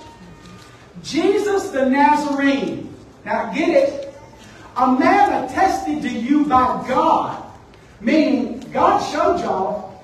Jesus 1.02 1.70
the 1.70 1.86
Nazarene. 1.86 2.94
Now 3.24 3.52
get 3.52 3.68
it. 3.68 4.14
A 4.76 4.92
man 4.92 5.44
attested 5.44 6.02
to 6.02 6.08
you 6.08 6.46
by 6.46 6.84
God. 6.88 7.44
Meaning, 8.00 8.60
God 8.72 9.00
showed 9.12 9.40
y'all. 9.40 10.02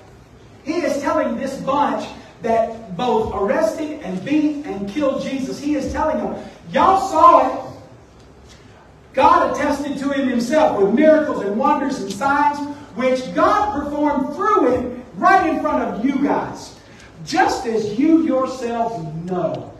He 0.64 0.74
is 0.74 1.00
telling 1.00 1.36
this 1.36 1.56
bunch 1.60 2.06
that 2.42 2.96
both 2.96 3.32
arrested 3.34 4.00
and 4.02 4.22
beat 4.24 4.66
and 4.66 4.88
killed 4.88 5.22
Jesus. 5.22 5.58
He 5.58 5.76
is 5.76 5.92
telling 5.92 6.18
them, 6.18 6.44
y'all 6.72 7.08
saw 7.08 7.46
it. 7.46 7.65
God 9.16 9.56
attested 9.56 9.96
to 9.98 10.12
him 10.12 10.28
himself 10.28 10.78
with 10.78 10.92
miracles 10.92 11.42
and 11.42 11.58
wonders 11.58 11.98
and 12.00 12.12
signs, 12.12 12.58
which 12.94 13.34
God 13.34 13.82
performed 13.82 14.36
through 14.36 14.74
him 14.74 15.04
right 15.16 15.48
in 15.48 15.62
front 15.62 15.82
of 15.82 16.04
you 16.04 16.22
guys. 16.22 16.78
Just 17.24 17.66
as 17.66 17.98
you 17.98 18.24
yourselves 18.24 19.02
know. 19.24 19.72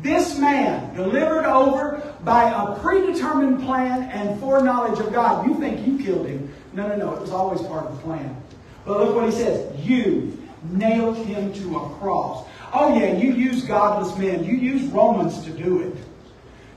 This 0.00 0.38
man, 0.38 0.94
delivered 0.94 1.44
over 1.44 2.02
by 2.24 2.50
a 2.50 2.78
predetermined 2.80 3.62
plan 3.62 4.10
and 4.10 4.40
foreknowledge 4.40 4.98
of 5.00 5.12
God. 5.12 5.46
You 5.46 5.54
think 5.56 5.86
you 5.86 6.02
killed 6.02 6.26
him. 6.26 6.52
No, 6.72 6.88
no, 6.88 6.96
no. 6.96 7.14
It 7.14 7.20
was 7.20 7.30
always 7.30 7.60
part 7.62 7.86
of 7.86 7.96
the 7.96 8.02
plan. 8.02 8.42
But 8.86 9.00
look 9.00 9.14
what 9.14 9.26
he 9.26 9.32
says. 9.32 9.78
You 9.84 10.38
nailed 10.70 11.18
him 11.26 11.52
to 11.52 11.76
a 11.76 11.90
cross. 11.96 12.46
Oh, 12.72 12.98
yeah, 12.98 13.12
you 13.12 13.32
used 13.32 13.68
godless 13.68 14.16
men. 14.16 14.44
You 14.44 14.54
used 14.54 14.92
Romans 14.92 15.44
to 15.44 15.50
do 15.50 15.82
it. 15.82 15.94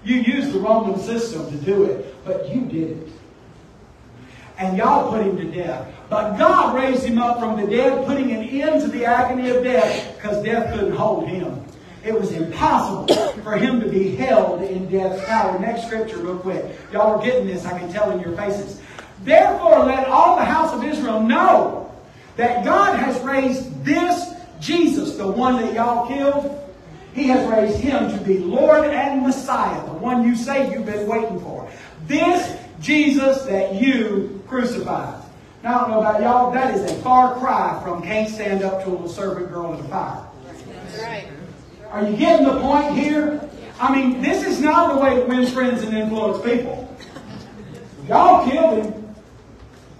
You 0.03 0.15
used 0.17 0.53
the 0.53 0.59
Roman 0.59 0.99
system 0.99 1.49
to 1.49 1.57
do 1.65 1.83
it. 1.85 2.11
But 2.25 2.49
you 2.53 2.61
did 2.61 2.91
it. 2.91 3.07
And 4.57 4.77
y'all 4.77 5.11
put 5.11 5.25
him 5.25 5.37
to 5.37 5.43
death. 5.45 5.87
But 6.09 6.37
God 6.37 6.75
raised 6.75 7.03
him 7.03 7.17
up 7.17 7.39
from 7.39 7.59
the 7.59 7.67
dead, 7.67 8.05
putting 8.05 8.31
an 8.31 8.43
end 8.43 8.81
to 8.81 8.87
the 8.87 9.05
agony 9.05 9.49
of 9.49 9.63
death 9.63 10.15
because 10.15 10.43
death 10.43 10.73
couldn't 10.73 10.95
hold 10.95 11.27
him. 11.27 11.63
It 12.03 12.19
was 12.19 12.31
impossible 12.31 13.07
for 13.43 13.57
him 13.57 13.79
to 13.79 13.87
be 13.87 14.15
held 14.15 14.63
in 14.63 14.89
death's 14.89 15.23
power. 15.25 15.57
Next 15.59 15.85
scripture, 15.87 16.17
real 16.17 16.37
quick. 16.37 16.63
Y'all 16.91 17.19
are 17.19 17.23
getting 17.23 17.47
this, 17.47 17.65
I 17.65 17.77
can 17.77 17.91
tell 17.91 18.11
in 18.11 18.19
your 18.19 18.35
faces. 18.35 18.81
Therefore, 19.23 19.85
let 19.85 20.07
all 20.07 20.35
the 20.35 20.45
house 20.45 20.73
of 20.73 20.83
Israel 20.83 21.21
know 21.21 21.91
that 22.37 22.65
God 22.65 22.99
has 22.99 23.19
raised 23.21 23.83
this 23.85 24.33
Jesus, 24.59 25.15
the 25.15 25.27
one 25.27 25.57
that 25.57 25.73
y'all 25.73 26.07
killed, 26.07 26.60
he 27.13 27.25
has 27.27 27.49
raised 27.49 27.79
him 27.79 28.09
to 28.17 28.23
be 28.23 28.39
Lord 28.39 28.85
and 28.85 29.21
Messiah, 29.21 29.83
the 29.85 29.93
one 29.93 30.23
you 30.23 30.35
say 30.35 30.71
you've 30.73 30.85
been 30.85 31.07
waiting 31.07 31.39
for. 31.39 31.69
This 32.07 32.57
Jesus 32.79 33.43
that 33.43 33.75
you 33.75 34.41
crucified. 34.47 35.21
Now, 35.63 35.77
I 35.77 35.81
don't 35.81 35.91
know 35.91 35.99
about 35.99 36.21
y'all, 36.21 36.51
that 36.51 36.73
is 36.73 36.89
a 36.91 36.95
far 37.01 37.35
cry 37.35 37.79
from 37.83 38.01
can't 38.01 38.29
stand 38.29 38.63
up 38.63 38.83
to 38.85 39.03
a 39.03 39.09
servant 39.09 39.49
girl 39.49 39.73
in 39.73 39.81
the 39.81 39.87
fire. 39.89 40.25
Right. 40.99 41.27
Are 41.91 42.09
you 42.09 42.15
getting 42.17 42.47
the 42.47 42.59
point 42.59 42.97
here? 42.97 43.47
I 43.79 43.95
mean, 43.95 44.21
this 44.21 44.45
is 44.45 44.59
not 44.59 44.93
the 44.93 44.99
way 44.99 45.15
to 45.15 45.25
win 45.25 45.45
friends 45.47 45.83
and 45.83 45.95
influence 45.95 46.43
people. 46.43 46.87
Y'all 48.07 48.49
killed 48.49 48.85
him. 48.85 49.15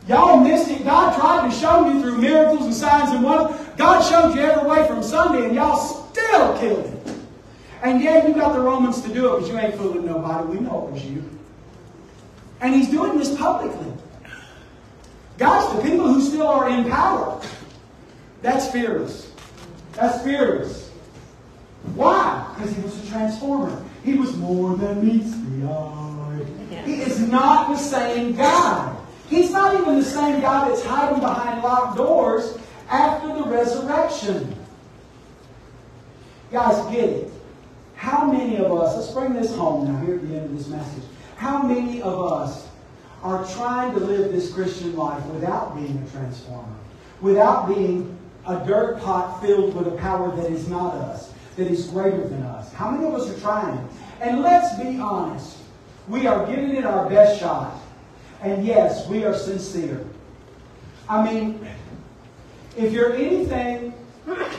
Y'all 0.08 0.40
missed 0.40 0.70
it. 0.70 0.84
God 0.84 1.18
tried 1.18 1.50
to 1.50 1.56
show 1.56 1.88
you 1.92 2.02
through 2.02 2.18
miracles 2.18 2.66
and 2.66 2.74
signs 2.74 3.12
and 3.12 3.24
wonders. 3.24 3.60
God 3.78 4.02
showed 4.02 4.36
you 4.36 4.42
every 4.42 4.68
way 4.70 4.88
from 4.88 5.04
Sunday, 5.04 5.46
and 5.46 5.56
y'all 5.56 5.78
still 5.78 6.58
killed 6.60 6.86
him. 6.86 7.01
And 7.82 8.02
yeah, 8.02 8.28
you 8.28 8.34
got 8.34 8.54
the 8.54 8.60
Romans 8.60 9.02
to 9.02 9.14
do 9.14 9.36
it, 9.36 9.42
but 9.42 9.50
you 9.50 9.58
ain't 9.58 9.76
fooling 9.76 10.06
nobody. 10.06 10.58
We 10.58 10.60
know 10.60 10.88
it 10.88 10.94
was 10.94 11.06
you. 11.06 11.24
And 12.60 12.76
he's 12.76 12.90
doing 12.90 13.18
this 13.18 13.36
publicly. 13.36 13.92
Guys, 15.38 15.76
the 15.76 15.82
people 15.82 16.08
who 16.08 16.22
still 16.22 16.48
are 16.48 16.70
in 16.70 16.88
power, 16.88 17.42
that's 18.44 18.72
fearless. 18.72 19.32
That's 19.94 20.24
fearless. 20.24 20.92
Why? 21.96 22.54
Because 22.54 22.76
he 22.76 22.82
was 22.84 23.04
a 23.04 23.10
transformer. 23.10 23.84
He 24.04 24.14
was 24.14 24.36
more 24.38 24.76
than 24.76 25.06
meets 25.06 25.32
the 25.32 25.68
eye. 25.68 26.46
He 26.86 27.02
is 27.02 27.20
not 27.20 27.70
the 27.70 27.78
same 27.78 28.36
God. 28.36 28.98
He's 29.28 29.52
not 29.52 29.80
even 29.80 29.96
the 29.96 30.04
same 30.04 30.42
God 30.42 30.70
that's 30.70 30.84
hiding 30.84 31.20
behind 31.20 31.64
locked 31.64 31.98
doors 31.98 32.58
after 32.90 33.28
the 33.28 33.44
resurrection. 33.44 34.56
Guys, 36.52 36.86
get 36.92 37.10
it. 37.10 37.32
How 38.02 38.26
many 38.26 38.58
of 38.58 38.72
us, 38.72 38.96
let's 38.96 39.12
bring 39.12 39.34
this 39.34 39.56
home 39.56 39.86
now 39.86 40.04
here 40.04 40.16
at 40.16 40.28
the 40.28 40.36
end 40.36 40.46
of 40.46 40.58
this 40.58 40.68
message. 40.70 41.04
How 41.36 41.62
many 41.62 42.02
of 42.02 42.34
us 42.34 42.68
are 43.22 43.46
trying 43.54 43.94
to 43.94 44.00
live 44.00 44.32
this 44.32 44.52
Christian 44.52 44.96
life 44.96 45.24
without 45.28 45.76
being 45.76 46.04
a 46.04 46.10
transformer, 46.10 46.76
without 47.22 47.68
being 47.68 48.18
a 48.48 48.66
dirt 48.66 49.00
pot 49.02 49.40
filled 49.40 49.76
with 49.76 49.86
a 49.86 49.96
power 49.98 50.36
that 50.36 50.52
is 50.52 50.68
not 50.68 50.96
us, 50.96 51.32
that 51.58 51.68
is 51.68 51.86
greater 51.90 52.28
than 52.28 52.42
us? 52.42 52.74
How 52.74 52.90
many 52.90 53.06
of 53.06 53.14
us 53.14 53.30
are 53.30 53.40
trying? 53.40 53.88
And 54.20 54.42
let's 54.42 54.82
be 54.82 54.98
honest. 54.98 55.58
We 56.08 56.26
are 56.26 56.48
giving 56.48 56.76
it 56.76 56.86
our 56.86 57.08
best 57.08 57.40
shot. 57.40 57.80
And 58.42 58.66
yes, 58.66 59.08
we 59.08 59.26
are 59.26 59.36
sincere. 59.36 60.04
I 61.08 61.32
mean, 61.32 61.68
if 62.76 62.92
you're 62.94 63.14
anything 63.14 63.94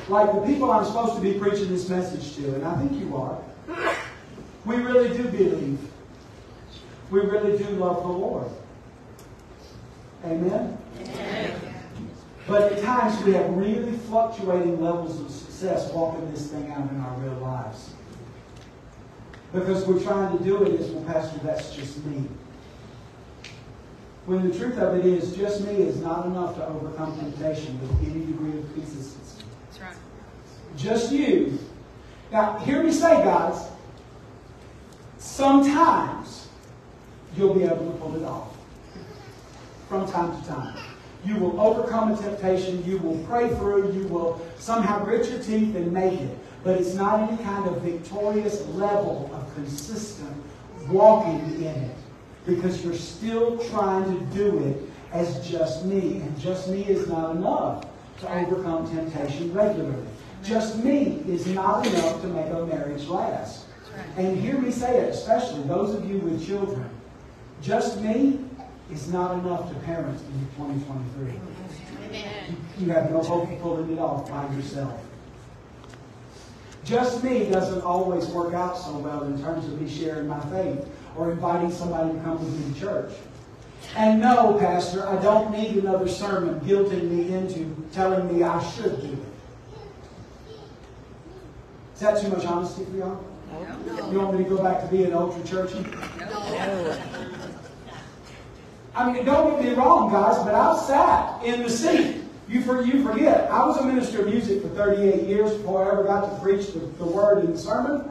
like 0.09 0.33
the 0.33 0.41
people 0.47 0.71
I'm 0.71 0.85
supposed 0.85 1.15
to 1.15 1.21
be 1.21 1.39
preaching 1.39 1.69
this 1.69 1.89
message 1.89 2.37
to, 2.37 2.55
and 2.55 2.65
I 2.65 2.77
think 2.79 3.01
you 3.01 3.17
are, 3.17 3.39
we 4.65 4.77
really 4.77 5.17
do 5.17 5.25
believe. 5.25 5.79
We 7.11 7.21
really 7.21 7.59
do 7.59 7.65
love 7.71 8.03
the 8.03 8.09
Lord. 8.09 8.49
Amen? 10.25 10.79
But 12.47 12.73
at 12.73 12.83
times 12.83 13.23
we 13.25 13.35
have 13.35 13.51
really 13.51 13.93
fluctuating 13.93 14.81
levels 14.81 15.21
of 15.21 15.31
success 15.31 15.93
walking 15.93 16.31
this 16.33 16.49
thing 16.49 16.71
out 16.71 16.91
in 16.91 17.01
our 17.01 17.17
real 17.19 17.35
lives. 17.35 17.91
Because 19.53 19.87
we're 19.87 20.03
trying 20.03 20.37
to 20.37 20.43
do 20.43 20.63
it 20.65 20.81
as, 20.81 20.89
well, 20.91 21.05
Pastor, 21.05 21.39
that's 21.45 21.75
just 21.75 22.05
me. 22.07 22.27
When 24.25 24.49
the 24.49 24.57
truth 24.57 24.79
of 24.79 24.97
it 24.97 25.05
is, 25.05 25.37
just 25.37 25.65
me 25.67 25.75
is 25.75 25.99
not 25.99 26.27
enough 26.27 26.55
to 26.57 26.67
overcome 26.67 27.19
temptation 27.19 27.79
with 27.81 28.09
any 28.09 28.25
degree 28.25 28.59
of 28.59 28.73
consistency. 28.73 29.42
Just 30.77 31.13
you. 31.13 31.59
Now, 32.31 32.59
hear 32.59 32.83
me 32.83 32.93
say, 32.93 33.23
guys, 33.23 33.69
sometimes 35.19 36.49
you'll 37.37 37.55
be 37.55 37.65
able 37.65 37.93
to 37.93 37.99
pull 37.99 38.17
it 38.17 38.25
off. 38.25 38.57
From 39.89 40.11
time 40.11 40.41
to 40.41 40.49
time. 40.49 40.77
You 41.25 41.37
will 41.37 41.61
overcome 41.61 42.13
a 42.13 42.17
temptation. 42.17 42.85
You 42.85 42.99
will 42.99 43.19
pray 43.27 43.49
through. 43.57 43.93
You 43.93 44.09
will 44.09 44.41
somehow 44.59 45.05
grit 45.05 45.31
your 45.31 45.39
teeth 45.39 45.77
and 45.77 45.93
make 45.93 46.21
it. 46.21 46.39
But 46.65 46.79
it's 46.81 46.95
not 46.95 47.29
any 47.29 47.43
kind 47.43 47.69
of 47.69 47.83
victorious 47.83 48.67
level 48.69 49.31
of 49.35 49.55
consistent 49.55 50.35
walking 50.89 51.41
in 51.57 51.65
it. 51.65 51.97
Because 52.47 52.83
you're 52.85 52.95
still 52.95 53.59
trying 53.69 54.05
to 54.05 54.35
do 54.35 54.59
it 54.65 54.91
as 55.13 55.47
just 55.49 55.85
me. 55.85 56.23
And 56.23 56.41
just 56.41 56.69
me 56.69 56.85
is 56.85 57.07
not 57.09 57.37
enough 57.37 57.85
to 58.21 58.35
overcome 58.35 58.91
temptation 58.91 59.53
regularly. 59.53 60.07
Just 60.43 60.83
me 60.83 61.23
is 61.29 61.47
not 61.47 61.87
enough 61.87 62.21
to 62.23 62.27
make 62.29 62.47
a 62.47 62.67
marriage 62.67 63.05
last. 63.07 63.67
And 64.17 64.39
hear 64.39 64.59
me 64.59 64.71
say 64.71 64.99
it, 64.99 65.11
especially 65.11 65.63
those 65.65 65.95
of 65.95 66.09
you 66.09 66.19
with 66.19 66.45
children. 66.45 66.89
Just 67.63 68.01
me 68.01 68.41
is 68.91 69.13
not 69.13 69.39
enough 69.39 69.69
to 69.69 69.75
parent 69.81 70.21
in 70.21 70.47
2023. 70.57 71.41
Amen. 72.05 72.57
You 72.79 72.91
have 72.91 73.11
no 73.11 73.23
hope 73.23 73.51
of 73.51 73.61
pulling 73.61 73.93
it 73.93 73.99
off 73.99 74.29
by 74.29 74.53
yourself. 74.55 75.01
Just 76.85 77.23
me 77.23 77.49
doesn't 77.49 77.83
always 77.83 78.27
work 78.27 78.55
out 78.55 78.77
so 78.77 78.99
well 78.99 79.23
in 79.25 79.41
terms 79.41 79.65
of 79.67 79.81
me 79.81 79.89
sharing 79.89 80.27
my 80.27 80.41
faith 80.51 80.85
or 81.17 81.31
inviting 81.31 81.71
somebody 81.71 82.13
to 82.13 82.21
come 82.21 82.45
with 82.45 82.67
me 82.67 82.75
to 82.75 82.81
church. 82.81 83.13
And 83.97 84.21
no, 84.21 84.57
Pastor, 84.59 85.07
I 85.09 85.21
don't 85.23 85.53
need 85.53 85.77
another 85.77 86.09
sermon 86.09 86.59
guilting 86.61 87.09
me 87.11 87.35
into 87.35 87.77
telling 87.93 88.35
me 88.35 88.43
I 88.43 88.63
should 88.73 89.01
do 89.01 89.13
it. 89.13 89.32
Is 92.03 92.09
that 92.09 92.21
too 92.21 92.31
much 92.31 92.45
honesty 92.45 92.85
for 92.87 92.97
y'all? 92.97 93.25
No. 93.87 94.11
You 94.11 94.19
want 94.19 94.37
me 94.37 94.43
to 94.43 94.51
go 94.51 94.61
back 94.61 94.81
to 94.81 94.89
being 94.89 95.15
ultra 95.15 95.41
churchy? 95.45 95.87
No. 96.19 96.99
I 98.97 99.13
mean, 99.13 99.25
don't 99.25 99.63
get 99.63 99.71
me 99.71 99.75
wrong, 99.77 100.11
guys, 100.11 100.43
but 100.43 100.53
I've 100.53 100.81
sat 100.81 101.45
in 101.45 101.63
the 101.63 101.71
seat 101.71 102.25
You, 102.49 102.61
for, 102.63 102.83
you 102.83 103.05
forget, 103.05 103.49
I 103.53 103.65
was 103.65 103.77
a 103.77 103.85
minister 103.85 104.23
of 104.23 104.27
music 104.27 104.63
for 104.63 104.69
38 104.71 105.29
years 105.29 105.53
before 105.53 105.85
I 105.85 105.93
ever 105.93 106.03
got 106.03 106.29
to 106.29 106.43
preach 106.43 106.73
the, 106.73 106.81
the 106.81 107.05
word 107.05 107.45
in 107.45 107.53
the 107.53 107.59
sermon. 107.59 108.03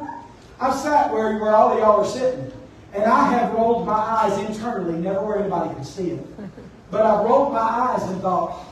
I've 0.62 0.76
sat 0.76 1.12
where, 1.12 1.38
where 1.40 1.54
all 1.54 1.74
of 1.74 1.80
y'all 1.80 2.00
are 2.00 2.06
sitting, 2.06 2.50
and 2.94 3.04
I 3.04 3.30
have 3.34 3.52
rolled 3.52 3.86
my 3.86 3.92
eyes 3.92 4.38
internally, 4.50 5.00
never 5.00 5.22
where 5.22 5.40
anybody 5.40 5.76
can 5.76 5.84
see 5.84 6.12
it. 6.12 6.26
But 6.92 7.06
I've 7.06 7.26
rolled 7.26 7.52
my 7.52 7.60
eyes 7.60 8.04
and 8.04 8.22
thought, 8.22 8.68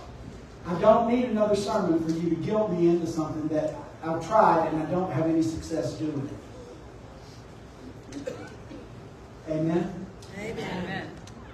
I 0.66 0.80
don't 0.80 1.12
need 1.12 1.26
another 1.26 1.58
sermon 1.58 2.02
for 2.06 2.12
you 2.12 2.30
to 2.30 2.36
guilt 2.38 2.72
me 2.72 2.88
into 2.88 3.06
something 3.06 3.50
that 3.50 3.76
I've 4.04 4.26
tried 4.26 4.72
and 4.72 4.82
I 4.82 4.86
don't 4.90 5.12
have 5.12 5.26
any 5.26 5.42
success 5.42 5.94
doing 5.94 6.30
it. 8.16 8.34
Amen? 9.50 10.06
Amen. 10.38 11.10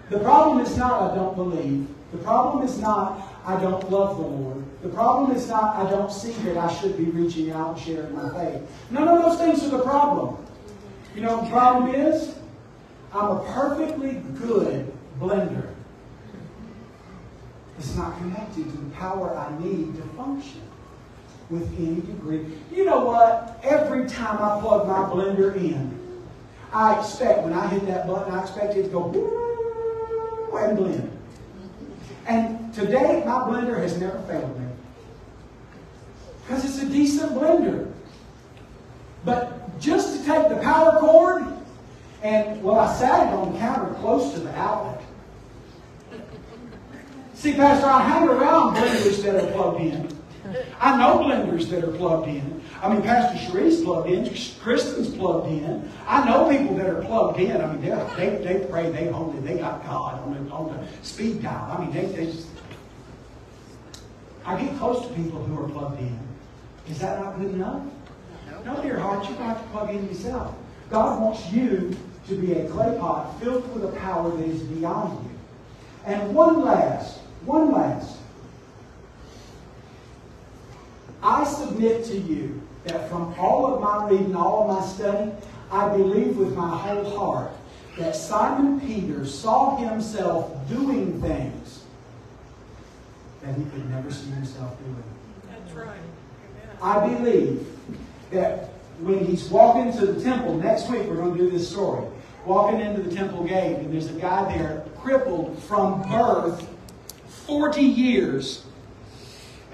The 0.10 0.20
problem 0.20 0.60
is 0.60 0.78
not 0.78 1.12
I 1.12 1.16
don't 1.16 1.36
believe. 1.36 1.88
The 2.12 2.20
problem 2.20 2.64
is 2.66 2.78
not 2.78 3.20
I 3.46 3.60
don't 3.60 3.90
love 3.90 4.18
the 4.18 4.24
Lord. 4.24 4.64
The 4.84 4.90
problem 4.90 5.36
is 5.36 5.48
not 5.48 5.76
I 5.76 5.90
don't 5.90 6.12
see 6.12 6.34
that 6.44 6.58
I 6.58 6.72
should 6.72 6.98
be 6.98 7.06
reaching 7.06 7.50
out 7.52 7.76
and 7.76 7.80
sharing 7.84 8.16
my 8.16 8.30
faith. 8.30 8.62
None 8.92 9.08
of 9.08 9.24
those 9.24 9.40
things 9.40 9.64
are 9.64 9.78
the 9.78 9.84
problem. 9.84 10.46
You 11.16 11.22
know 11.22 11.38
what 11.38 11.46
the 11.46 11.52
problem 11.52 11.96
is? 11.96 12.36
I'm 13.12 13.38
a 13.38 13.44
perfectly 13.54 14.22
good 14.38 14.92
blender. 15.20 15.70
It's 17.80 17.96
not 17.96 18.18
connected 18.18 18.70
to 18.70 18.78
the 18.78 18.90
power 18.92 19.36
I 19.36 19.58
need 19.64 19.96
to 19.96 20.02
function 20.16 20.65
with 21.50 21.68
any 21.80 22.02
degree. 22.02 22.46
You 22.72 22.86
know 22.86 23.06
what? 23.06 23.60
Every 23.64 24.08
time 24.08 24.38
I 24.42 24.60
plug 24.62 24.88
my 24.88 25.10
blender 25.10 25.56
in, 25.56 26.00
I 26.74 27.00
expect 27.00 27.44
when 27.44 27.54
I 27.54 27.68
hit 27.68 27.86
that 27.88 28.08
button, 28.08 28.34
I 28.34 28.42
expect 28.42 28.76
it 28.76 28.84
to 28.84 28.90
go 28.90 30.52
and 30.58 30.78
blend. 30.78 31.12
And 32.28 32.74
today, 32.74 33.24
my 33.26 33.42
blender 33.42 33.78
has 33.78 34.00
never 34.00 34.20
failed 34.24 34.60
me. 34.60 34.68
Because 36.42 36.66
it's 36.66 36.82
a 36.82 36.88
decent 36.88 37.34
blender. 37.34 37.92
But 39.24 39.80
just 39.80 40.18
to 40.18 40.26
take 40.26 40.50
the 40.50 40.58
power 40.58 41.00
cord, 41.00 41.46
and 42.24 42.64
well, 42.64 42.80
I 42.80 42.94
sat 42.96 43.28
it 43.28 43.34
on 43.34 43.54
the 43.54 43.60
counter 43.60 43.94
close 43.96 44.34
to 44.34 44.40
the 44.40 44.56
outlet. 44.56 45.02
See, 47.36 47.54
Pastor, 47.54 47.88
I 47.88 48.02
hang 48.02 48.28
around 48.28 48.76
blenders 48.76 49.22
that 49.24 49.36
are 49.36 49.52
plugged 49.52 49.82
in. 49.82 50.15
I 50.80 50.98
know 50.98 51.20
blenders 51.20 51.70
that 51.70 51.84
are 51.84 51.92
plugged 51.92 52.28
in. 52.28 52.62
I 52.82 52.94
mean, 52.94 53.02
Pastor 53.02 53.38
Cherie's 53.52 53.82
plugged 53.82 54.10
in. 54.10 54.26
Kristen's 54.62 55.16
plugged 55.16 55.48
in. 55.48 55.92
I 56.08 56.26
know 56.26 56.50
people 56.50 56.76
that 56.78 56.88
are 56.88 57.02
plugged 57.02 57.40
in. 57.40 57.60
I 57.60 57.74
mean, 57.74 57.82
they, 57.82 58.38
they, 58.44 58.66
pray, 58.70 58.92
they 58.92 59.08
hold 59.08 59.42
they 59.44 59.58
got 59.58 59.84
God 59.86 60.22
on 60.22 60.46
the, 60.46 60.52
on 60.52 60.78
the 60.78 61.06
speed 61.06 61.42
dial. 61.42 61.72
I 61.72 61.82
mean, 61.82 61.94
they, 61.94 62.06
they 62.06 62.32
just. 62.32 62.48
I 64.46 64.62
get 64.62 64.78
close 64.78 65.08
to 65.08 65.14
people 65.14 65.44
who 65.44 65.64
are 65.64 65.70
plugged 65.70 66.00
in. 66.00 66.20
Is 66.90 67.00
that 67.00 67.20
not 67.20 67.40
good 67.40 67.52
enough? 67.52 67.82
No, 68.64 68.82
dear 68.82 69.00
heart, 69.00 69.28
you're 69.28 69.38
going 69.38 69.50
to 69.50 69.56
have 69.56 69.62
to 69.62 69.70
plug 69.70 69.90
in 69.92 70.08
yourself. 70.08 70.56
God 70.90 71.22
wants 71.22 71.52
you 71.52 71.96
to 72.28 72.36
be 72.36 72.54
a 72.54 72.70
clay 72.70 72.98
pot 72.98 73.40
filled 73.40 73.72
with 73.74 73.86
a 73.86 74.00
power 74.00 74.36
that 74.36 74.48
is 74.48 74.62
beyond 74.64 75.24
you. 75.24 75.32
And 76.06 76.34
one 76.36 76.62
last, 76.62 77.20
one 77.46 77.72
last. 77.72 78.18
I 81.26 81.44
submit 81.44 82.06
to 82.06 82.18
you 82.18 82.62
that 82.84 83.10
from 83.10 83.34
all 83.40 83.74
of 83.74 83.82
my 83.82 84.08
reading, 84.08 84.36
all 84.36 84.70
of 84.70 84.80
my 84.80 84.88
study, 84.88 85.32
I 85.72 85.90
believe 85.90 86.38
with 86.38 86.56
my 86.56 86.78
whole 86.78 87.18
heart 87.18 87.52
that 87.98 88.16
Simon 88.16 88.80
Peter 88.80 89.26
saw 89.26 89.76
himself 89.78 90.56
doing 90.70 91.20
things 91.22 91.84
that 93.42 93.56
he 93.56 93.64
could 93.64 93.90
never 93.90 94.12
see 94.12 94.30
himself 94.30 94.78
doing. 94.80 95.04
That's 95.50 95.74
right. 95.74 95.98
Amen. 96.64 96.78
I 96.80 97.08
believe 97.08 97.68
that 98.30 98.70
when 99.00 99.26
he's 99.26 99.50
walking 99.50 99.94
to 99.94 100.06
the 100.06 100.24
temple, 100.24 100.56
next 100.56 100.90
week 100.92 101.08
we're 101.08 101.16
going 101.16 101.36
to 101.36 101.40
do 101.40 101.50
this 101.50 101.68
story. 101.68 102.06
Walking 102.46 102.82
into 102.82 103.02
the 103.02 103.16
temple 103.16 103.44
gate, 103.46 103.78
and 103.78 103.92
there's 103.92 104.12
a 104.12 104.20
guy 104.20 104.56
there 104.56 104.86
crippled 105.00 105.58
from 105.64 106.04
birth 106.04 106.70
40 107.48 107.82
years. 107.82 108.64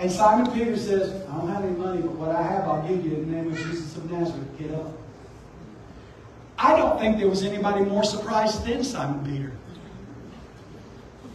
And 0.02 0.12
Simon 0.12 0.52
Peter 0.52 0.76
says, 0.76 1.12
I 1.28 1.38
don't 1.38 1.48
have 1.50 1.64
any 1.64 1.78
money, 1.78 2.02
but 2.02 2.14
what 2.14 2.36
I 2.36 2.42
have 2.42 2.64
I'll 2.64 2.82
give 2.88 3.06
you 3.06 3.18
in 3.18 3.30
the 3.30 3.38
name 3.38 3.52
of 3.52 3.58
Jesus 3.58 3.96
of 3.96 4.10
Nazareth. 4.10 4.58
Get 4.58 4.72
up. 4.72 4.92
I 6.58 6.76
don't 6.76 7.00
think 7.00 7.20
there 7.20 7.28
was 7.28 7.44
anybody 7.44 7.86
more 7.86 8.04
surprised 8.04 8.66
than 8.66 8.84
Simon 8.84 9.24
Peter. 9.24 9.52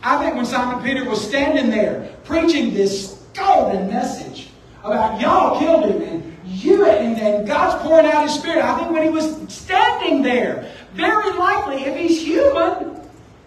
I 0.02 0.20
think 0.20 0.34
when 0.34 0.46
Simon 0.46 0.84
Peter 0.84 1.08
was 1.08 1.24
standing 1.24 1.70
there 1.70 2.12
preaching 2.24 2.74
this 2.74 3.22
golden 3.34 3.88
message 3.88 4.50
about 4.82 5.20
y'all 5.20 5.60
killed 5.60 5.84
him 5.84 6.02
and 6.02 6.36
you 6.44 6.86
and, 6.86 7.20
and 7.20 7.46
God's 7.46 7.80
pouring 7.84 8.06
out 8.06 8.24
his 8.24 8.34
spirit, 8.34 8.64
I 8.64 8.78
think 8.80 8.90
when 8.90 9.04
he 9.04 9.10
was 9.10 9.48
standing 9.48 10.22
there, 10.22 10.72
very 10.92 11.38
likely, 11.38 11.84
if 11.84 11.96
he's 11.96 12.20
human, 12.20 13.00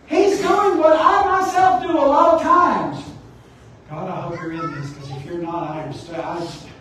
he's 0.05 0.37
doing 0.39 0.77
what 0.77 0.97
I 0.97 1.41
myself 1.41 1.83
do 1.83 1.91
a 1.91 2.07
lot 2.07 2.35
of 2.35 2.41
times. 2.41 3.05
God, 3.89 4.07
I 4.07 4.21
hope 4.21 4.39
you're 4.39 4.51
in 4.51 4.79
this, 4.79 4.98
you're 5.29 5.41
not, 5.41 5.69
I 5.69 5.83
understand. 5.83 6.21
I 6.21 6.35
understand. 6.37 6.73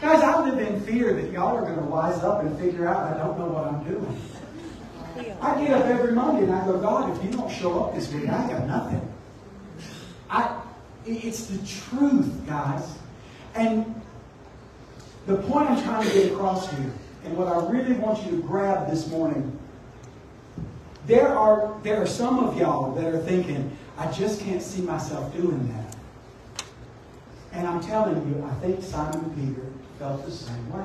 Guys, 0.00 0.22
I 0.22 0.44
live 0.44 0.58
in 0.58 0.80
fear 0.82 1.14
that 1.14 1.32
y'all 1.32 1.56
are 1.56 1.62
going 1.62 1.76
to 1.76 1.84
wise 1.84 2.18
up 2.22 2.42
and 2.42 2.58
figure 2.58 2.86
out 2.86 3.14
I 3.14 3.18
don't 3.18 3.38
know 3.38 3.46
what 3.46 3.64
I'm 3.64 3.82
doing. 3.84 4.20
I 5.40 5.64
get 5.64 5.72
up 5.72 5.86
every 5.86 6.12
Monday 6.12 6.42
and 6.42 6.52
I 6.52 6.64
go, 6.66 6.78
God, 6.78 7.16
if 7.16 7.24
you 7.24 7.30
don't 7.30 7.50
show 7.50 7.84
up 7.84 7.94
this 7.94 8.12
week, 8.12 8.28
I 8.28 8.48
got 8.48 8.66
nothing. 8.66 9.14
I, 10.28 10.60
it's 11.06 11.46
the 11.46 11.58
truth, 11.66 12.46
guys. 12.46 12.98
And 13.54 14.00
the 15.26 15.36
point 15.36 15.70
I'm 15.70 15.82
trying 15.82 16.06
to 16.06 16.12
get 16.12 16.32
across 16.32 16.70
here, 16.70 16.92
and 17.24 17.36
what 17.36 17.48
I 17.48 17.66
really 17.70 17.94
want 17.94 18.24
you 18.24 18.32
to 18.32 18.42
grab 18.42 18.90
this 18.90 19.08
morning, 19.08 19.58
there 21.06 21.28
are, 21.28 21.74
there 21.82 22.02
are 22.02 22.06
some 22.06 22.40
of 22.40 22.58
y'all 22.58 22.94
that 22.96 23.14
are 23.14 23.22
thinking, 23.22 23.76
I 23.96 24.10
just 24.12 24.40
can't 24.40 24.60
see 24.60 24.82
myself 24.82 25.34
doing 25.34 25.72
that. 25.72 25.85
And 27.56 27.66
I'm 27.66 27.80
telling 27.80 28.16
you, 28.28 28.44
I 28.44 28.52
think 28.60 28.82
Simon 28.82 29.30
Peter 29.34 29.66
felt 29.98 30.26
the 30.26 30.30
same 30.30 30.70
way. 30.70 30.84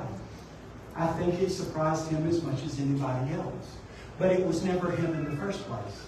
I 0.96 1.08
think 1.08 1.42
it 1.42 1.50
surprised 1.50 2.08
him 2.08 2.26
as 2.30 2.42
much 2.44 2.64
as 2.64 2.80
anybody 2.80 3.34
else. 3.34 3.76
But 4.18 4.32
it 4.32 4.48
was 4.48 4.64
never 4.64 4.90
him 4.92 5.14
in 5.16 5.26
the 5.26 5.36
first 5.36 5.66
place. 5.66 6.06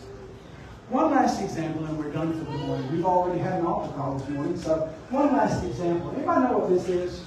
One 0.88 1.12
last 1.12 1.42
example, 1.42 1.84
and 1.86 1.98
we're 1.98 2.14
done 2.14 2.32
for 2.32 2.46
the 2.50 2.58
morning. 2.60 2.92
We've 2.94 3.06
already 3.06 3.40
had 3.40 3.60
an 3.60 3.66
altar 3.66 3.92
call 3.94 4.18
this 4.18 4.30
morning, 4.30 4.58
so 4.58 4.90
one 5.10 5.34
last 5.34 5.66
example. 5.66 6.14
Anybody 6.16 6.42
know 6.46 6.58
what 6.60 6.70
this 6.70 6.88
is? 6.88 7.20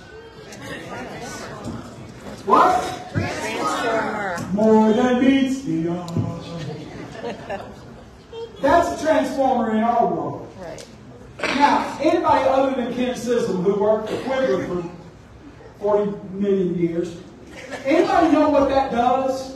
What? 2.47 3.13
Transformer. 3.13 4.39
More 4.55 4.93
than 4.95 5.21
meets 5.23 5.63
the 5.63 5.91
eye. 5.91 7.61
That's 8.63 9.03
a 9.03 9.05
transformer 9.05 9.77
in 9.77 9.83
our 9.83 10.07
world. 10.07 10.46
Now, 11.57 11.97
anybody 12.03 12.45
other 12.51 12.77
than 12.77 12.95
Ken 12.95 13.15
Sissom, 13.15 13.63
who 13.63 13.81
worked 13.81 14.11
for 14.11 14.17
Cuivre 14.17 14.67
for 14.67 14.91
40 15.81 16.35
million 16.35 16.75
years, 16.75 17.17
anybody 17.87 18.33
know 18.33 18.51
what 18.51 18.69
that 18.69 18.91
does? 18.91 19.55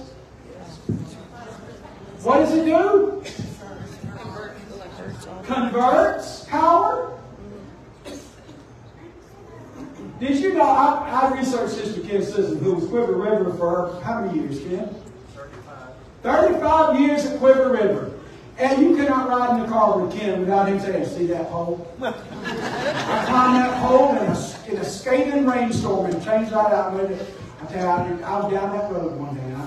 What 2.23 2.39
does 2.39 2.55
it 2.55 2.65
do? 2.65 3.23
Converts 5.45 6.47
power. 6.47 7.19
Did 10.19 10.39
you 10.39 10.55
know, 10.55 10.63
I, 10.63 11.31
I 11.33 11.39
researched 11.39 11.77
this 11.77 11.97
with 11.99 12.09
Ken 12.09 12.23
Sissom, 12.23 12.61
who 12.61 12.77
was 12.77 12.85
Cuivre 12.85 13.15
River 13.15 13.53
for 13.59 14.01
how 14.03 14.23
many 14.23 14.41
years, 14.41 14.59
Ken? 14.61 14.95
35 16.23 16.99
years 16.99 17.27
at 17.27 17.39
Cuivre 17.39 17.73
River. 17.73 18.20
And 18.61 18.83
you 18.83 18.95
cannot 18.95 19.27
ride 19.27 19.57
in 19.57 19.63
the 19.63 19.69
car 19.69 19.99
with 19.99 20.13
Ken 20.15 20.41
without 20.41 20.69
him 20.69 20.79
saying, 20.79 21.07
see 21.07 21.25
that 21.29 21.51
pole? 21.51 21.91
I 22.03 22.13
climbed 23.27 23.57
that 23.57 23.81
pole 23.83 24.11
in 24.11 24.19
a, 24.19 24.35
in 24.71 24.77
a 24.77 24.85
scathing 24.85 25.47
rainstorm 25.47 26.11
and 26.11 26.23
changed 26.23 26.53
that 26.53 26.71
out 26.71 26.93
with 26.93 27.11
it. 27.11 27.35
I 27.63 27.67
tell 27.73 28.07
you, 28.07 28.23
I, 28.23 28.41
was 28.41 28.53
down 28.53 28.77
that 28.77 28.93
road 28.93 29.17
one 29.19 29.35
day. 29.35 29.55
I, 29.57 29.65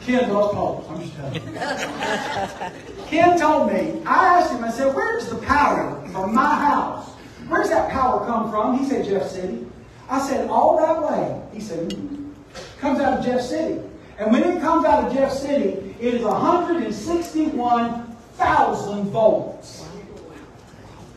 Ken 0.00 0.32
loves 0.32 0.54
poles, 0.54 0.86
I'm 0.90 1.00
just 1.00 1.14
telling 1.14 1.34
you. 1.34 3.04
Ken 3.06 3.38
told 3.38 3.72
me, 3.72 4.02
I 4.04 4.40
asked 4.40 4.52
him, 4.52 4.64
I 4.64 4.70
said, 4.70 4.92
where's 4.92 5.28
the 5.28 5.36
power 5.36 6.04
from 6.08 6.34
my 6.34 6.54
house? 6.56 7.10
Where's 7.46 7.68
that 7.68 7.92
power 7.92 8.26
come 8.26 8.50
from? 8.50 8.76
He 8.78 8.86
said, 8.86 9.04
Jeff 9.04 9.28
City. 9.28 9.64
I 10.10 10.20
said, 10.20 10.50
all 10.50 10.76
that 10.78 11.00
way. 11.00 11.40
He 11.52 11.60
said, 11.60 11.90
"Mm." 11.90 12.32
comes 12.78 13.00
out 13.00 13.20
of 13.20 13.24
Jeff 13.24 13.40
City. 13.40 13.80
And 14.18 14.32
when 14.32 14.44
it 14.44 14.60
comes 14.60 14.84
out 14.84 15.04
of 15.04 15.12
Jeff 15.12 15.32
City, 15.32 15.96
it 16.00 16.14
is 16.14 16.22
161,000 16.22 19.10
volts. 19.10 19.80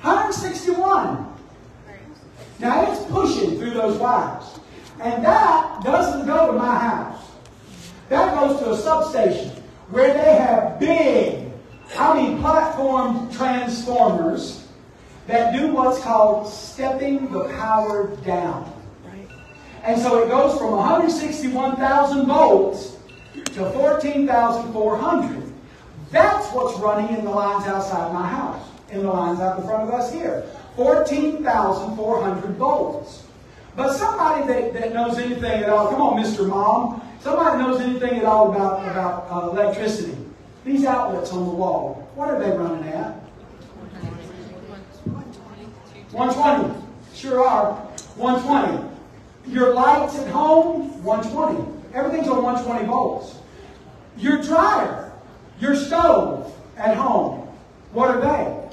161. 0.01 1.25
Now 2.59 2.91
it's 2.91 3.05
pushing 3.11 3.57
through 3.57 3.71
those 3.71 3.97
wires. 3.97 4.59
And 4.99 5.23
that 5.23 5.81
doesn't 5.83 6.25
go 6.25 6.47
to 6.47 6.53
my 6.53 6.77
house. 6.77 7.23
That 8.09 8.33
goes 8.39 8.59
to 8.59 8.71
a 8.71 8.77
substation 8.77 9.51
where 9.89 10.13
they 10.13 10.35
have 10.35 10.79
big 10.79 11.51
I 11.97 12.15
mean 12.15 12.39
platform 12.39 13.29
transformers 13.31 14.67
that 15.27 15.57
do 15.57 15.73
what's 15.73 16.01
called 16.01 16.47
stepping 16.47 17.31
the 17.31 17.45
power 17.55 18.15
down. 18.25 18.73
And 19.87 20.01
so 20.01 20.21
it 20.21 20.27
goes 20.27 20.57
from 20.57 20.71
161,000 20.71 22.25
volts 22.25 22.97
to 23.33 23.71
14,400. 23.71 25.53
That's 26.11 26.47
what's 26.51 26.77
running 26.79 27.17
in 27.17 27.23
the 27.23 27.31
lines 27.31 27.65
outside 27.67 28.13
my 28.13 28.27
house, 28.27 28.67
in 28.91 29.03
the 29.03 29.07
lines 29.07 29.39
out 29.39 29.59
in 29.59 29.65
front 29.65 29.87
of 29.87 29.93
us 29.93 30.11
here. 30.11 30.43
14,400 30.75 32.55
volts. 32.57 33.23
But 33.77 33.93
somebody 33.93 34.45
that, 34.47 34.73
that 34.73 34.93
knows 34.93 35.17
anything 35.19 35.63
at 35.63 35.69
all, 35.69 35.89
come 35.89 36.01
on, 36.01 36.21
Mr. 36.21 36.45
Mom, 36.45 37.01
somebody 37.21 37.57
knows 37.63 37.79
anything 37.79 38.19
at 38.19 38.25
all 38.25 38.51
about, 38.51 38.81
about 38.91 39.27
uh, 39.31 39.51
electricity. 39.51 40.17
These 40.65 40.83
outlets 40.83 41.31
on 41.31 41.45
the 41.45 41.51
wall, 41.51 42.09
what 42.13 42.27
are 42.29 42.37
they 42.37 42.51
running 42.51 42.89
at? 42.89 43.13
120. 46.11 46.75
Sure 47.13 47.47
are. 47.47 47.75
120. 48.17 48.96
Your 49.49 49.73
lights 49.73 50.17
at 50.17 50.27
home, 50.29 51.03
120. 51.03 51.77
Everything's 51.93 52.27
on 52.27 52.43
120 52.43 52.85
volts. 52.85 53.37
Your 54.17 54.41
dryer, 54.41 55.11
your 55.59 55.75
stove 55.75 56.53
at 56.75 56.97
home, 56.97 57.47
what 57.93 58.09
are 58.09 58.19
they? 58.19 58.67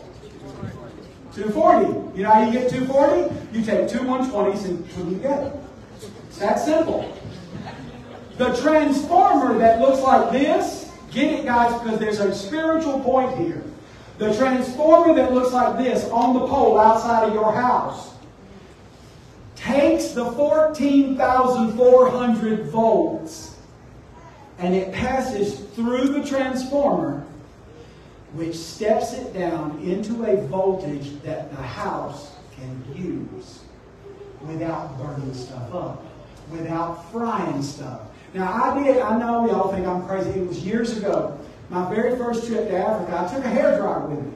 240. 1.34 2.16
You 2.16 2.24
know 2.24 2.30
how 2.30 2.44
you 2.44 2.52
get 2.52 2.70
240? 2.70 3.56
You 3.56 3.64
take 3.64 3.88
two 3.88 4.00
120s 4.00 4.64
and 4.64 4.84
put 4.90 4.96
them 4.96 5.14
together. 5.14 5.52
It's 6.28 6.38
that 6.38 6.58
simple. 6.58 7.16
The 8.36 8.54
transformer 8.56 9.56
that 9.58 9.80
looks 9.80 10.00
like 10.00 10.32
this, 10.32 10.90
get 11.10 11.32
it 11.32 11.44
guys 11.44 11.80
because 11.82 12.00
there's 12.00 12.18
a 12.18 12.34
spiritual 12.34 13.00
point 13.00 13.38
here. 13.38 13.62
The 14.18 14.34
transformer 14.34 15.14
that 15.14 15.32
looks 15.32 15.52
like 15.52 15.78
this 15.78 16.08
on 16.10 16.34
the 16.34 16.46
pole 16.46 16.78
outside 16.78 17.28
of 17.28 17.34
your 17.34 17.52
house 17.52 18.13
takes 19.64 20.08
the 20.08 20.30
14,400 20.32 22.66
volts 22.66 23.56
and 24.58 24.74
it 24.74 24.92
passes 24.92 25.60
through 25.74 26.08
the 26.08 26.22
transformer 26.24 27.24
which 28.34 28.56
steps 28.56 29.14
it 29.14 29.32
down 29.32 29.80
into 29.80 30.24
a 30.24 30.36
voltage 30.48 31.22
that 31.22 31.50
the 31.50 31.62
house 31.62 32.32
can 32.56 32.84
use 32.94 33.60
without 34.42 34.98
burning 34.98 35.32
stuff 35.32 35.72
up, 35.72 36.04
without 36.50 37.10
frying 37.10 37.62
stuff. 37.62 38.02
Now, 38.34 38.52
I 38.52 38.82
did, 38.82 39.00
I 39.00 39.16
know 39.18 39.46
y'all 39.46 39.72
think 39.72 39.86
I'm 39.86 40.06
crazy. 40.06 40.28
It 40.30 40.46
was 40.46 40.62
years 40.64 40.98
ago. 40.98 41.38
My 41.70 41.88
very 41.94 42.18
first 42.18 42.46
trip 42.46 42.68
to 42.68 42.76
Africa, 42.76 43.20
I 43.20 43.26
took 43.32 43.42
a 43.44 43.48
hair 43.48 43.78
dryer 43.78 44.06
with 44.08 44.20
me. 44.20 44.32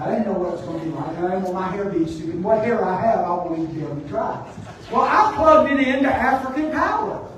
I 0.00 0.10
didn't 0.10 0.26
know 0.26 0.32
what 0.32 0.48
it 0.48 0.52
was 0.52 0.60
going 0.62 0.80
to 0.80 0.86
be 0.86 0.92
like. 0.92 1.18
I 1.18 1.20
didn't 1.20 1.42
want 1.42 1.54
my 1.54 1.68
hair 1.68 1.84
to 1.84 1.98
be 1.98 2.06
stupid. 2.06 2.42
What 2.42 2.64
hair 2.64 2.82
I 2.82 3.00
have, 3.02 3.20
I 3.20 3.34
wanted 3.34 3.68
to 3.68 3.74
be 3.74 3.82
able 3.82 3.96
to 3.96 4.08
dry. 4.08 4.50
Well, 4.90 5.02
I 5.02 5.32
plugged 5.36 5.72
it 5.72 5.86
into 5.86 6.08
African 6.08 6.72
power. 6.72 7.28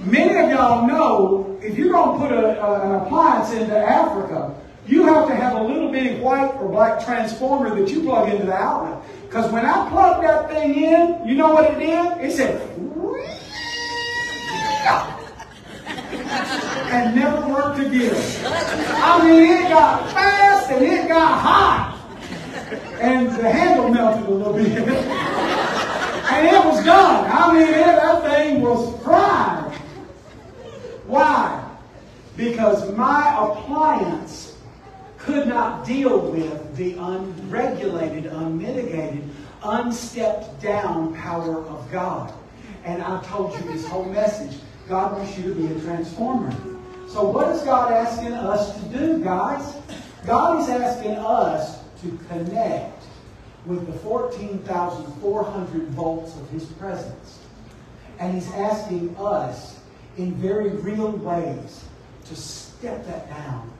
Many 0.00 0.34
of 0.40 0.50
y'all 0.50 0.86
know 0.86 1.60
if 1.62 1.76
you're 1.76 1.92
going 1.92 2.18
to 2.18 2.26
put 2.26 2.32
a, 2.32 2.64
a, 2.64 2.88
an 2.88 3.02
appliance 3.02 3.52
into 3.52 3.76
Africa, 3.76 4.54
you 4.86 5.04
have 5.04 5.28
to 5.28 5.34
have 5.34 5.60
a 5.60 5.62
little 5.62 5.92
bitty 5.92 6.18
white 6.20 6.54
or 6.54 6.68
black 6.68 7.04
transformer 7.04 7.78
that 7.78 7.88
you 7.88 8.02
plug 8.02 8.30
into 8.30 8.46
the 8.46 8.54
outlet. 8.54 8.98
Because 9.26 9.52
when 9.52 9.64
I 9.64 9.88
plugged 9.90 10.24
that 10.24 10.50
thing 10.50 10.74
in, 10.74 11.28
you 11.28 11.34
know 11.34 11.52
what 11.52 11.70
it 11.70 11.78
did? 11.78 12.24
It 12.24 12.32
said, 12.32 12.71
and 16.92 17.16
never 17.16 17.48
worked 17.48 17.78
again. 17.78 18.14
I 18.44 19.26
mean, 19.26 19.42
it 19.42 19.68
got 19.70 20.12
fast 20.12 20.70
and 20.70 20.84
it 20.84 21.08
got 21.08 21.40
hot. 21.40 21.98
And 23.00 23.28
the 23.28 23.50
handle 23.50 23.88
melted 23.88 24.26
a 24.26 24.30
little 24.30 24.52
bit. 24.52 24.66
and 24.68 26.46
it 26.46 26.64
was 26.64 26.84
done. 26.84 27.30
I 27.30 27.52
mean, 27.54 27.72
that 27.72 28.22
thing 28.22 28.60
was 28.60 29.02
fried. 29.02 29.72
Why? 31.06 31.64
Because 32.36 32.94
my 32.94 33.36
appliance 33.42 34.56
could 35.16 35.48
not 35.48 35.86
deal 35.86 36.30
with 36.30 36.76
the 36.76 36.94
unregulated, 36.94 38.26
unmitigated, 38.26 39.28
unstepped 39.62 40.60
down 40.60 41.14
power 41.14 41.64
of 41.66 41.90
God. 41.90 42.34
And 42.84 43.02
I 43.02 43.22
told 43.24 43.54
you 43.54 43.72
this 43.72 43.86
whole 43.86 44.04
message. 44.04 44.60
God 44.88 45.12
wants 45.12 45.38
you 45.38 45.44
to 45.44 45.54
be 45.54 45.66
a 45.74 45.80
transformer. 45.80 46.52
So 47.12 47.24
what 47.24 47.48
is 47.54 47.60
God 47.60 47.92
asking 47.92 48.32
us 48.32 48.74
to 48.74 48.88
do, 48.88 49.22
guys? 49.22 49.76
God 50.24 50.62
is 50.62 50.70
asking 50.70 51.16
us 51.16 51.78
to 52.00 52.18
connect 52.26 53.04
with 53.66 53.86
the 53.86 53.92
14,400 53.98 55.88
volts 55.88 56.34
of 56.36 56.48
His 56.48 56.64
presence. 56.64 57.40
And 58.18 58.32
He's 58.32 58.50
asking 58.52 59.14
us 59.18 59.78
in 60.16 60.32
very 60.36 60.70
real 60.70 61.12
ways 61.12 61.84
to 62.24 62.34
step 62.34 63.04
that 63.04 63.28
down 63.28 63.70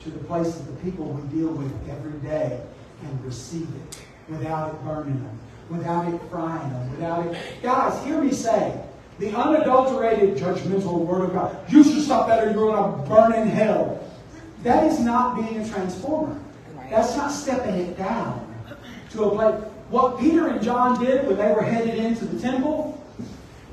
to 0.00 0.10
the 0.10 0.24
place 0.24 0.58
of 0.58 0.66
the 0.66 0.72
people 0.82 1.04
we 1.04 1.22
deal 1.28 1.52
with 1.52 1.72
every 1.88 2.18
day 2.28 2.60
and 3.04 3.24
receive 3.24 3.68
it 3.86 4.02
without 4.28 4.74
it 4.74 4.82
burning 4.82 5.22
them, 5.22 5.38
without 5.70 6.12
it 6.12 6.20
frying 6.28 6.68
them, 6.70 6.90
without 6.90 7.24
it. 7.24 7.36
Guys, 7.62 8.04
hear 8.04 8.20
me 8.20 8.32
say, 8.32 8.83
the 9.18 9.30
unadulterated 9.30 10.36
judgmental 10.36 11.04
word 11.04 11.24
of 11.24 11.32
God, 11.32 11.72
you 11.72 11.84
should 11.84 12.02
stop 12.02 12.28
that 12.28 12.42
or 12.42 12.50
you're 12.50 12.54
going 12.54 12.76
to 12.76 13.08
burn 13.08 13.32
in 13.32 13.48
hell. 13.48 14.00
That 14.62 14.84
is 14.84 14.98
not 15.00 15.36
being 15.36 15.60
a 15.60 15.68
transformer. 15.68 16.40
That's 16.90 17.16
not 17.16 17.30
stepping 17.30 17.74
it 17.74 17.96
down 17.96 18.54
to 19.10 19.24
a 19.24 19.30
place. 19.30 19.70
What 19.90 20.18
Peter 20.18 20.48
and 20.48 20.62
John 20.62 21.02
did 21.02 21.26
when 21.26 21.36
they 21.36 21.52
were 21.52 21.62
headed 21.62 21.94
into 21.96 22.24
the 22.24 22.40
temple, 22.40 23.00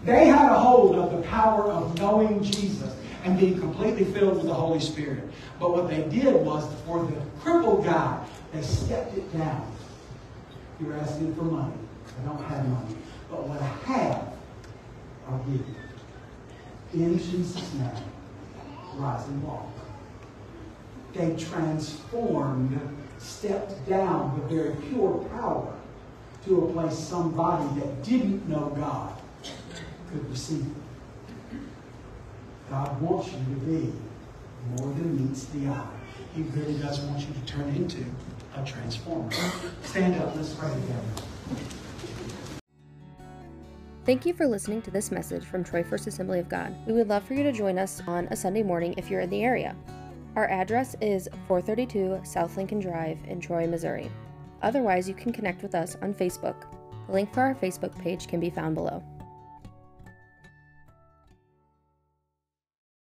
they 0.04 0.28
had 0.28 0.52
a 0.52 0.60
hold 0.60 0.96
of 0.96 1.12
the 1.12 1.28
power 1.28 1.72
of 1.72 1.98
knowing 1.98 2.44
Jesus 2.44 2.96
and 3.24 3.40
being 3.40 3.60
completely 3.60 4.06
filled 4.06 4.38
with 4.38 4.46
the 4.46 4.54
Holy 4.54 4.80
Spirit. 4.80 5.24
But 5.60 5.72
what 5.72 5.88
they 5.88 6.04
did 6.10 6.34
was, 6.36 6.68
for 6.86 7.06
the 7.06 7.22
crippled 7.42 7.86
guy, 7.86 8.26
they 8.52 8.62
stepped 8.62 9.16
it 9.16 9.32
down. 9.38 9.72
You're 10.80 10.96
asking 10.96 11.36
for 11.36 11.44
money. 11.44 11.74
I 12.22 12.28
don't 12.28 12.44
have 12.46 12.68
money. 12.68 12.96
But 13.30 13.48
what 13.48 13.62
I 13.62 13.94
have, 13.94 14.31
You. 15.48 15.64
In 16.94 17.18
Jesus' 17.18 17.74
name, 17.74 17.90
rise 18.96 19.26
and 19.28 19.44
walk. 19.44 19.68
They 21.14 21.36
transformed, 21.36 22.80
stepped 23.18 23.88
down 23.88 24.40
the 24.40 24.56
very 24.56 24.76
pure 24.90 25.26
power 25.36 25.74
to 26.46 26.66
a 26.66 26.74
place 26.74 26.98
somebody 26.98 27.80
that 27.80 28.04
didn't 28.04 28.48
know 28.50 28.74
God 28.76 29.18
could 30.10 30.30
receive 30.30 30.66
it. 30.66 31.58
God 32.70 33.02
wants 33.02 33.28
you 33.28 33.38
to 33.38 33.62
be 33.62 33.94
more 34.78 34.94
than 34.94 35.28
meets 35.28 35.46
the 35.46 35.68
eye. 35.68 35.88
He 36.36 36.44
really 36.44 36.76
does 36.76 37.00
want 37.02 37.20
you 37.20 37.34
to 37.34 37.42
turn 37.46 37.70
into 37.76 38.04
a 38.56 38.66
transformer. 38.66 39.32
Stand 39.84 40.22
up, 40.22 40.36
let's 40.36 40.54
pray 40.54 40.70
together. 40.70 41.02
Thank 44.04 44.26
you 44.26 44.34
for 44.34 44.48
listening 44.48 44.82
to 44.82 44.90
this 44.90 45.12
message 45.12 45.46
from 45.46 45.64
Troy 45.64 45.84
First 45.84 46.08
Assembly 46.08 46.40
of 46.40 46.50
God. 46.50 46.76
We 46.88 46.94
would 46.94 47.08
love 47.08 47.24
for 47.24 47.36
you 47.36 47.44
to 47.44 47.52
join 47.52 47.78
us 47.78 48.02
on 48.08 48.28
a 48.32 48.36
Sunday 48.36 48.64
morning 48.64 48.96
if 48.98 49.12
you're 49.12 49.22
in 49.22 49.30
the 49.30 49.44
area. 49.44 49.76
Our 50.36 50.50
address 50.50 50.96
is 51.02 51.30
432 51.48 52.22
South 52.24 52.58
Lincoln 52.58 52.80
Drive 52.80 53.20
in 53.28 53.40
Troy, 53.40 53.68
Missouri. 53.68 54.10
Otherwise, 54.64 55.08
you 55.08 55.14
can 55.14 55.32
connect 55.32 55.62
with 55.62 55.76
us 55.76 55.98
on 56.02 56.16
Facebook. 56.16 56.64
The 57.06 57.14
link 57.14 57.32
for 57.32 57.42
our 57.42 57.54
Facebook 57.54 57.96
page 58.00 58.28
can 58.28 58.40
be 58.40 58.50
found 58.50 58.74
below. 58.74 59.04